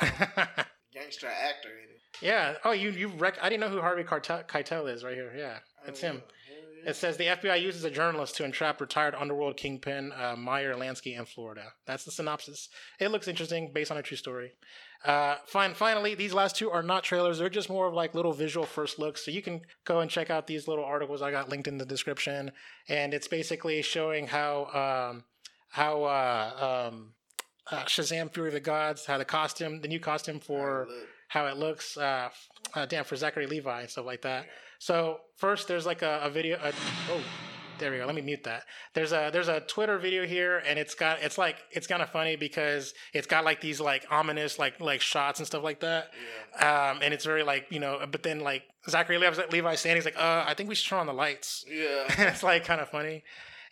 [0.92, 2.00] gangster actor in it.
[2.20, 2.54] yeah.
[2.64, 5.32] Oh, you you rec- I didn't know who Harvey Cartel- Keitel is right here.
[5.36, 6.22] Yeah, it's him.
[6.86, 11.18] It says the FBI uses a journalist to entrap retired underworld kingpin uh, Meyer Lansky
[11.18, 11.72] in Florida.
[11.86, 12.68] That's the synopsis.
[13.00, 14.52] It looks interesting, based on a true story.
[15.04, 15.74] Uh, fine.
[15.74, 18.98] Finally, these last two are not trailers; they're just more of like little visual first
[18.98, 19.24] looks.
[19.24, 21.86] So you can go and check out these little articles I got linked in the
[21.86, 22.52] description,
[22.88, 25.24] and it's basically showing how um,
[25.70, 27.14] how uh, um,
[27.70, 30.88] uh, Shazam: Fury of the Gods, how the costume, the new costume for
[31.28, 32.28] how it looks, uh,
[32.74, 34.46] uh, damn, for Zachary Levi and stuff like that.
[34.84, 36.58] So first, there's like a, a video.
[36.62, 36.70] A,
[37.10, 37.20] oh,
[37.78, 38.04] there we go.
[38.04, 38.64] Let me mute that.
[38.92, 42.10] There's a there's a Twitter video here, and it's got it's like it's kind of
[42.10, 46.10] funny because it's got like these like ominous like like shots and stuff like that.
[46.60, 50.04] Um, and it's very like you know, but then like Zachary Levi, Levi standing, he's
[50.04, 51.64] like, uh, I think we should turn on the lights.
[51.66, 52.04] yeah.
[52.28, 53.24] it's like kind of funny.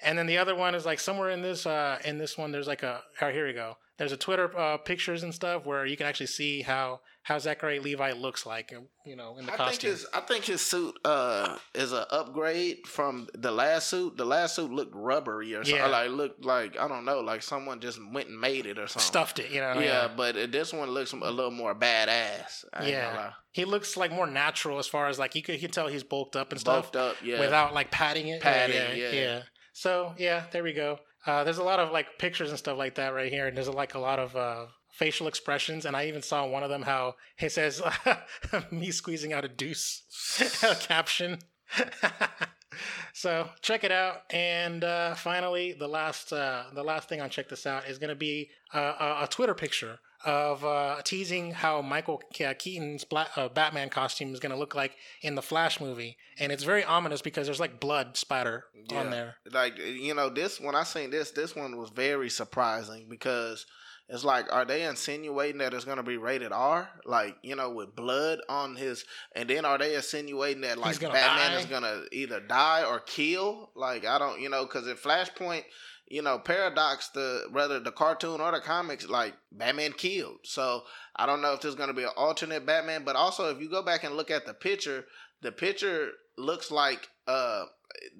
[0.04, 2.66] And then the other one is like somewhere in this uh in this one there's
[2.66, 3.76] like a oh, here we go.
[3.98, 7.78] There's a Twitter uh, pictures and stuff where you can actually see how how Zachary
[7.78, 8.74] Levi looks like,
[9.06, 12.86] you know, in the I think his I think his suit uh is an upgrade
[12.86, 14.16] from the last suit.
[14.16, 15.76] The last suit looked rubbery or something.
[15.76, 15.86] Yeah.
[15.86, 19.06] Like looked like I don't know, like someone just went and made it or something.
[19.06, 19.78] Stuffed it, you know.
[19.78, 22.64] Yeah, but uh, this one looks a little more badass.
[22.72, 23.32] I Yeah.
[23.52, 26.02] He looks like more natural as far as like you could, you can tell he's
[26.02, 27.38] bulked up and stuff Bulked up, yeah.
[27.38, 28.40] without like padding it.
[28.40, 29.10] Padding, yeah, yeah.
[29.12, 29.42] yeah.
[29.72, 30.98] So yeah, there we go.
[31.26, 33.68] Uh, there's a lot of like pictures and stuff like that right here, and there's
[33.68, 37.14] like a lot of uh, facial expressions, and I even saw one of them how
[37.38, 37.80] it says
[38.70, 40.02] me squeezing out a deuce
[40.80, 41.38] caption.
[43.14, 47.48] so check it out, and uh, finally, the last uh, the last thing on check
[47.48, 51.82] this out is going to be uh, a, a Twitter picture of uh, teasing how
[51.82, 56.16] Michael Keaton's Bla- uh, Batman costume is going to look like in the Flash movie,
[56.38, 59.36] and it's very ominous because there's like blood spatter on there.
[59.50, 63.66] Like you know, this when I seen this, this one was very surprising because
[64.08, 66.88] it's like, are they insinuating that it's gonna be rated R?
[67.04, 69.04] Like you know, with blood on his,
[69.34, 71.58] and then are they insinuating that like Batman die?
[71.58, 73.70] is gonna either die or kill?
[73.74, 75.64] Like I don't, you know, because in Flashpoint.
[76.08, 80.38] You know, Paradox, the whether the cartoon or the comics, like Batman killed.
[80.44, 80.82] So
[81.16, 83.82] I don't know if there's gonna be an alternate Batman, but also if you go
[83.82, 85.06] back and look at the picture,
[85.40, 87.64] the picture looks like uh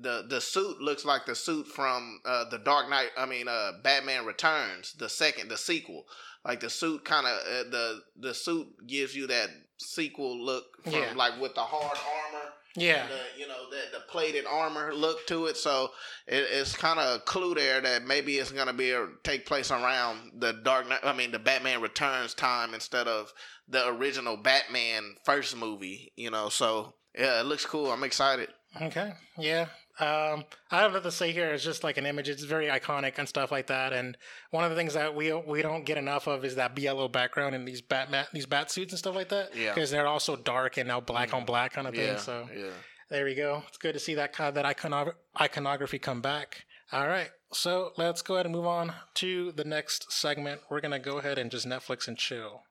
[0.00, 3.10] the the suit looks like the suit from uh the Dark Knight.
[3.18, 6.04] I mean, uh Batman Returns, the second, the sequel.
[6.44, 10.92] Like the suit kind of uh, the the suit gives you that sequel look from
[10.94, 11.12] Yeah.
[11.14, 12.41] like with the hard armor.
[12.74, 15.90] Yeah, The, uh, you know the the plated armor look to it, so
[16.26, 19.70] it, it's kind of a clue there that maybe it's gonna be a, take place
[19.70, 21.00] around the Dark Knight.
[21.02, 23.32] I mean, the Batman Returns time instead of
[23.68, 26.12] the original Batman first movie.
[26.16, 27.90] You know, so yeah, it looks cool.
[27.92, 28.48] I'm excited.
[28.80, 29.12] Okay.
[29.36, 29.66] Yeah.
[30.02, 31.52] Um, I have nothing to say here.
[31.52, 32.28] It's just like an image.
[32.28, 33.92] It's very iconic and stuff like that.
[33.92, 34.16] And
[34.50, 37.54] one of the things that we we don't get enough of is that yellow background
[37.54, 39.54] in these Batman these bat suits and stuff like that.
[39.54, 39.72] Yeah.
[39.74, 42.04] Because they're also dark and now black on black kind of thing.
[42.06, 42.70] Yeah, So yeah.
[43.10, 43.62] there we go.
[43.68, 46.64] It's good to see that kind of, that icono- iconography come back.
[46.90, 47.30] All right.
[47.52, 50.62] So let's go ahead and move on to the next segment.
[50.68, 52.62] We're gonna go ahead and just Netflix and chill.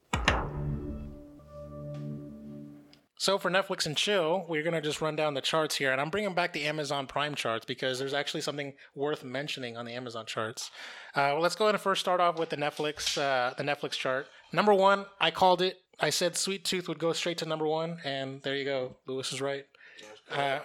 [3.22, 6.10] So for Netflix and chill, we're gonna just run down the charts here, and I'm
[6.10, 10.26] bringing back the Amazon Prime charts because there's actually something worth mentioning on the Amazon
[10.26, 10.72] charts.
[11.14, 13.92] Uh, well, let's go ahead and first start off with the Netflix uh, the Netflix
[13.92, 14.26] chart.
[14.52, 15.82] Number one, I called it.
[16.00, 18.96] I said Sweet Tooth would go straight to number one, and there you go.
[19.06, 19.68] Lewis is right.
[20.32, 20.62] Uh,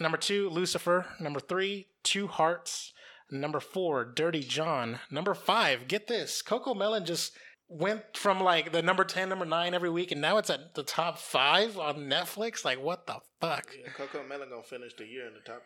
[0.00, 1.06] number two, Lucifer.
[1.20, 2.92] Number three, Two Hearts.
[3.30, 4.98] Number four, Dirty John.
[5.12, 7.30] Number five, get this, Cocomelon just
[7.70, 10.82] went from like the number 10, number 9 every week, and now it's at the
[10.82, 12.64] top 5 on Netflix?
[12.64, 13.74] Like, what the fuck?
[13.80, 15.62] Yeah, Cocomelon gonna finish the year in the top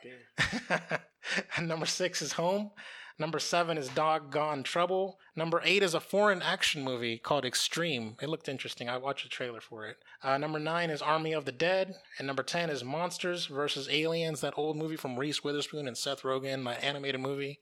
[1.59, 1.67] ten.
[1.67, 2.71] Number 6 is Home.
[3.17, 5.19] Number 7 is Doggone Trouble.
[5.37, 8.17] Number 8 is a foreign action movie called Extreme.
[8.21, 8.89] It looked interesting.
[8.89, 9.99] I watched a trailer for it.
[10.23, 11.95] Uh, number 9 is Army of the Dead.
[12.19, 16.23] And number 10 is Monsters versus Aliens, that old movie from Reese Witherspoon and Seth
[16.23, 17.61] Rogen, that animated movie.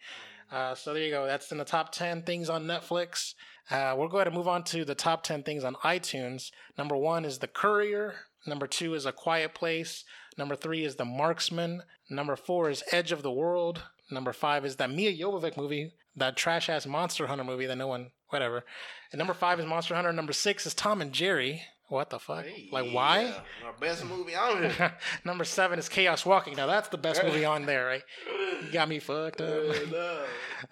[0.51, 1.27] Uh, so there you go.
[1.27, 3.35] That's in the top 10 things on Netflix.
[3.70, 6.51] Uh, we'll go ahead and move on to the top 10 things on iTunes.
[6.77, 8.14] Number one is The Courier.
[8.47, 10.05] Number two is A Quiet Place.
[10.36, 11.82] Number three is The Marksman.
[12.10, 13.82] Number four is Edge of the World.
[14.10, 17.86] Number five is that Mia Jovovich movie, that trash ass Monster Hunter movie that no
[17.86, 18.64] one, whatever.
[19.10, 20.12] And number five is Monster Hunter.
[20.12, 21.62] Number six is Tom and Jerry.
[21.93, 22.47] What the fuck?
[22.70, 23.24] like, why?
[23.24, 24.94] Yeah, our best movie on here.
[25.27, 26.56] number seven is Chaos Walking.
[26.56, 28.02] Now, that's the best movie on there, right?
[28.64, 29.62] You got me fucked up.
[29.90, 30.24] no.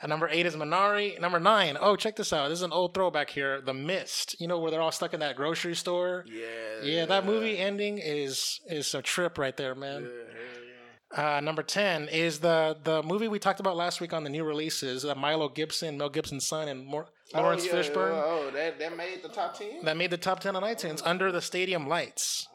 [0.06, 1.20] Number eight is Minari.
[1.20, 2.48] Number nine, oh, check this out.
[2.48, 3.60] This is an old throwback here.
[3.60, 4.40] The Mist.
[4.40, 6.24] You know where they're all stuck in that grocery store.
[6.26, 6.46] Yeah.
[6.82, 10.02] Yeah, that movie ending is is a trip right there, man.
[10.04, 11.36] Yeah, yeah.
[11.36, 14.44] Uh, number ten is the the movie we talked about last week on the new
[14.44, 15.04] releases.
[15.04, 18.22] Uh, Milo Gibson, Mel Gibson's son, and Mor- Lawrence oh, yeah, Fishburne.
[18.24, 19.84] Oh, that that made the top ten.
[19.84, 22.48] That made the top ten on iTunes under the stadium lights.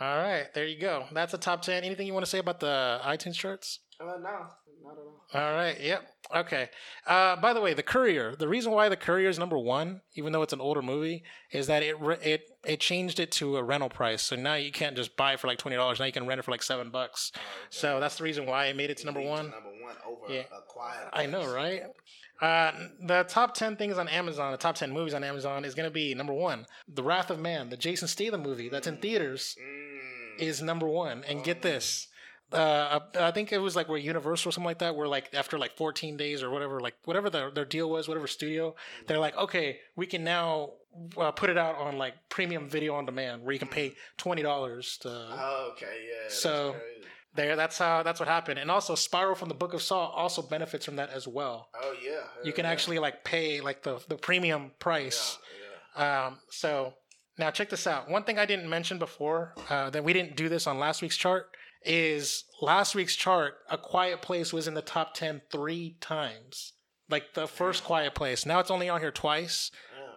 [0.00, 1.04] All right, there you go.
[1.12, 1.84] That's a top ten.
[1.84, 3.80] Anything you want to say about the iTunes charts?
[4.00, 5.20] Uh, no, not at all.
[5.34, 5.78] All right.
[5.80, 6.02] Yep.
[6.34, 6.70] Okay.
[7.06, 8.34] Uh, by the way, the Courier.
[8.34, 11.22] The reason why the Courier is number one, even though it's an older movie,
[11.52, 14.22] is that it re- it it changed it to a rental price.
[14.22, 15.98] So now you can't just buy it for like twenty dollars.
[16.00, 17.30] Now you can rent it for like seven bucks.
[17.68, 19.50] So that's the reason why it made it to number one.
[19.50, 20.40] Number one over Yeah.
[20.40, 21.08] a quiet.
[21.12, 21.82] I know, right?
[22.40, 22.72] Uh,
[23.02, 25.92] the top 10 things on Amazon, the top 10 movies on Amazon is going to
[25.92, 30.40] be number one, The Wrath of Man, the Jason Statham movie that's in theaters, Mm.
[30.40, 31.22] is number one.
[31.28, 32.08] And get this.
[32.52, 35.56] Uh, I think it was like where Universal or something like that, where like after
[35.58, 38.74] like 14 days or whatever, like whatever their, their deal was, whatever studio,
[39.06, 40.70] they're like, okay, we can now
[41.16, 44.98] uh, put it out on like premium video on demand where you can pay $20
[45.00, 46.28] to Oh, okay, yeah.
[46.28, 46.99] So- crazy.
[47.34, 47.56] There.
[47.56, 48.58] That's how, that's what happened.
[48.58, 51.68] And also Spiral from the Book of Saw also benefits from that as well.
[51.80, 52.20] Oh yeah.
[52.44, 52.70] you can yeah.
[52.70, 55.38] actually like pay like the the premium price.
[55.96, 56.94] Yeah, Um, so
[57.38, 58.08] now check this out.
[58.10, 61.16] One thing I didn't mention before uh, that we didn't do this on last week's
[61.16, 61.46] chart
[61.84, 63.54] is last week's chart.
[63.70, 66.72] A Quiet Place was in the top ten three times.
[67.08, 68.44] Like the first Quiet Place.
[68.46, 69.70] Now it's only on here twice.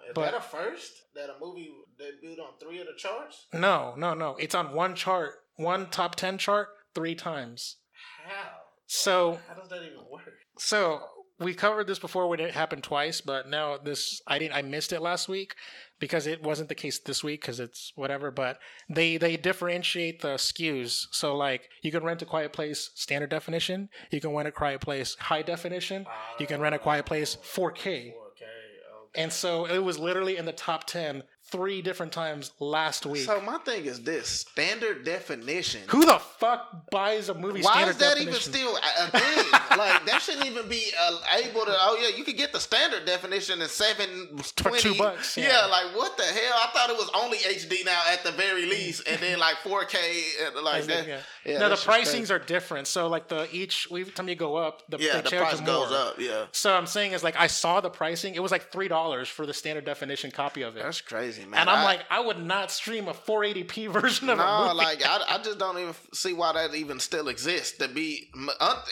[0.07, 0.91] Is But- that a first?
[1.15, 1.69] That a movie
[1.99, 3.45] debuted on three of the charts?
[3.53, 4.35] No, no, no.
[4.39, 7.77] It's on one chart, one top ten chart, three times.
[8.25, 8.49] How?
[8.87, 10.33] So How does that even work?
[10.57, 11.01] So
[11.39, 14.93] we covered this before when it happened twice, but now this I didn't I missed
[14.93, 15.55] it last week
[15.99, 18.29] because it wasn't the case this week because it's whatever.
[18.31, 18.59] But
[18.89, 21.07] they they differentiate the SKUs.
[21.11, 24.81] So like you can rent a Quiet Place standard definition, you can rent a Quiet
[24.81, 26.05] Place high definition,
[26.39, 27.53] you can rent a Quiet Place 4K.
[27.55, 28.13] Ah, okay.
[28.13, 29.21] Okay.
[29.21, 33.21] And so it was literally in the top ten three different times last week.
[33.25, 35.81] So my thing is this: standard definition.
[35.87, 38.29] Who the fuck buys a movie Why is that definition?
[38.29, 39.45] even still a thing?
[39.77, 41.75] like that shouldn't even be uh, able to.
[41.79, 45.47] Oh yeah, you could get the standard definition in seven twenty bucks, Yeah.
[45.47, 45.65] yeah.
[45.67, 46.53] like what the hell?
[46.55, 49.85] I thought it was only HD now at the very least, and then like four
[49.85, 50.23] K,
[50.61, 51.07] like that.
[51.07, 51.19] Yeah.
[51.45, 52.33] Yeah, no, the pricings crazy.
[52.33, 52.87] are different.
[52.87, 55.97] So like the each every time you go up, the, Yeah, the price goes more.
[55.97, 56.15] up.
[56.19, 58.35] Yeah, So I'm saying is like I saw the pricing.
[58.35, 61.59] It was like three dollars for the standard definition copy of it, that's crazy, man.
[61.61, 65.05] and I'm I- like, I would not stream a 480p version of a No, like
[65.05, 67.77] I, I just don't even see why that even still exists.
[67.79, 68.29] To be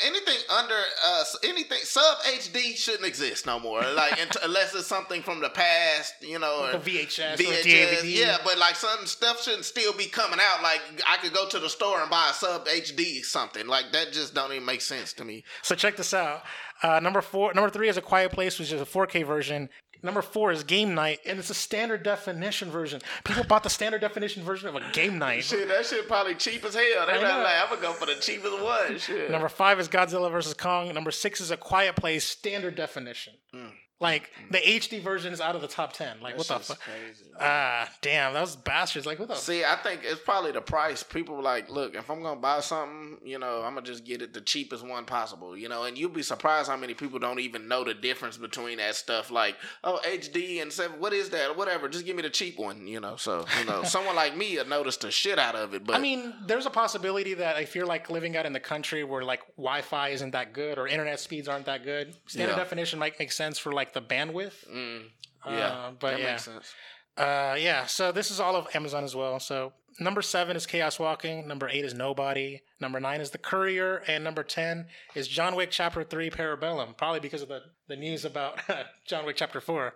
[0.06, 0.71] anything under
[1.06, 3.82] uh anything sub HD shouldn't exist no more.
[3.82, 7.64] Like unt- unless it's something from the past, you know, or Like VHS, or VHS.
[7.64, 8.16] DVD.
[8.18, 10.64] Yeah, but like some stuff shouldn't still be coming out.
[10.64, 13.68] Like I could go to the store and buy a sub HD something.
[13.68, 15.44] Like that just don't even make sense to me.
[15.62, 16.44] So check this out.
[16.84, 19.70] Uh, number four, number three is a Quiet Place, which is a 4K version.
[20.04, 23.02] Number four is Game Night, and it's a standard definition version.
[23.24, 25.44] People bought the standard definition version of a Game Night.
[25.44, 27.06] Shit, that shit probably cheap as hell.
[27.06, 28.98] They I not like I'm gonna go for the cheapest one.
[28.98, 29.30] Shit.
[29.30, 30.94] Number five is Godzilla vs Kong.
[30.94, 33.34] Number six is a Quiet Place standard definition.
[33.54, 33.72] Mm.
[34.02, 36.20] Like the HD version is out of the top ten.
[36.22, 36.80] Like what the fuck?
[36.80, 37.24] crazy.
[37.40, 39.06] Ah, damn, those bastards.
[39.06, 39.36] Like what the?
[39.36, 41.04] See, I think it's probably the price.
[41.04, 44.24] People were like, look, if I'm gonna buy something, you know, I'm gonna just get
[44.24, 45.84] it the cheapest one possible, you know.
[45.84, 49.30] And you'd be surprised how many people don't even know the difference between that stuff.
[49.30, 51.56] Like, oh, HD and seven, what is that?
[51.56, 53.18] Whatever, just give me the cheap one, you know.
[53.18, 55.86] So, you know, someone like me would notice the shit out of it.
[55.86, 59.04] But I mean, there's a possibility that if you're like living out in the country
[59.04, 62.58] where like Wi-Fi isn't that good or internet speeds aren't that good, standard Yeah.
[62.58, 64.68] definition might make sense for like the bandwidth.
[64.70, 65.04] mm,
[65.46, 66.32] Uh, yeah, but that yeah.
[66.32, 66.74] makes sense.
[67.18, 67.86] Uh, yeah.
[67.86, 69.40] So this is all of Amazon as well.
[69.40, 71.48] So number seven is Chaos Walking.
[71.48, 72.62] Number eight is Nobody.
[72.80, 76.96] Number nine is The Courier, and number ten is John Wick Chapter Three Parabellum.
[76.98, 78.60] Probably because of the the news about
[79.08, 79.94] John Wick Chapter Four.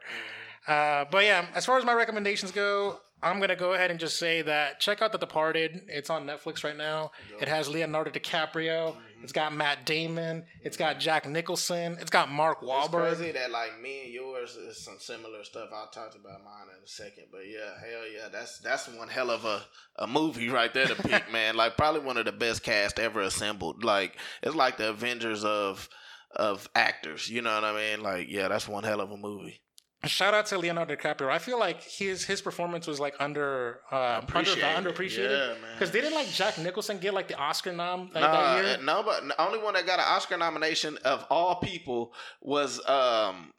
[0.68, 4.18] Uh, but yeah, as far as my recommendations go, I'm gonna go ahead and just
[4.18, 5.84] say that check out The Departed.
[5.88, 7.12] It's on Netflix right now.
[7.40, 8.96] It has Leonardo DiCaprio.
[9.24, 10.46] It's got Matt Damon.
[10.64, 11.98] It's got Jack Nicholson.
[12.00, 13.12] It's got Mark Wahlberg.
[13.12, 15.70] It's crazy that like me and yours is some similar stuff.
[15.74, 19.32] I'll talk about mine in a second, but yeah, hell yeah, that's that's one hell
[19.32, 19.64] of a,
[19.98, 21.56] a movie right there to pick, man.
[21.56, 23.84] Like probably one of the best cast ever assembled.
[23.84, 25.90] Like it's like the Avengers of
[26.36, 27.30] of actors.
[27.30, 28.04] You know what I mean?
[28.04, 29.62] Like yeah, that's one hell of a movie.
[30.08, 31.30] Shout out to Leonardo DiCaprio.
[31.30, 34.64] I feel like his his performance was like under uh, under Appreciated.
[34.96, 35.50] underappreciated.
[35.50, 35.68] Yeah.
[35.74, 38.78] Because didn't like Jack Nicholson get like the Oscar nom like, Nah, that year?
[38.84, 43.52] no, but the only one that got an Oscar nomination of all people was um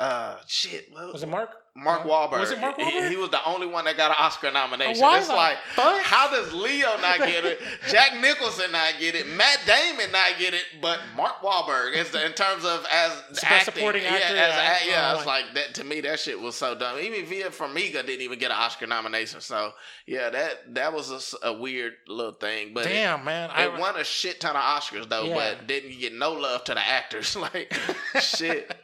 [0.00, 0.90] uh shit.
[0.94, 1.50] Was it Mark?
[1.76, 2.02] Mark.
[2.02, 2.40] Wahlberg.
[2.40, 3.10] Was it Mark He- Wahlberg?
[3.10, 5.00] He, was the only one that got an Oscar nomination.
[5.00, 6.00] Why it's like, fuck?
[6.00, 7.60] how does Leo not get it?
[7.88, 9.28] Jack Nicholson not get it?
[9.28, 10.64] Matt Damon not get it?
[10.82, 13.12] But Mark Wahlberg is the, in terms of as
[13.44, 14.78] acting, supporting yeah, actor, as yeah.
[14.82, 15.12] a- yeah.
[15.14, 16.00] Oh, it's like that to me.
[16.00, 16.98] That shit was so dumb.
[16.98, 19.40] Even Vera Farmiga didn't even get an Oscar nomination.
[19.40, 19.72] So
[20.06, 22.72] yeah, that that was a weird little thing.
[22.74, 23.48] But it- Damn, man.
[23.50, 25.34] it I, won a shit ton of Oscars though, Yeah.
[25.56, 27.36] but didn't get no love to the actors.
[27.40, 27.72] Like
[28.20, 28.74] shit.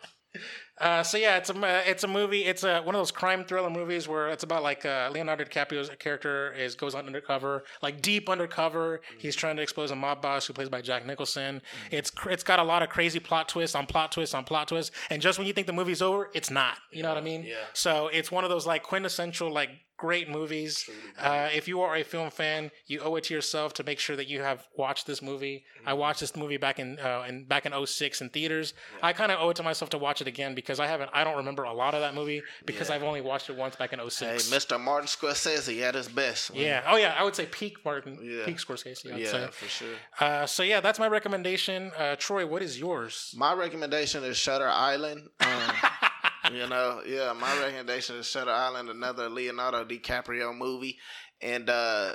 [0.78, 2.44] Uh, so yeah, it's a it's a movie.
[2.44, 5.90] It's a one of those crime thriller movies where it's about like uh, Leonardo DiCaprio's
[5.98, 9.00] character is goes on undercover, like deep undercover.
[9.18, 11.62] He's trying to expose a mob boss who plays by Jack Nicholson.
[11.90, 14.94] It's it's got a lot of crazy plot twists on plot twists on plot twists,
[15.08, 16.76] and just when you think the movie's over, it's not.
[16.92, 17.44] You know what I mean?
[17.44, 17.54] Yeah.
[17.72, 20.88] So it's one of those like quintessential like great movies.
[21.18, 24.16] Uh, if you are a film fan, you owe it to yourself to make sure
[24.16, 25.64] that you have watched this movie.
[25.84, 26.00] I Mm-hmm.
[26.00, 28.74] watched this movie back in uh, in back in 06 in theaters.
[29.02, 31.24] I kind of owe it to myself to watch it again because I haven't I
[31.24, 32.96] don't remember a lot of that movie because Yeah.
[32.96, 34.50] I've only watched it once back in 06.
[34.50, 34.80] Hey, Mr.
[34.80, 36.54] Martin Scorsese at his best.
[36.54, 36.82] yeah.
[36.86, 38.44] Oh yeah, I would say peak Martin, Yeah.
[38.44, 39.12] peak Scorsese.
[39.12, 39.46] I'd Yeah, say.
[39.50, 39.94] for sure.
[40.20, 41.92] Uh, so yeah, that's my recommendation.
[41.96, 43.32] Uh, Troy, what is yours?
[43.36, 45.28] My recommendation is Shutter Island.
[45.40, 45.72] Um,
[46.52, 50.98] you know, yeah, my recommendation is Shutter Island, another Leonardo DiCaprio movie,
[51.42, 52.12] and uh,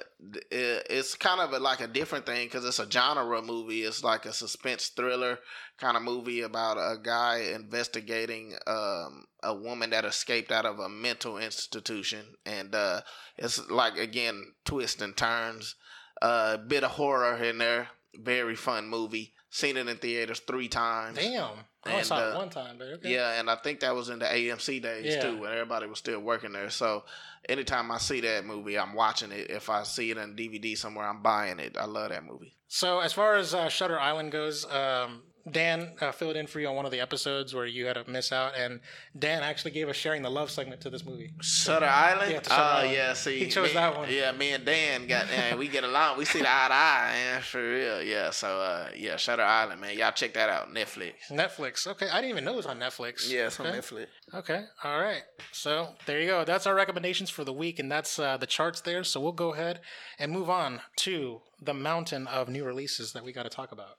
[0.51, 3.81] it, it's kind of a, like a different thing because it's a genre movie.
[3.83, 5.39] It's like a suspense thriller
[5.77, 10.89] kind of movie about a guy investigating um, a woman that escaped out of a
[10.89, 13.01] mental institution, and uh,
[13.37, 15.75] it's like again twists and turns,
[16.21, 17.89] a uh, bit of horror in there.
[18.15, 19.33] Very fun movie.
[19.53, 21.17] Seen it in theaters three times.
[21.17, 21.43] Damn,
[21.83, 23.13] I only And, saw it uh, one time, but okay.
[23.13, 25.21] Yeah, and I think that was in the AMC days Yeah.
[25.21, 26.69] too, when everybody was still working there.
[26.69, 27.03] So
[27.49, 29.49] anytime I see that movie, I'm watching it.
[29.51, 31.75] If I see it on DVD somewhere, I'm buying it.
[31.77, 32.55] I love that movie.
[32.69, 36.67] So as far as uh, Shutter Island goes, um, Dan uh, filled in for you
[36.67, 38.79] on one of the episodes where you had to miss out, and
[39.17, 41.33] Dan actually gave us sharing the love segment to this movie.
[41.41, 42.31] Shutter Island.
[42.31, 42.93] Yeah, Island.
[42.93, 44.07] yeah, see, He chose me- that one.
[44.11, 46.17] Yeah, me and Dan got and we get along.
[46.17, 48.03] We see the eye to eye, man, for real.
[48.03, 51.13] Yeah, so uh, yeah, Shutter Island, man, y'all check that out, Netflix.
[51.31, 51.87] Netflix.
[51.87, 53.29] Okay, I didn't even know it was on Netflix.
[53.31, 53.65] Yeah, it's on.
[53.67, 54.07] Netflix.
[54.33, 55.23] Okay, all right.
[55.51, 56.45] So there you go.
[56.45, 59.03] That's our recommendations for the week, and that's uh, the charts there.
[59.03, 59.79] So we'll go ahead
[60.19, 63.97] and move on to the mountain of new releases that we got to talk about.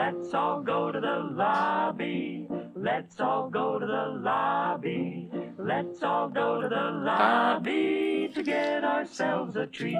[0.00, 2.48] Let's all go to the lobby.
[2.74, 5.28] Let's all go to the lobby.
[5.58, 9.98] Let's all go to the lobby to get ourselves a treat.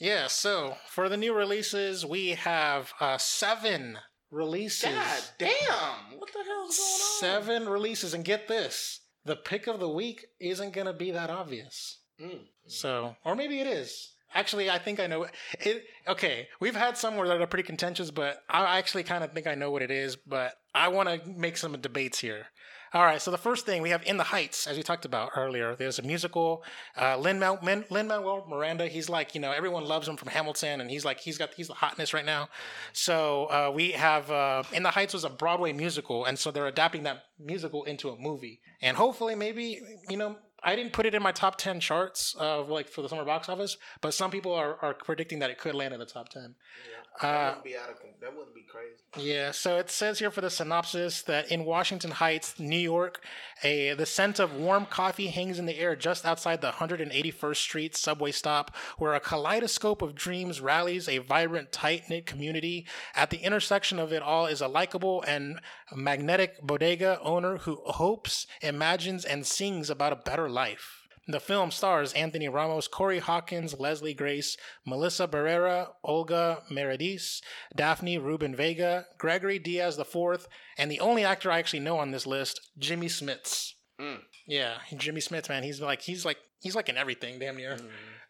[0.00, 0.26] Yeah.
[0.26, 3.98] So for the new releases, we have uh, seven
[4.32, 4.92] releases.
[4.92, 7.20] God damn, what the hell's going on?
[7.20, 12.00] Seven releases, and get this: the pick of the week isn't gonna be that obvious.
[12.20, 12.40] Mm.
[12.66, 14.13] So, or maybe it is.
[14.34, 15.26] Actually, I think I know
[15.60, 15.84] it.
[16.08, 19.46] Okay, we've had some where that are pretty contentious, but I actually kind of think
[19.46, 20.16] I know what it is.
[20.16, 22.46] But I want to make some debates here.
[22.92, 25.32] All right, so the first thing we have In the Heights, as we talked about
[25.34, 25.74] earlier.
[25.74, 26.62] There's a musical.
[26.96, 31.04] Uh, Lin Manuel Miranda, he's like, you know, everyone loves him from Hamilton, and he's
[31.04, 32.48] like, he's got, he's the hotness right now.
[32.92, 36.68] So uh, we have uh, In the Heights was a Broadway musical, and so they're
[36.68, 41.14] adapting that musical into a movie, and hopefully, maybe, you know, I didn't put it
[41.14, 44.52] in my top ten charts of like for the summer box office, but some people
[44.52, 46.54] are, are predicting that it could land in the top ten.
[46.90, 49.28] Yeah, that Uh, wouldn't be out of that wouldn't be crazy.
[49.30, 53.22] yeah, so it says here for the synopsis that in Washington Heights, New York,
[53.62, 57.96] a the scent of warm coffee hangs in the air just outside the 181st Street
[57.96, 62.86] subway stop, where a kaleidoscope of dreams rallies a vibrant, tight knit community.
[63.14, 65.60] At the intersection of it all is a likable and
[65.94, 71.02] magnetic bodega owner who hopes, imagines, and sings about a better life.
[71.26, 74.56] The film stars Anthony Ramos, Corey Hawkins, Leslie Grace,
[74.86, 77.40] Melissa Barrera, Olga Merediz,
[77.74, 82.26] Daphne Rubin Vega, Gregory Diaz IV, and the only actor I actually know on this
[82.26, 83.72] list, Jimmy Smits.
[83.98, 84.20] Mm.
[84.46, 87.78] Yeah, Jimmy Smits, man, he's like he's like he's like in everything, damn near.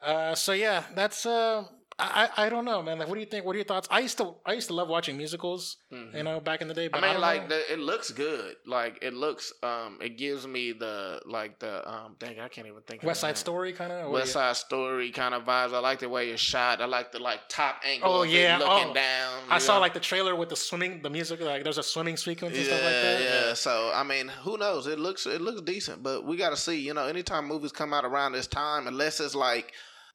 [0.01, 1.64] Uh, so yeah, that's uh,
[1.99, 2.99] I, I I don't know, man.
[2.99, 3.45] Like, what do you think?
[3.45, 3.87] What are your thoughts?
[3.91, 6.89] I used to I used to love watching musicals, you know, back in the day.
[6.89, 6.97] Mm-hmm.
[6.97, 8.57] I But I, mean, don't like the, it looks good.
[8.66, 12.16] Like it looks, um, it gives me the like the um.
[12.19, 13.03] Dang, I can't even think.
[13.05, 13.39] West Side.
[13.39, 14.11] Story kind of.
[14.11, 15.73] West Side Story kind of vibes.
[15.73, 16.81] I like the way it's shot.
[16.81, 18.11] I like the like top angle.
[18.12, 18.59] Oh, yeah.
[18.59, 19.33] looking Oh, down.
[19.49, 19.81] I you saw know?
[19.81, 21.41] like the trailer with the swimming, the music.
[21.41, 23.21] Like there's a swimming sequence and yeah, stuff like that.
[23.23, 23.55] yeah.
[23.55, 24.87] So I mean, who knows?
[24.87, 26.79] It looks it looks decent, but we got to see.
[26.81, 29.73] You know, anytime movies come out around this time, unless it's like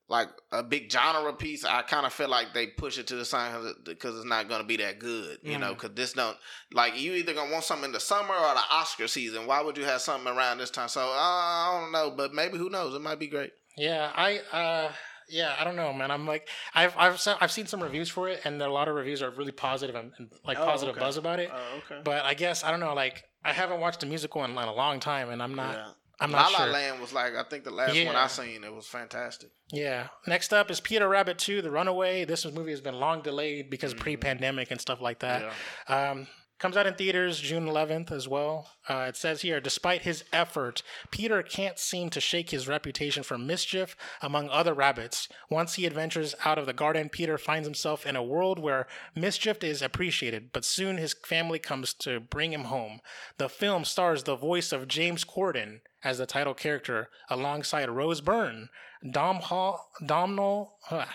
[0.09, 3.23] like a big genre piece, I kind of feel like they push it to the
[3.25, 3.53] side
[3.85, 5.37] because it's not going to be that good.
[5.43, 5.75] You know, Mm.
[5.75, 6.35] because this don't
[6.73, 9.45] like you either gonna want something in the summer or the Oscar season.
[9.45, 10.89] Why would you have something around this time?
[10.89, 12.95] So uh, I don't know, but maybe who knows?
[12.95, 13.51] It might be great.
[13.77, 14.91] Yeah, I uh
[15.31, 16.09] yeah, I don't know, man.
[16.09, 18.95] I'm like I've I've se- I've seen some reviews for it and a lot of
[18.95, 21.05] reviews are really positive and, and like Oh, positive okay.
[21.05, 21.51] buzz about it.
[21.53, 22.01] Oh, okay.
[22.03, 24.73] But I guess I don't know, like I haven't watched a musical in, in a
[24.73, 25.91] long time and I'm not yeah.
[26.21, 26.67] I'm not La sure.
[26.67, 28.23] Land was like I think the last one Yeah.
[28.23, 28.63] I seen.
[28.63, 29.49] It was fantastic.
[29.71, 30.07] Yeah.
[30.27, 32.25] Next up is Peter Rabbit 2, The Runaway.
[32.25, 34.01] This movie has been long delayed because Mm-hmm.
[34.03, 35.51] pre-pandemic and stuff like that.
[35.87, 36.27] Um,
[36.59, 38.69] comes out in theaters June 11th as well.
[38.89, 43.37] Uh, it says here, despite his effort, Peter can't seem to shake his reputation for
[43.37, 45.29] mischief among other rabbits.
[45.49, 49.63] Once he adventures out of the garden, Peter finds himself in a world where mischief
[49.63, 52.99] is appreciated, but soon his family comes to bring him home.
[53.37, 58.69] The film stars the voice of James Corden as the title character, alongside Rose Byrne,
[59.11, 61.05] Dom Hall, Domhnall, huh,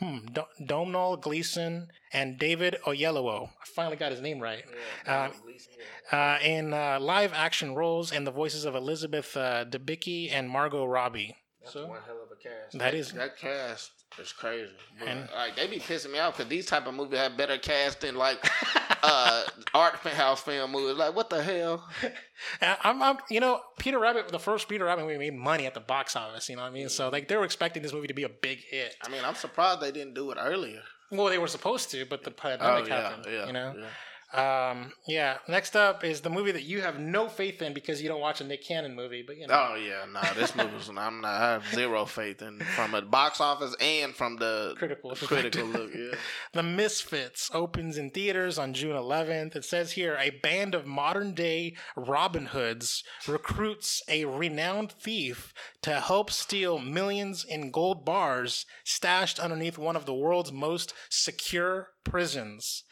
[0.00, 3.48] hmm, Do- Domhnall Gleeson, and David Oyelowo.
[3.48, 4.64] I finally got his name right.
[5.06, 5.32] Um,
[6.12, 10.84] uh, in uh, live action roles and the voices of Elizabeth uh, Debicki and Margot
[10.84, 11.36] Robbie.
[11.66, 12.78] So One hell of a cast.
[12.78, 13.90] That is- that cast
[14.20, 14.70] is crazy.
[14.98, 17.56] But, And- like they be pissing me off because these type of movies have better
[17.58, 18.38] cast than like
[19.04, 19.42] uh
[19.74, 20.96] art house film movies.
[20.96, 21.88] Like what the hell?
[22.60, 25.80] I'm, I'm, you know, Peter Rabbit, the first Peter Rabbit movie made money at the
[25.80, 26.48] box office.
[26.48, 26.88] You know what I mean?
[26.88, 28.94] So like they were expecting this movie to be a big hit.
[29.02, 30.82] I mean, I'm surprised they didn't do it earlier.
[31.10, 33.26] Well, they were supposed to, but the pandemic happened.
[33.26, 33.74] You know.
[33.78, 33.86] yeah.
[34.34, 35.38] Um, yeah.
[35.48, 38.40] Next up is the movie that you have no faith in because you don't watch
[38.40, 39.22] a Nick Cannon movie.
[39.24, 41.24] But you know, Oh yeah, no, this movie's I'm not.
[41.24, 45.92] I have zero faith in from the box office and from the Critical critical look.
[45.94, 46.16] Yeah.
[46.52, 49.54] The Misfits opens in theaters on June 11th.
[49.54, 56.00] It says here a band of modern day Robin Hoods recruits a renowned thief to
[56.00, 62.82] help steal millions in gold bars stashed underneath one of the world's most secure prisons.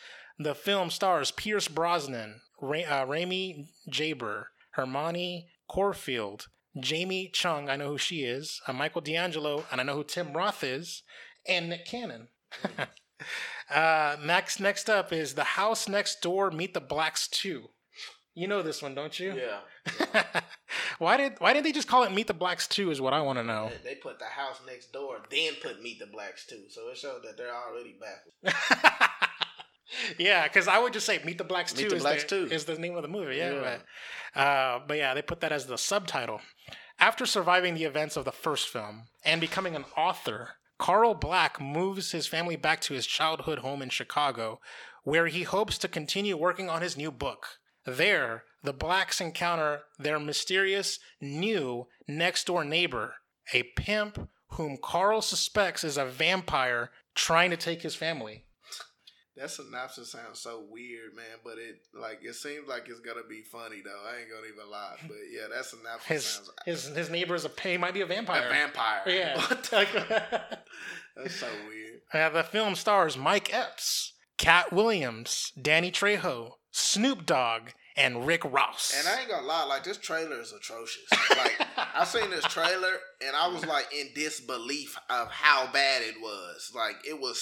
[0.43, 6.47] The film stars Pierce Brosnan, Ra- uh, Rami Jaber, Hermione Corfield,
[6.78, 10.32] Jamie Chung, I know who she is, uh, Michael D'Angelo, and I know who Tim
[10.32, 11.02] Roth is,
[11.47, 12.28] and Nick Cannon.
[13.73, 16.51] Uh, next, next up is the house next door.
[16.51, 17.69] Meet the Blacks two.
[18.35, 19.35] You know this one, don't you?
[19.35, 20.40] Yeah.
[20.98, 22.90] why did Why did they just call it Meet the Blacks two?
[22.90, 23.70] Is what I want to know.
[23.85, 26.64] They- put the house next door, then put Meet the Blacks too.
[26.69, 28.82] So it showed that they're already backwards.
[30.19, 32.48] yeah, because I would just say Meet the Blacks Meet two the is Blacks the,
[32.48, 32.55] 2.
[32.55, 33.36] is the name of the movie.
[33.36, 33.77] Yeah, Yeah.
[34.35, 36.40] But, uh, but yeah, they put that as the subtitle.
[36.98, 42.12] After surviving the events of the first film and becoming an author, Carl Black moves
[42.12, 44.60] his family back to his childhood home in Chicago,
[45.05, 47.47] where he hopes to continue working on his new book.
[47.85, 53.14] There, the Blacks encounter their mysterious new next door neighbor,
[53.52, 58.44] a pimp whom Carl suspects is a vampire trying to take his family.
[59.36, 61.24] That synopsis sounds so weird, man.
[61.42, 64.02] But it like it seems like it's gonna be funny though.
[64.06, 64.96] I ain't gonna even lie.
[65.02, 68.06] But yeah, that synopsis His sounds his his neighbor is a he might be a
[68.06, 68.46] vampire.
[68.46, 69.00] a vampire.
[69.06, 69.36] Yeah.
[69.48, 70.42] What the-
[71.16, 72.00] That's so weird.
[72.14, 78.42] Yeah, uh, the film stars Mike Epps, Katt Williams, Danny Trejo, Snoop Dogg, and Rick
[78.44, 78.94] Ross.
[78.98, 81.04] And I ain't gonna lie, like this trailer is atrocious.
[81.30, 82.92] Like I seen this trailer
[83.26, 86.72] and I was like in disbelief of how bad it was.
[86.74, 87.38] Like it was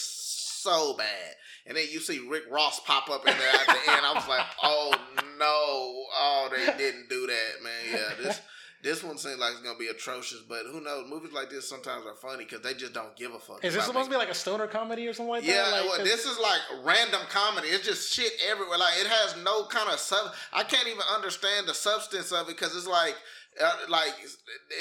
[0.63, 1.35] so bad.
[1.67, 4.07] And then you see Rick Ross pop up in there at the end.
[4.07, 4.95] I was like, oh
[5.39, 7.73] no, oh they didn't do that, man.
[7.93, 8.41] Yeah, this
[8.83, 10.41] this one seems like it's gonna be atrocious.
[10.49, 11.09] But who knows?
[11.09, 13.63] Movies like this sometimes are funny because they just don't give a fuck.
[13.63, 15.73] is this supposed to be like a stoner comedy or something like yeah, that?
[15.73, 17.69] Like, well, this is like random comedy.
[17.69, 18.79] It's just shit everywhere.
[18.79, 20.33] Like it has no kind of sub.
[20.53, 23.17] I can't even understand the substance of it because it's like,
[23.63, 24.15] uh, like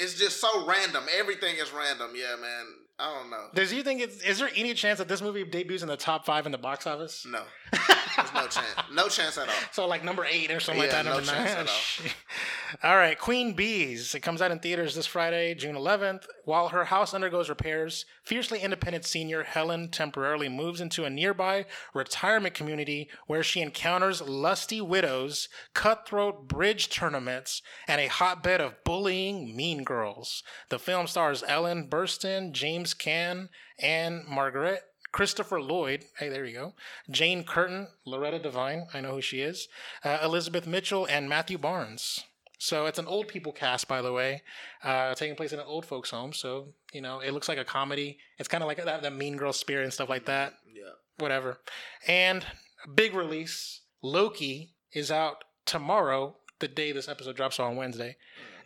[0.00, 1.04] it's just so random.
[1.18, 2.12] Everything is random.
[2.14, 2.66] Yeah, man.
[3.00, 3.46] I don't know.
[3.54, 6.26] Does you think it's, is there any chance that this movie debuts in the top
[6.26, 7.26] five in the box office?
[7.26, 7.42] No,
[8.16, 8.66] there's no chance.
[8.92, 9.54] No chance at all.
[9.72, 11.04] So like number eight or something Yeah, like that.
[11.04, 11.58] no Number chance nine.
[11.58, 12.10] at all.
[12.90, 14.14] All right, Queen Bees.
[14.14, 16.24] It comes out in theaters this Friday, June 11th.
[16.44, 22.54] While her house undergoes repairs, fiercely independent senior Helen temporarily moves into a nearby retirement
[22.54, 29.82] community where she encounters lusty widows, cutthroat bridge tournaments, and a hotbed of bullying mean
[29.82, 30.44] girls.
[30.68, 33.48] The film stars Ellen Burstyn, James Caan,
[33.80, 34.82] and Margaret
[35.12, 36.74] Christopher Lloyd, hey, there you go.
[37.10, 39.68] Jane Curtin, Loretta Devine, I know who she is.
[40.04, 42.24] Uh, Elizabeth Mitchell, and Matthew Barnes.
[42.58, 44.42] So it's an old people cast, by the way,
[44.84, 46.32] uh, taking place in an old folks' home.
[46.32, 48.18] So you know, it looks like a comedy.
[48.38, 50.54] It's kind of like that, that Mean Girl spirit and stuff like that.
[50.72, 50.92] Yeah.
[51.18, 51.58] Whatever.
[52.06, 52.44] And
[52.84, 58.16] a big release, Loki is out tomorrow, the day this episode drops on Wednesday,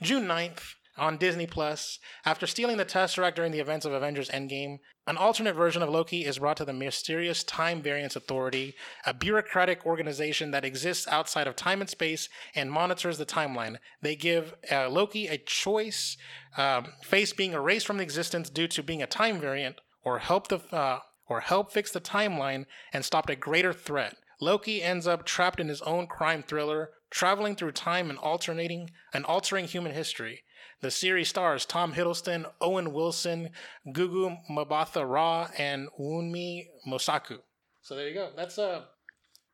[0.03, 1.99] June 9th on Disney Plus.
[2.25, 6.25] After stealing the Tesseract during the events of Avengers Endgame, an alternate version of Loki
[6.25, 11.57] is brought to the mysterious Time Variance Authority, a bureaucratic organization that exists outside of
[11.57, 13.77] time and space and monitors the timeline.
[14.01, 16.17] They give uh, Loki a choice,
[16.57, 20.61] um, face being erased from existence due to being a time variant, or help the
[20.75, 24.17] uh, or help fix the timeline and stop a greater threat.
[24.41, 29.25] Loki ends up trapped in his own crime thriller, traveling through time and alternating and
[29.25, 30.43] altering human history.
[30.85, 33.49] The series stars Tom Hiddleston, Owen Wilson,
[33.89, 37.39] Gugu Mbatha Raw, and Wunmi Mosaku.
[37.81, 38.29] So there you go.
[38.37, 38.83] That's uh,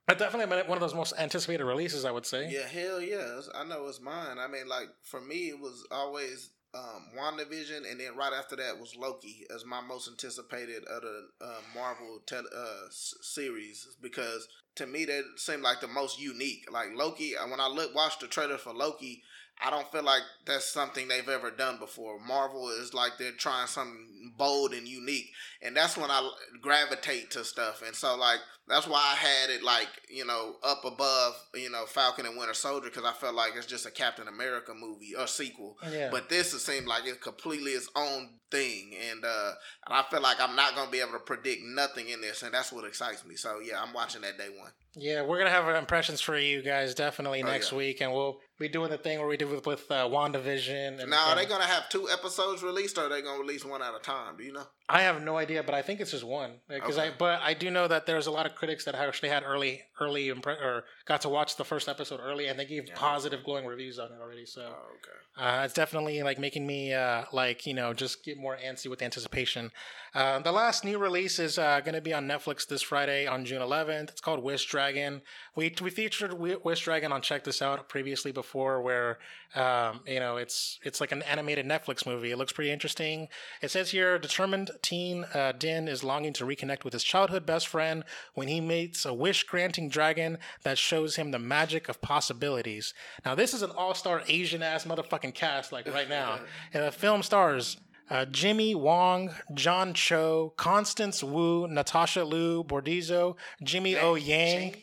[0.08, 2.50] that's definitely one of those most anticipated releases, I would say.
[2.50, 3.40] Yeah, hell yeah.
[3.54, 4.38] I know it's mine.
[4.40, 8.80] I mean, like, for me, it was always um, WandaVision, and then right after that
[8.80, 14.48] was Loki as my most anticipated of the uh, Marvel tel- uh, s- series because
[14.74, 16.66] to me, that seemed like the most unique.
[16.72, 19.22] Like, Loki, uh, when I look, watched the trailer for Loki,
[19.62, 22.18] I don't feel like that's something they've ever done before.
[22.20, 25.30] Marvel is like they're trying something bold and unique,
[25.62, 26.30] and that's when I
[26.60, 27.82] gravitate to stuff.
[27.84, 28.38] And so, like,
[28.68, 32.54] that's why I had it like you know up above you know Falcon and Winter
[32.54, 35.76] Soldier because I felt like it's just a Captain America movie or sequel.
[35.90, 36.08] Yeah.
[36.10, 39.52] But this it seemed like it's completely its own thing, and uh,
[39.86, 42.54] and I feel like I'm not gonna be able to predict nothing in this, and
[42.54, 43.34] that's what excites me.
[43.36, 44.70] So yeah, I'm watching that day one.
[44.94, 47.78] Yeah, we're gonna have impressions for you guys definitely Oh, next yeah.
[47.78, 51.00] week, and we'll be doing the thing where we did with with uh, Wandavision.
[51.00, 53.64] And, Now, are and they gonna have two episodes released, or are they gonna release
[53.64, 54.36] one at a time?
[54.36, 54.66] Do you know?
[54.88, 56.60] I have no idea, but I think it's just one.
[56.68, 57.14] Because I, Okay.
[57.18, 60.28] but I do know that there's a lot of critics that actually had early, early
[60.28, 62.94] impre- or got to watch the first episode early, and they gave Yeah.
[62.96, 64.46] positive, glowing reviews on it already.
[64.46, 65.46] So Oh, okay.
[65.60, 69.02] uh, it's definitely like making me uh, like you know just get more antsy with
[69.02, 69.70] anticipation.
[70.14, 73.44] Uh, the last new release is uh, going to be on Netflix this Friday on
[73.44, 74.10] June 11th.
[74.10, 75.22] It's called Wish Dragon.
[75.54, 79.18] We we featured Wish Dragon on Check This Out previously before, where
[79.54, 82.30] um, you know it's it's like an animated Netflix movie.
[82.30, 83.28] It looks pretty interesting.
[83.62, 87.68] It says here, determined teen uh, Din is longing to reconnect with his childhood best
[87.68, 88.04] friend
[88.34, 92.94] when he meets a wish-granting dragon that shows him the magic of possibilities.
[93.24, 96.40] Now, this is an all-star Asian-ass motherfucking cast, like right now.
[96.72, 97.76] and the film stars
[98.10, 104.76] uh, Jimmy Wong, John Cho, Constance Wu, Natasha Liu Bordizzo, Jimmy O Yang,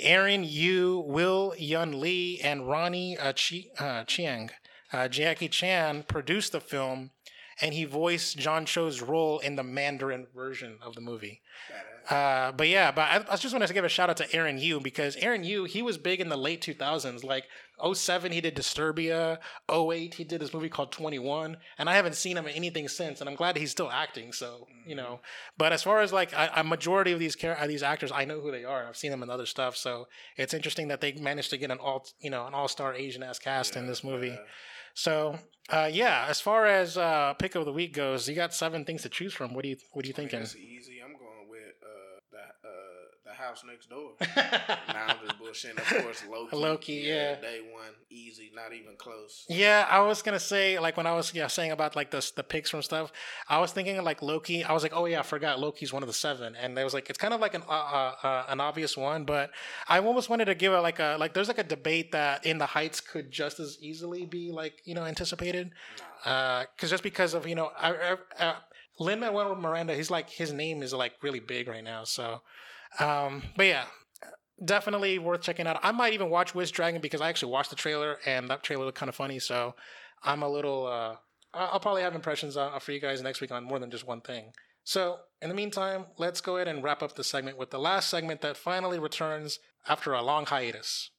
[0.00, 4.50] Aaron Yoo, Will Yun Lee, and Ronny uh, Chi, uh, Chieng.
[4.92, 7.10] Uh, Jackie Chan produced the film,
[7.60, 11.40] and he voiced John Cho's role in the Mandarin version of the movie.
[12.08, 14.56] Uh, but yeah, but I, I just wanted to give a shout out to Aaron
[14.56, 17.22] Yoo because Aaron Yoo, he was big in the late 2000s.
[17.22, 17.44] Like
[17.92, 19.38] 07, he did Disturbia.
[19.70, 21.58] 08, he did this movie called 21.
[21.76, 23.20] And I haven't seen him in anything since.
[23.20, 24.32] And I'm glad he's still acting.
[24.32, 25.20] So, you know,
[25.58, 28.24] but as far as like a, a majority of these char- uh, these actors, I
[28.24, 28.86] know who they are.
[28.86, 29.76] I've seen them in other stuff.
[29.76, 30.08] So
[30.38, 33.22] it's interesting that they managed to get an all, you know, an all star Asian
[33.22, 34.38] ass cast in this movie.
[34.98, 35.38] So,
[35.70, 39.02] uh, yeah, as far as uh, pick of the week goes, you got seven things
[39.02, 39.54] to choose from.
[39.54, 40.42] What do you What are you thinking?
[40.42, 40.98] Easy.
[41.04, 42.70] I'm going with uh, the uh,
[43.26, 44.12] the house next door.
[44.36, 45.78] now I'm just bullshitting.
[45.78, 46.56] Of course, Loki.
[46.56, 47.40] Loki, yeah.
[47.40, 49.46] Day one, easy, not even close.
[49.48, 52.42] Yeah, I was gonna say like when I was yeah saying about like the the
[52.42, 53.12] picks from stuff,
[53.48, 54.64] I was thinking like Loki.
[54.64, 56.94] I was like, oh yeah, I forgot Loki's one of the seven, and there was
[56.94, 59.50] like it's kind of like an uh, uh, uh, an obvious one, but
[59.88, 62.58] I almost wanted to give it like a like there's like a debate that In
[62.58, 65.70] the Heights could just as easily be like you know anticipated,
[66.24, 68.54] because just because of you know I, I, uh,
[68.98, 72.42] Lin Manuel Miranda, he's like his name is like really big right now, so
[72.98, 73.84] um, but yeah.
[74.64, 75.78] Definitely worth checking out.
[75.84, 78.84] I might even watch Wish Dragon because I actually watched the trailer and that trailer
[78.84, 79.38] looked kind of funny.
[79.38, 79.76] So
[80.24, 80.88] I'm a little.
[80.88, 81.14] Uh,
[81.54, 84.20] I'll probably have impressions uh, for you guys next week on more than just one
[84.20, 84.50] thing.
[84.82, 88.10] So in the meantime, let's go ahead and wrap up the segment with the last
[88.10, 91.10] segment that finally returns after a long hiatus.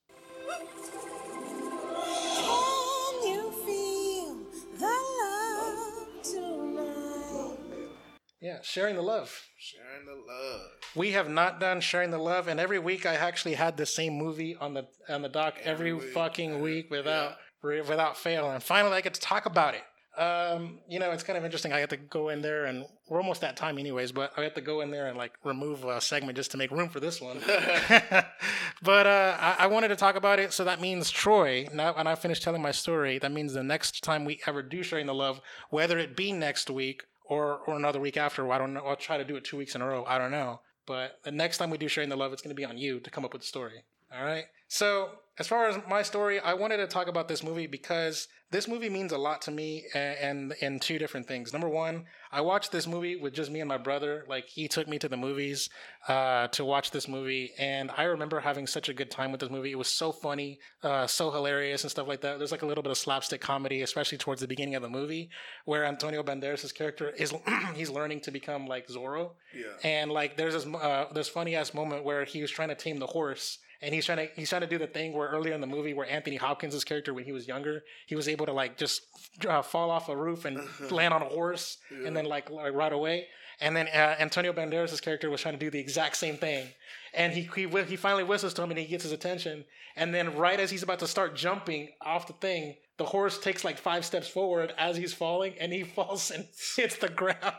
[8.42, 9.48] Yeah, sharing the love.
[9.58, 10.62] Sharing the love.
[10.96, 14.14] We have not done sharing the love, and every week I actually had the same
[14.14, 16.14] movie on the on the dock every, Every week.
[16.14, 19.84] fucking week without re- without fail, and finally I get to talk about it.
[20.18, 21.72] Um, you know, it's kind of interesting.
[21.72, 24.12] I have to go in there, and we're almost that time, anyways.
[24.12, 26.72] But I have to go in there and like remove a segment just to make
[26.72, 27.40] room for this one.
[28.82, 31.68] but uh, I-, I wanted to talk about it, so that means Troy.
[31.74, 34.84] Now, when I finish telling my story, that means the next time we ever do
[34.84, 38.52] sharing the love, whether it be next week or or another week after.
[38.52, 38.82] I don't know.
[38.86, 40.04] I'll try to do it two weeks in a row.
[40.06, 40.62] I don't know.
[40.86, 43.00] But the next time we do sharing the love, it's going to be on you
[43.00, 43.84] to come up with the story.
[44.14, 44.46] All right.
[44.70, 45.10] So
[45.40, 48.90] as far as my story, I wanted to talk about this movie because this movie
[48.90, 51.54] means a lot to me and in two different things.
[51.54, 54.26] Number one, I watched this movie with just me and my brother.
[54.28, 55.70] Like he took me to the movies
[56.08, 59.50] uh, to watch this movie, and I remember having such a good time with this
[59.50, 59.72] movie.
[59.72, 62.38] It was so funny, uh, so hilarious, and stuff like that.
[62.38, 65.30] There's like a little bit of slapstick comedy, especially towards the beginning of the movie,
[65.66, 67.34] where Antonio Banderas' character is
[67.76, 69.64] he's learning to become like Zorro, Yeah.
[69.90, 72.98] and like there's this uh, this funny ass moment where he was trying to tame
[73.00, 73.58] the horse.
[73.82, 75.94] And he's trying to he's trying to do the thing where earlier in the movie
[75.94, 79.02] where Anthony Hopkins' character when he was younger he was able to like just
[79.48, 80.60] uh, fall off a roof and
[80.92, 83.28] land on a horse and then like, like right away.
[83.62, 86.68] And then uh, Antonio Banderas' character was trying to do the exact same thing,
[87.14, 89.66] and he he he finally whistles to him and he gets his attention.
[89.98, 93.66] And then right as he's about to start jumping off the thing, the horse takes
[93.66, 96.46] like five steps forward as he's falling, and he falls and
[96.76, 97.54] hits the ground.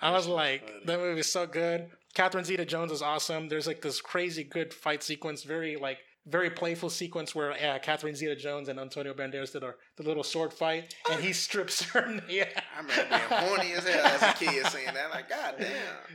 [0.00, 1.90] I was like, that movie is so good.
[2.16, 3.50] Catherine Zeta-Jones is awesome.
[3.50, 8.14] There's like this crazy good fight sequence, very like very playful sequence where uh, Catherine
[8.14, 12.20] Zeta-Jones and Antonio Banderas did a, the little sword fight, and he strips her.
[12.28, 15.10] Yeah, I remember being horny as hell as a kid saying that.
[15.10, 15.68] Like, God damn.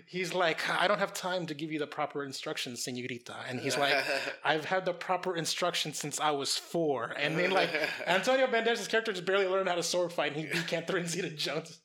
[0.08, 3.36] he's like, I don't have time to give you the proper instructions, senorita.
[3.48, 3.94] And he's like,
[4.44, 7.14] I've had the proper instructions since I was four.
[7.16, 7.70] And then like
[8.08, 11.80] Antonio Banderas' character just barely learned how to sword fight, and he beat Catherine Zeta-Jones.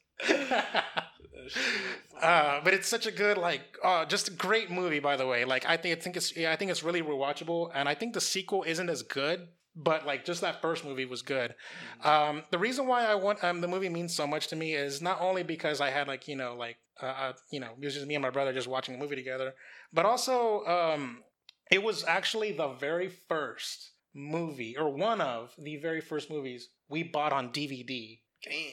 [2.20, 5.01] Uh, but it's such a good, like, uh, just a great movie.
[5.01, 7.70] By the way, like, I think I think it's, yeah, I think it's really rewatchable,
[7.74, 11.23] and I think the sequel isn't as good, but like, just that first movie was
[11.23, 11.55] good.
[12.02, 15.02] Um, the reason why I want um, the movie means so much to me is
[15.02, 17.94] not only because I had like, you know, like, uh, uh, you know, it was
[17.94, 19.55] just me and my brother just watching a movie together,
[19.93, 21.23] but also, um,
[21.70, 27.02] it was actually the very first movie, or one of the very first movies we
[27.02, 28.20] bought on DVD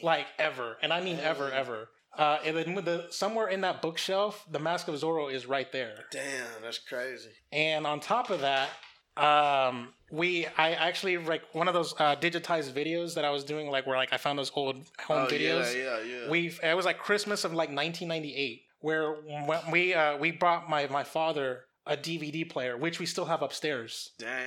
[0.03, 1.89] like ever, and I mean ever, ever.
[2.17, 5.71] Uh, and then with the somewhere in that bookshelf, the Mask of Zorro is right
[5.71, 5.95] there.
[6.11, 7.29] Damn, that's crazy.
[7.51, 8.69] And on top of that,
[9.17, 13.69] um, we I actually like one of those uh, digitized videos that I was doing,
[13.69, 14.75] like where like I found those old
[15.07, 15.75] home Oh, videos.
[15.75, 16.29] yeah, yeah, yeah.
[16.29, 20.87] We it was like Christmas of like 1998, where when we uh, we brought my
[20.87, 24.11] my father a DVD player, which we still have upstairs.
[24.17, 24.45] Dang.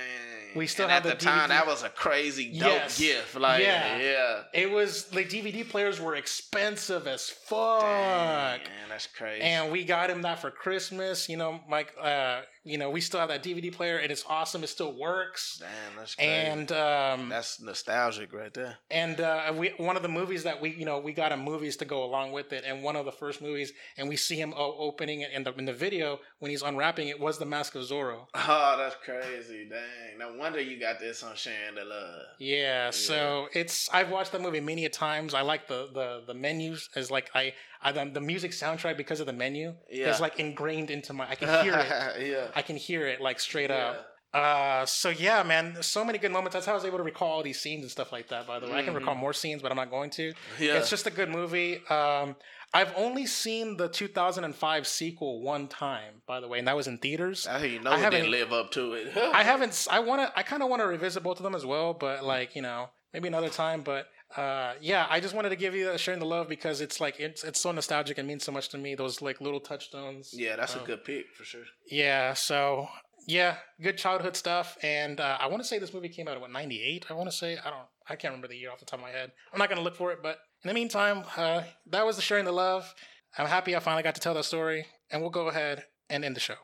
[0.55, 1.49] We still and have at the the time DVD.
[1.49, 2.97] that was a crazy dope Yes.
[2.99, 3.35] gift.
[3.35, 3.97] Like, Yeah.
[3.99, 4.41] yeah.
[4.53, 7.81] It was like DVD players were expensive as fuck.
[7.81, 9.41] Dang, Man, that's crazy.
[9.43, 11.29] and we got him that for Christmas.
[11.29, 11.93] You know, Mike.
[11.99, 14.63] Uh, you know, we still have that DVD player, and it's awesome.
[14.63, 15.57] It still works.
[15.59, 16.29] Damn, that's crazy.
[16.29, 18.77] And um, that's nostalgic right there.
[18.91, 21.77] and uh, we one of the movies that we you know we got him movies
[21.77, 24.53] to go along with it, and one of the first movies, and we see him
[24.57, 27.83] opening it in the in the video when he's unwrapping it was the Mask of
[27.83, 28.27] Zorro.
[28.35, 29.67] Oh, that's crazy.
[29.69, 30.17] Dang.
[30.19, 32.21] No wonder you got this on sharing the love.
[32.39, 35.33] Yeah, so it's I've watched that movie many a times.
[35.33, 39.19] I like the the the menus as like I I the, the music soundtrack because
[39.19, 40.09] of the menu Yeah.
[40.09, 42.27] is like ingrained into my I can hear it.
[42.27, 42.47] yeah.
[42.55, 44.05] I can hear it like straight up.
[44.33, 46.53] Uh, so yeah, man, so many good moments.
[46.53, 48.45] That's how I was able to recall all these scenes and stuff like that.
[48.45, 50.29] By the way, I can recall more scenes, but I'm not going to.
[50.31, 50.63] Mm-hmm.
[50.63, 50.73] Yeah.
[50.77, 51.81] It's just a good movie.
[51.87, 52.35] Um,
[52.73, 56.97] I've only seen the 2005 sequel one time, by the way, and that was in
[56.97, 57.47] theaters.
[57.47, 59.15] I you know I haven't- didn't live up to it.
[59.17, 59.87] I haven't.
[59.89, 60.37] I want to.
[60.37, 62.89] I kind of want to revisit both of them as well, but like you know,
[63.13, 63.81] maybe another time.
[63.81, 66.99] But uh, yeah, I just wanted to give you that sharing the love because it's
[66.99, 68.95] like it's it's so nostalgic and means so much to me.
[68.95, 70.31] Those like little touchstones.
[70.33, 71.63] yeah, that's Um, a good pick for sure.
[71.89, 72.33] Yeah.
[72.33, 72.87] So
[73.27, 74.77] yeah, good childhood stuff.
[74.83, 77.05] And uh, I want to say this movie came out at what ninety eight.
[77.09, 77.87] I want to say I don't.
[78.09, 79.31] I can't remember the year off the top of my head.
[79.53, 82.45] I'm not gonna look for it, but in the meantime, uh, that was the sharing
[82.45, 82.93] the love.
[83.37, 86.35] I'm happy I finally got to tell that story, and we'll go ahead and end
[86.35, 86.55] the show.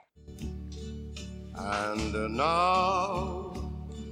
[1.55, 3.53] And now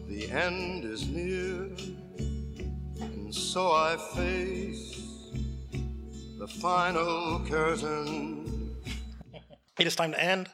[0.07, 1.69] the end is near,
[3.31, 5.31] and so I face
[6.37, 8.75] the final curtain.
[9.79, 10.49] It is time to end.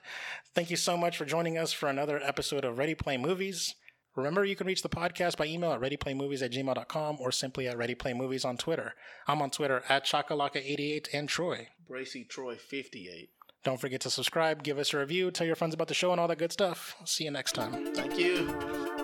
[0.53, 3.73] Thank you so much for joining us for another episode of Ready Play Movies.
[4.15, 7.77] Remember, you can reach the podcast by email at readyplaymovies at gmail.com or simply at
[7.77, 8.93] readyplaymovies on Twitter.
[9.27, 11.67] I'm on Twitter at Chakalaka88 and Troy.
[11.89, 13.31] Bracy Troy 58.
[13.65, 16.21] Don't forget to subscribe, give us a review, tell your friends about the show, and
[16.21, 16.95] all that good stuff.
[17.03, 17.93] See you next time.
[17.95, 18.96] Thank you.